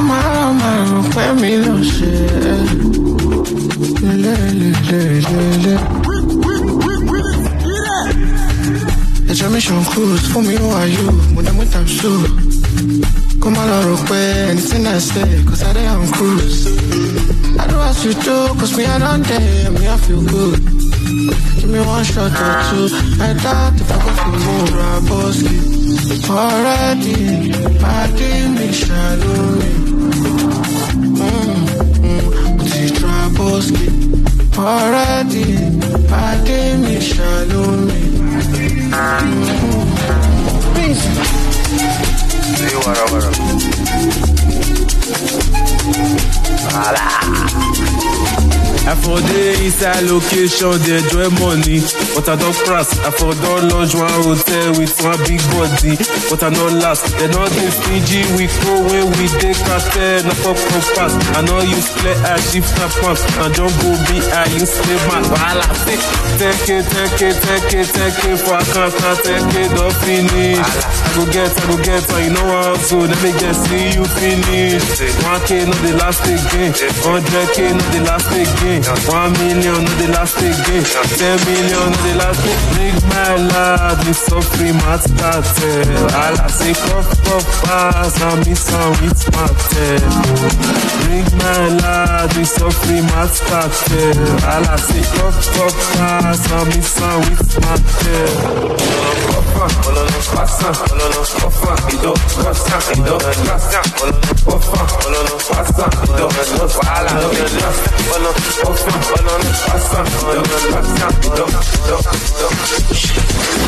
Máa 0.10 0.46
máa 0.60 1.04
pẹ́ 1.14 1.30
mi 1.42 1.52
lọ 1.64 1.76
ṣe 1.94 2.14
ẹ́. 9.32 9.50
Mi 9.54 9.60
ṣàn 9.66 9.84
cruise 9.92 10.26
fún 10.32 10.44
mi 10.48 10.56
wà 10.72 10.82
yóò, 10.96 11.12
mo 11.34 11.42
dẹ̀ 11.46 11.54
mú 11.58 11.64
tàm 11.74 11.86
so. 11.98 12.12
Kó 13.42 13.48
má 13.56 13.64
lọ 13.72 13.78
rò 13.88 13.96
pé 14.10 14.20
anything 14.52 14.86
I 14.88 15.00
say, 15.00 15.30
cause 15.48 15.64
I 15.64 15.74
dey 15.74 15.88
on 15.88 16.08
cruise. 16.16 16.60
I 17.62 17.64
do 17.70 17.76
as 17.90 18.04
you 18.06 18.14
do, 18.26 18.38
cause 18.60 18.74
me 18.78 18.84
I 18.86 18.98
don 19.04 19.22
dey, 19.30 19.70
me 19.80 19.88
I 19.88 19.98
feel 20.06 20.22
good. 20.34 20.60
Give 21.60 21.70
me 21.74 21.80
one 21.80 22.04
shot 22.12 22.32
or 22.46 22.54
two, 22.70 22.86
I 23.28 23.30
doubt 23.44 23.76
if 23.82 23.90
I 23.96 23.98
go 24.04 24.12
feel 24.20 24.38
more 24.46 24.68
Raboski. 24.80 25.56
Already, 26.30 27.18
pàdé 27.82 28.32
mi 28.56 28.68
ṣàlóyè. 28.82 29.72
Mm, 31.20 31.62
mm, 32.04 32.24
mo 32.58 32.64
ti 32.72 32.84
Raboski. 33.04 33.88
Already, 34.58 35.46
pàdé 36.12 36.60
mi 36.84 36.96
Sí, 42.58 42.76
bueno, 42.86 43.02
bueno. 43.12 43.30
I 48.90 48.96
for 48.98 49.22
dey 49.22 49.54
inside 49.70 50.02
location 50.10 50.74
dey 50.82 50.98
enjoy 50.98 51.30
money. 51.38 51.78
But 52.18 52.26
I 52.26 52.34
don 52.42 52.54
crash 52.66 52.90
I 53.06 53.14
for 53.14 53.38
don 53.38 53.70
launch 53.70 53.94
one 53.94 54.10
hotel 54.26 54.74
with 54.82 54.90
one 55.06 55.20
big 55.30 55.38
body. 55.54 55.94
But 56.34 56.42
I 56.42 56.50
no 56.50 56.66
last 56.82 57.06
dem 57.22 57.30
no 57.30 57.46
dey 57.54 57.70
stingy 57.70 58.26
we 58.34 58.50
co 58.50 58.82
wey 58.90 59.06
we 59.06 59.26
dey 59.38 59.54
cartel 59.62 60.26
na 60.26 60.34
for 60.42 60.58
compass 60.58 61.14
I 61.38 61.46
no 61.46 61.62
use 61.62 61.86
clear 62.02 62.18
eye 62.26 62.42
shift 62.50 62.74
na 62.82 62.90
pump 62.98 63.22
and 63.46 63.54
don 63.54 63.70
go 63.78 63.94
be 64.10 64.18
I 64.34 64.50
use 64.58 64.74
play 64.82 64.98
man. 65.06 65.22
Wahala 65.38 65.70
take 65.86 66.58
k 66.66 66.82
ten 66.82 67.08
k 67.14 67.22
ten 67.30 67.60
k 67.70 67.74
ten 67.86 68.10
k 68.10 68.22
for 68.42 68.58
account 68.58 68.98
na 69.06 69.14
ten 69.22 69.42
k 69.54 69.70
don 69.78 69.94
finish. 70.02 70.66
I 70.66 71.08
go 71.14 71.30
get 71.30 71.54
I 71.54 71.62
go 71.70 71.76
get 71.86 72.02
and 72.10 72.26
you 72.26 72.34
know 72.34 72.42
one 72.42 72.74
hustle 72.74 73.06
let 73.06 73.22
me 73.22 73.38
get 73.38 73.54
see 73.54 73.94
you 73.94 74.06
finish. 74.18 74.82
One 75.30 75.42
k 75.46 75.70
no 75.70 75.78
dey 75.86 75.94
last 75.94 76.26
again. 76.26 76.74
Hundred 77.06 77.48
k 77.54 77.70
no 77.70 77.84
dey 77.94 78.02
last 78.02 78.34
again 78.34 78.79
one 78.80 79.34
million 79.34 79.84
no 79.84 79.92
dey 80.00 80.08
last 80.08 80.38
again 80.38 80.84
ten 81.20 81.38
million 81.46 81.92
no 81.92 81.98
dey 82.04 82.16
last 82.16 82.40
again 82.40 82.60
bring 82.74 82.98
my 83.10 83.36
lad 83.52 83.98
me 84.08 84.14
suffering 84.14 84.76
mat 84.78 85.04
cartel 85.20 85.90
ala 86.24 86.48
say 86.50 86.74
puff 86.74 87.08
puff 87.28 87.46
pass 87.66 88.22
and 88.22 88.40
me 88.48 88.56
sound 88.56 88.96
with 89.02 89.20
matel 89.36 90.04
bring 91.04 91.28
my 91.44 91.68
lad 91.84 92.30
me 92.38 92.44
suffering 92.46 93.04
mat 93.12 93.34
cartel 93.52 94.20
ala 94.48 94.76
say 94.78 95.04
puff 95.20 95.36
puff 95.56 95.76
pass 95.98 96.52
and 96.52 96.68
me 96.76 96.82
sound 96.82 97.26
with 97.30 97.52
matel. 97.60 98.80
Ololo 99.60 100.20
pasa, 100.34 100.70
ololo 100.88 101.22
pasa, 101.36 101.72
ido 101.92 102.14
pasa, 102.40 102.78
ido 102.96 103.16
pasa, 103.20 103.82
ololo 104.00 104.32
pasa, 104.48 104.82
ololo 105.04 105.36
pasa, 105.50 105.86
ido 106.16 106.28
pasa, 106.30 106.56
ololo 106.70 107.28
pasa, 107.28 107.86
ololo 108.16 108.32
pasa, 108.40 108.59
Enfin, 108.66 109.00
voilà 109.10 109.38
le 109.38 109.50
passant, 109.72 110.04
voilà 110.22 110.42
le 110.42 110.48
passant, 110.72 111.10
donc, 111.36 111.38
donc, 111.38 112.04
donc. 112.40 113.60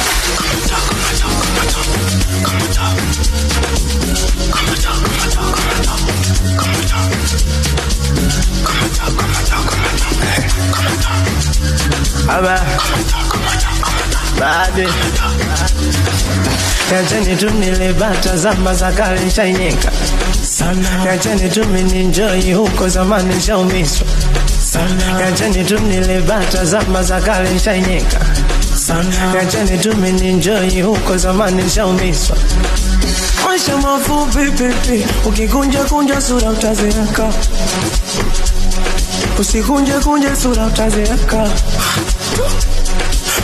Ah 12.29 12.41
bah, 12.41 12.55
baadhi 14.39 14.87
Niacheni 16.91 17.35
tu 17.37 17.49
nilibata 17.51 18.37
zama 18.37 18.73
za 18.73 18.91
kale 18.91 19.19
nishainyeka 19.19 19.91
sana, 20.43 21.03
niacheni 21.03 21.49
huko 22.53 22.89
zamani 22.89 23.35
nishaumizwa 23.35 24.07
sana. 24.73 25.19
Yacheni 25.21 25.63
tu 25.65 25.79
nilibata 25.79 26.65
zama 26.65 27.03
za 27.03 27.21
kale 27.21 27.49
nishainyeka. 27.49 28.19
Sana. 28.87 29.77
Tu 29.83 29.97
mininjoi 29.97 30.81
huko 30.81 31.17
zamani 31.17 31.63
nishaumiswa 31.63 32.37
Maisha 33.45 33.77
mafupi 33.77 34.51
pipi 34.51 35.05
Ukikunja 35.25 35.79
kunja 35.83 36.21
sura 36.21 36.49
utazeeka. 36.49 37.33
Usikunje 39.39 39.93
kunje 39.93 40.35
sura 40.35 40.65
utazeeka. 40.65 41.49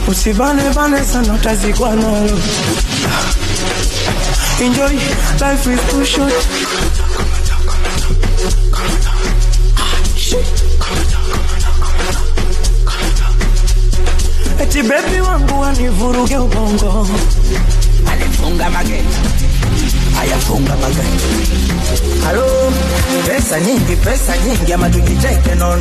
Usibane 0.08 0.64
bane 0.76 1.06
sana 1.06 1.34
utazikwa 1.34 1.96
nalo. 1.96 2.40
Enjoy 4.62 4.94
life 5.40 5.74
is 5.74 5.80
too 5.92 6.06
short 6.06 6.34
Eti 14.68 14.82
bebi 14.84 15.22
wangu 15.22 15.62
wanivuruge 15.62 16.38
ubongo. 16.38 17.08
Alifunga 18.12 18.70
mageti. 18.70 19.18
Ayafunga 20.22 20.76
mageti. 20.76 21.26
Halo? 22.26 22.44
Pesa 23.28 23.60
nyingi 23.60 23.96
pesa 23.96 24.38
nyingi 24.38 24.74
ama 24.74 24.90
tujiteke 24.90 25.56
no 25.56 25.76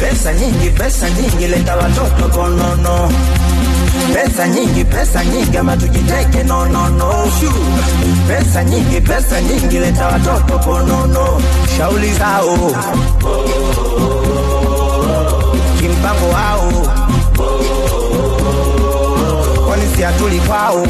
Pesa 0.00 0.32
nyingi 0.32 0.70
pesa 0.70 1.10
nyingi 1.10 1.46
leta 1.46 1.76
watoto 1.76 2.28
konono 2.28 3.10
Pesa 4.14 4.48
nyingi 4.48 4.84
pesa 4.84 5.24
nyingi 5.24 5.56
ama 5.58 5.76
no 6.44 6.64
no 6.66 6.88
Pesa 8.28 8.64
nyingi 8.64 9.00
pesa 9.00 9.40
nyingi 9.40 9.78
leta 9.78 10.06
watoto 10.06 10.58
konono 10.58 11.40
Shauli 11.76 12.12
zao. 12.14 12.56
Kimpango 15.80 16.28
wao 16.28 16.85
hatuli 20.06 20.40
kwao. 20.40 20.86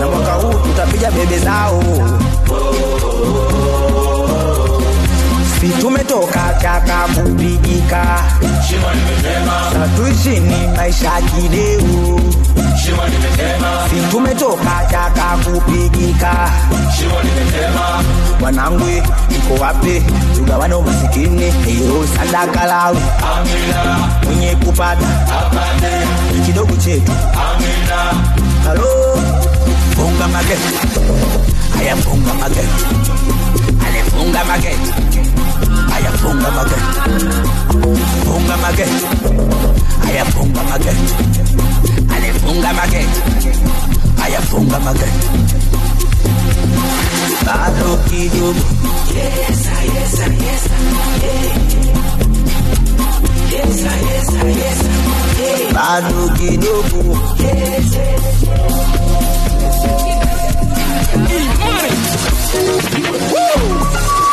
Na 0.00 0.06
mwaka 0.06 0.32
huu 0.32 0.54
tutapiga 0.54 1.10
bebe 1.10 1.38
zao. 1.38 1.82
Si 5.60 5.68
tumetoka 5.68 6.54
chaka 6.62 7.08
kupigika. 7.14 8.04
Na 9.78 9.88
tuishini 9.88 10.66
maisha 10.76 11.10
kideu 11.20 12.20
She 12.88 12.94
won't 12.94 13.12
even 13.12 13.32
tema. 13.36 13.88
Si 13.90 13.96
tumetoka 14.10 14.86
taka 14.90 15.36
kupigika. 15.44 16.32
She 16.96 17.06
won't 17.06 17.24
even 17.26 17.48
tema. 17.52 18.02
Wanangu 18.40 18.88
iko 19.36 19.54
wapi? 19.62 20.02
Tugawane 20.34 20.74
umasikini, 20.74 21.50
hiyo 21.50 22.06
sadaka 22.16 22.64
lawe. 22.66 22.96
Amina. 23.36 24.08
Mwenye 24.24 24.56
kupata 24.56 25.06
apate. 25.38 25.92
Kidogo 26.46 26.76
chetu. 26.76 27.12
Halo. 28.64 28.84
Funga 29.96 30.28
mageti. 30.28 30.74
Haya 31.76 31.96
funga 31.96 32.34
mageti. 32.34 32.84
Ale 33.86 34.02
funga 34.10 34.44
mageti. 34.44 34.92
Aya 35.98 36.10
bunga 36.22 36.50
mage, 36.54 36.78
bunga 38.22 38.56
mage, 38.62 38.86
aya 40.06 40.22
bunga 40.30 40.62
mage, 40.70 40.92
ale 42.14 42.28
bunga 42.42 42.70
mage, 42.78 43.02
aya 44.22 44.40
bunga 44.50 44.78
mage. 44.86 45.08
Bado 47.46 47.90
kiyo, 48.06 48.48
yes, 49.10 49.62
yes, 49.94 50.14
yes, 50.18 50.38
yes, 50.38 50.62
yes, 53.50 53.78
yes, 54.06 54.28
yes. 54.58 54.80
Bado 55.74 56.22
kiyo, 56.38 56.74
yes, 57.42 57.90
yes, 57.98 58.22
yes. 58.46 58.74
Money. 61.58 61.94
Woo! 63.32 64.27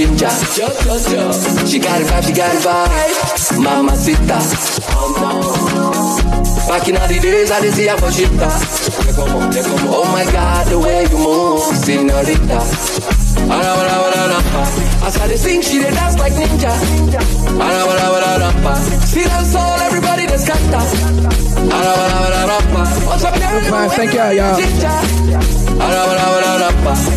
Ginger. 0.00 0.30
She 1.66 1.78
got 1.78 2.00
it 2.00 2.06
vibe, 2.06 2.24
she 2.26 2.32
got 2.32 2.54
it 2.54 2.62
vibe. 2.64 3.62
Mama 3.62 3.94
Sita. 3.96 4.38
Back 6.68 6.88
in 6.88 6.96
all 6.96 7.08
the 7.08 7.18
days, 7.20 7.50
I 7.50 7.60
didn't 7.60 7.74
see 7.74 7.86
her 7.88 7.96
for 7.98 8.08
shita. 8.08 8.48
Oh 9.92 10.10
my 10.12 10.24
God, 10.32 10.66
the 10.68 10.78
way 10.78 11.02
you 11.10 11.18
move, 11.18 11.60
senorita. 11.76 12.60
Ara, 13.50 13.70
ara, 13.76 13.94
ara, 14.08 14.40
ara. 14.54 14.89
As 15.02 15.16
I 15.16 15.34
sing, 15.34 15.62
she 15.62 15.78
they 15.78 15.90
dance 15.90 16.18
like 16.18 16.32
ninja. 16.34 16.70
See 19.06 19.24
that 19.24 19.46
soul, 19.46 19.80
everybody 19.88 20.26
that's 20.26 20.44
canta. 20.48 20.80
Bara. 21.70 23.06
What's 23.06 23.24
up. 23.24 23.34
Thank 23.96 24.12
you, 24.12 24.18
y'all. 24.38 24.58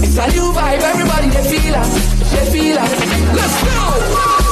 It's 0.04 0.18
a 0.18 0.28
new 0.32 0.52
vibe, 0.54 0.82
everybody 0.82 1.28
they 1.30 1.44
feel 1.52 1.76
us, 1.76 1.92
they 2.32 2.46
feel 2.52 2.78
us. 2.78 2.92
Let's 3.36 3.64
go. 3.64 4.43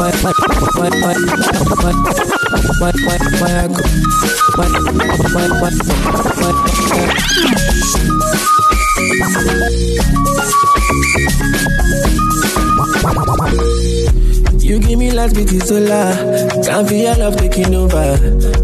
You 0.00 0.06
give 14.78 14.98
me 14.98 15.10
last 15.10 15.34
beat 15.34 15.52
is 15.52 15.68
solar. 15.68 16.14
Can't 16.64 16.88
feel 16.88 17.02
your 17.02 17.16
love 17.16 17.36
taking 17.36 17.74
over. 17.74 18.16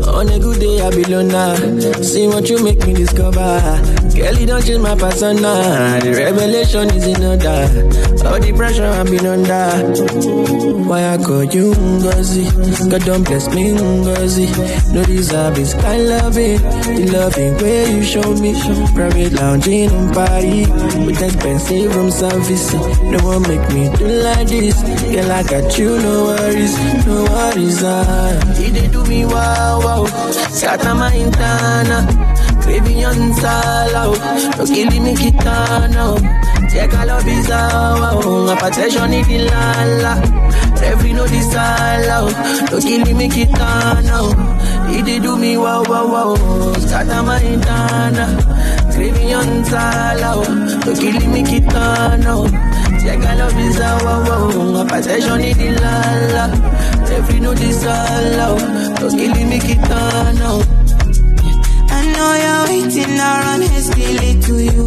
On 0.09 0.27
a 0.31 0.39
good 0.39 0.59
day, 0.59 0.81
I 0.81 0.89
be 0.89 1.05
loner. 1.05 1.55
See 2.03 2.27
what 2.29 2.49
you 2.49 2.65
make 2.65 2.87
me 2.87 2.95
discover. 2.95 4.06
You 4.17 4.47
don't 4.47 4.65
change 4.65 4.81
my 4.81 4.95
persona. 4.95 6.01
The 6.03 6.11
revelation 6.17 6.89
is 6.91 7.07
in 7.07 7.23
order. 7.23 7.69
All 8.27 8.41
the 8.41 8.53
pressure 8.57 8.85
I've 8.87 9.07
been 9.07 9.27
under. 9.27 10.87
Why 10.89 11.15
I 11.15 11.19
call 11.19 11.45
you 11.45 11.73
Ngozi? 11.73 12.91
God 12.91 13.03
don't 13.05 13.25
bless 13.25 13.53
me 13.55 13.73
Ngozi. 13.75 14.49
No 14.95 15.05
deserve 15.05 15.59
is 15.59 15.75
kind 15.75 16.09
loving. 16.09 16.59
The 16.59 17.11
loving 17.13 17.55
way 17.59 17.91
you 17.97 18.03
show 18.03 18.35
me. 18.35 18.55
Private 18.95 19.33
lounging 19.35 19.91
on 19.91 20.15
party. 20.15 20.65
With 21.05 21.23
expensive 21.23 21.95
room 21.95 22.11
service. 22.11 22.73
No 22.73 23.19
one 23.23 23.43
make 23.43 23.69
me 23.75 23.91
do 23.97 24.07
like 24.07 24.49
this. 24.49 24.81
Girl, 25.13 25.31
I 25.33 25.43
got 25.43 25.79
you, 25.79 25.91
no 25.99 26.25
worries. 26.25 26.75
No 27.07 27.25
worries. 27.25 27.83
Ah. 27.85 28.55
He 28.57 28.73
did 28.73 28.93
do 28.93 29.05
me 29.05 29.25
wow 29.27 29.81
wow. 29.85 30.07
Scatter 30.51 30.95
my 30.95 31.13
intana. 31.13 32.56
Vivian 32.67 33.33
Salau, 33.33 34.13
Roskili 34.59 34.99
Mikitano, 34.99 36.19
Cheka 36.69 37.07
Lobizawa, 37.07 38.11
the 38.47 39.39
lala. 39.51 40.13
Every 40.83 41.13
no 41.13 41.25
disala, 41.27 42.29
Roskili 42.71 43.15
Mikitano, 43.15 44.35
He 44.91 45.03
did 45.03 45.23
do 45.23 45.37
me 45.37 45.57
wow 45.57 45.83
wow 45.85 46.07
wow, 46.07 46.35
Skata 46.75 47.23
Maitana, 47.25 48.27
Vivian 48.93 49.65
Salau, 49.65 50.43
Roskili 50.83 51.27
Mikitano, 51.33 52.47
Cheka 53.01 53.33
Lobizawa, 53.39 54.25
the 54.77 55.81
lala. 55.81 56.45
Every 57.11 57.41
no 57.41 57.55
disala, 57.55 58.59
Roskili 58.99 59.45
Mikitano, 59.51 60.76
know 62.27 62.35
you're 62.45 62.65
waiting 62.69 63.19
around 63.19 63.63
hastily 63.63 64.33
to 64.47 64.55
you. 64.71 64.87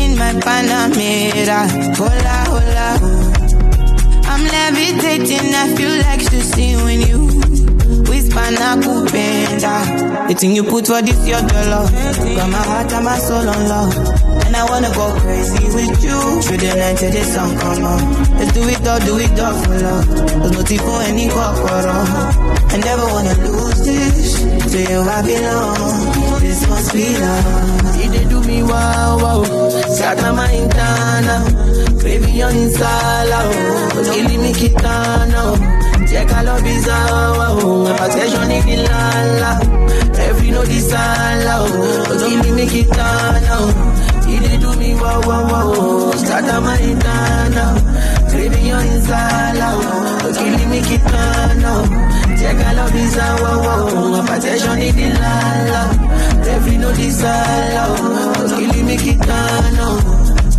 In 0.00 0.10
my 0.18 0.32
Panamera, 0.44 1.60
hola, 1.98 2.36
hola. 2.50 2.88
I'm 4.30 4.42
levitating, 4.54 5.54
I 5.54 5.74
feel 5.76 5.94
like 6.06 6.20
see 6.20 6.76
when 6.84 7.00
you 7.10 7.20
whisper 8.08 8.48
na 8.58 8.76
kupenda. 8.82 9.74
The 10.28 10.34
thing 10.34 10.54
you 10.56 10.64
put 10.64 10.86
for 10.86 11.02
this 11.02 11.26
your 11.26 11.40
dollar. 11.40 11.84
Got 12.36 12.50
my 12.50 12.62
heart 12.70 12.92
and 12.92 13.04
my 13.04 13.18
soul 13.18 13.48
on 13.48 13.62
love. 13.68 13.96
And 14.46 14.54
I 14.56 14.64
wanna 14.70 14.90
go 14.94 15.06
crazy 15.20 15.64
with 15.74 16.04
you. 16.04 16.18
Through 16.42 16.60
the 16.62 16.70
night 16.76 16.98
till 16.98 17.10
the 17.10 17.22
sun 17.24 17.50
come 17.58 17.84
up. 17.84 18.00
Let's 18.38 18.52
do 18.52 18.62
it 18.68 18.86
all, 18.86 19.00
do 19.00 19.18
it 19.18 19.40
all 19.40 19.54
for 19.62 19.78
love. 19.86 20.06
There's 20.06 20.52
no 20.52 20.62
time 20.62 20.78
for 20.86 21.00
any 21.10 21.28
quarrel. 21.28 22.06
I 22.74 22.76
never 22.88 23.06
wanna 23.14 23.34
lose 23.44 23.80
this. 23.86 24.42
To 24.72 24.78
you 24.90 25.00
I 25.00 25.22
belong. 25.22 26.35
This 26.56 26.68
must 26.70 26.92
be 26.94 27.18
love. 27.18 27.92
Did 27.92 28.30
do 28.30 28.40
me 28.48 28.62
wow 28.62 29.18
wow. 29.20 29.44
Scatter 29.92 30.32
my 30.32 30.48
intana. 30.48 31.36
Craving 32.00 32.42
on 32.42 32.54
insala. 32.54 33.40
Oh, 33.44 34.12
killing 34.14 34.40
me 34.40 34.52
kitana. 34.54 35.36
Oh. 35.36 36.06
Check 36.08 36.32
all 36.32 36.48
of 36.48 36.62
his 36.62 36.88
hour. 36.88 37.60
Oh. 37.60 37.94
Protection 37.98 38.50
in 38.50 38.64
the 38.64 38.76
lala. 38.88 39.52
Every 40.16 40.50
no 40.50 40.62
disala. 40.62 41.56
Oh, 41.60 42.26
killing 42.26 42.56
me 42.56 42.64
kitana. 42.64 43.56
Oh. 43.60 43.70
Did 44.24 44.60
do 44.62 44.76
me 44.76 44.94
wow 44.94 45.20
wow 45.28 45.44
wow. 45.52 46.10
Scatter 46.12 46.60
my 46.62 46.78
intana 46.78 48.15
inzala 48.84 49.68
ukilimi 50.30 50.80
kitano 50.80 51.74
tekalobiza 52.38 53.24
wowo 53.42 54.10
mapatesion 54.10 54.82
idilala 54.82 55.80
tevinodisala 56.44 57.82
ukilimi 58.46 58.96
kitano 58.96 59.88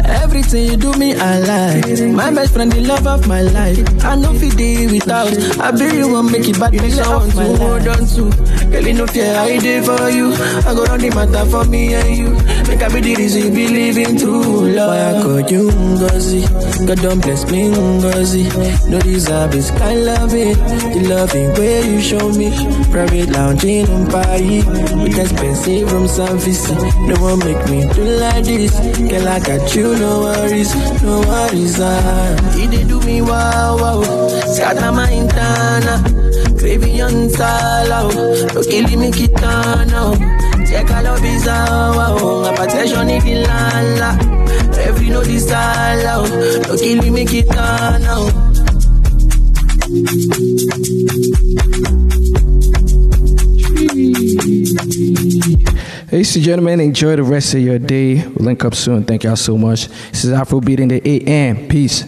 his 0.08 0.20
hour. 0.20 0.28
My 0.28 0.38
protection 0.38 0.38
in 0.38 0.38
the 0.38 0.38
lala. 0.38 0.38
Every 0.38 0.42
no 0.42 0.48
disala. 0.48 0.48
Killing 0.48 0.48
me 0.48 0.48
kitana. 0.48 0.48
Everything 0.48 0.66
you 0.66 0.78
do 0.78 0.94
me, 0.94 1.14
I 1.16 1.40
like. 1.40 2.12
My 2.12 2.32
best 2.32 2.54
friend, 2.54 2.72
the 2.72 2.82
love 2.82 3.08
of 3.08 3.28
my 3.28 3.42
life. 3.42 4.06
I 4.06 4.16
know 4.16 4.34
fi 4.34 4.50
day 4.50 4.88
without. 4.88 5.60
I 5.60 5.72
be 5.72 5.98
you 5.98 6.08
won't 6.12 6.32
make 6.32 6.48
it 6.48 6.60
bad, 6.60 6.74
make 6.74 6.92
someone 6.94 7.30
to 7.30 7.58
hold 7.58 7.88
on 7.88 8.06
to. 8.08 8.24
Girl, 8.72 8.88
you 8.88 8.94
know 8.94 9.08
fear 9.08 9.36
I 9.36 9.58
did 9.58 9.86
for 9.86 10.10
you. 10.10 10.34
I 10.34 10.74
go 10.74 10.84
run 10.86 11.00
the 11.00 11.10
matter 11.10 11.46
for 11.50 11.66
me 11.66 11.94
and 11.94 12.18
you. 12.18 12.30
Make 12.68 12.82
I 12.82 12.90
be 12.94 13.02
the 13.02 13.16
reason 13.16 13.42
you 13.44 13.52
believe 13.52 13.98
in 13.98 14.18
true 14.18 14.70
love. 14.72 14.90
Why 14.90 15.18
I 15.20 15.22
call 15.22 15.42
you 15.50 15.70
Ngozi? 15.72 16.42
God 16.88 17.00
don't 17.02 17.22
bless 17.22 17.50
me 17.52 17.70
Ngozi. 17.70 18.90
No 18.90 19.00
deserve 19.00 19.52
this 19.52 19.72
kind 19.72 20.06
loving. 20.06 20.54
The 20.54 21.02
loving 21.10 21.54
way 21.56 21.92
you 21.92 22.02
show 22.02 22.30
me. 22.30 22.52
Private 22.92 23.30
lounge 23.32 23.64
in 23.66 23.88
Paris. 24.08 24.66
With 24.94 25.18
expensive 25.18 25.92
room 25.92 26.08
service. 26.08 26.70
No 27.08 27.16
one 27.22 27.40
make 27.40 27.64
me 27.70 27.88
do 27.94 28.04
like 28.20 28.44
this. 28.44 28.74
Girl, 29.10 29.28
I 29.28 29.40
got 29.40 29.76
you, 29.76 29.96
no 30.00 30.20
worries, 30.22 30.76
no 31.02 31.20
worries. 31.22 31.80
Ah, 31.80 32.54
he 32.56 32.68
did 32.68 32.88
do 32.88 33.00
me 33.02 33.22
wow 33.22 33.78
wow. 33.82 34.28
Scatter 34.54 34.92
my 34.92 35.10
internal. 35.12 36.00
Craving 36.58 37.02
on 37.02 37.30
sala, 37.30 38.14
no 38.54 38.62
killing 38.64 39.00
me 39.00 39.12
kitana. 39.12 40.02
Check 40.70 40.90
all 40.92 41.08
of 41.08 41.22
his 41.22 41.46
wow. 41.46 42.18
Hypertension 42.46 43.10
in 43.10 43.22
the 43.26 43.36
lala. 43.48 44.10
Every 44.88 45.10
no 45.10 45.22
this 45.24 45.48
sala, 45.48 46.28
no 46.68 46.78
killing 46.78 47.14
me 47.14 47.26
kitana. 47.26 48.58
Ladies 56.10 56.38
and 56.38 56.46
gentlemen, 56.46 56.80
enjoy 56.80 57.18
the 57.18 57.24
rest 57.24 57.54
of 57.54 57.60
your 57.60 57.80
day. 57.80 58.26
We'll 58.26 58.46
link 58.46 58.64
up 58.64 58.74
soon. 58.76 59.04
Thank 59.04 59.26
y'all 59.26 59.36
so 59.36 59.58
much. 59.58 59.88
This 59.88 60.24
is 60.24 60.32
Afro 60.32 60.62
Beat 60.62 60.80
in 60.80 60.88
the 60.88 61.02
AM. 61.06 61.68
Peace. 61.68 62.06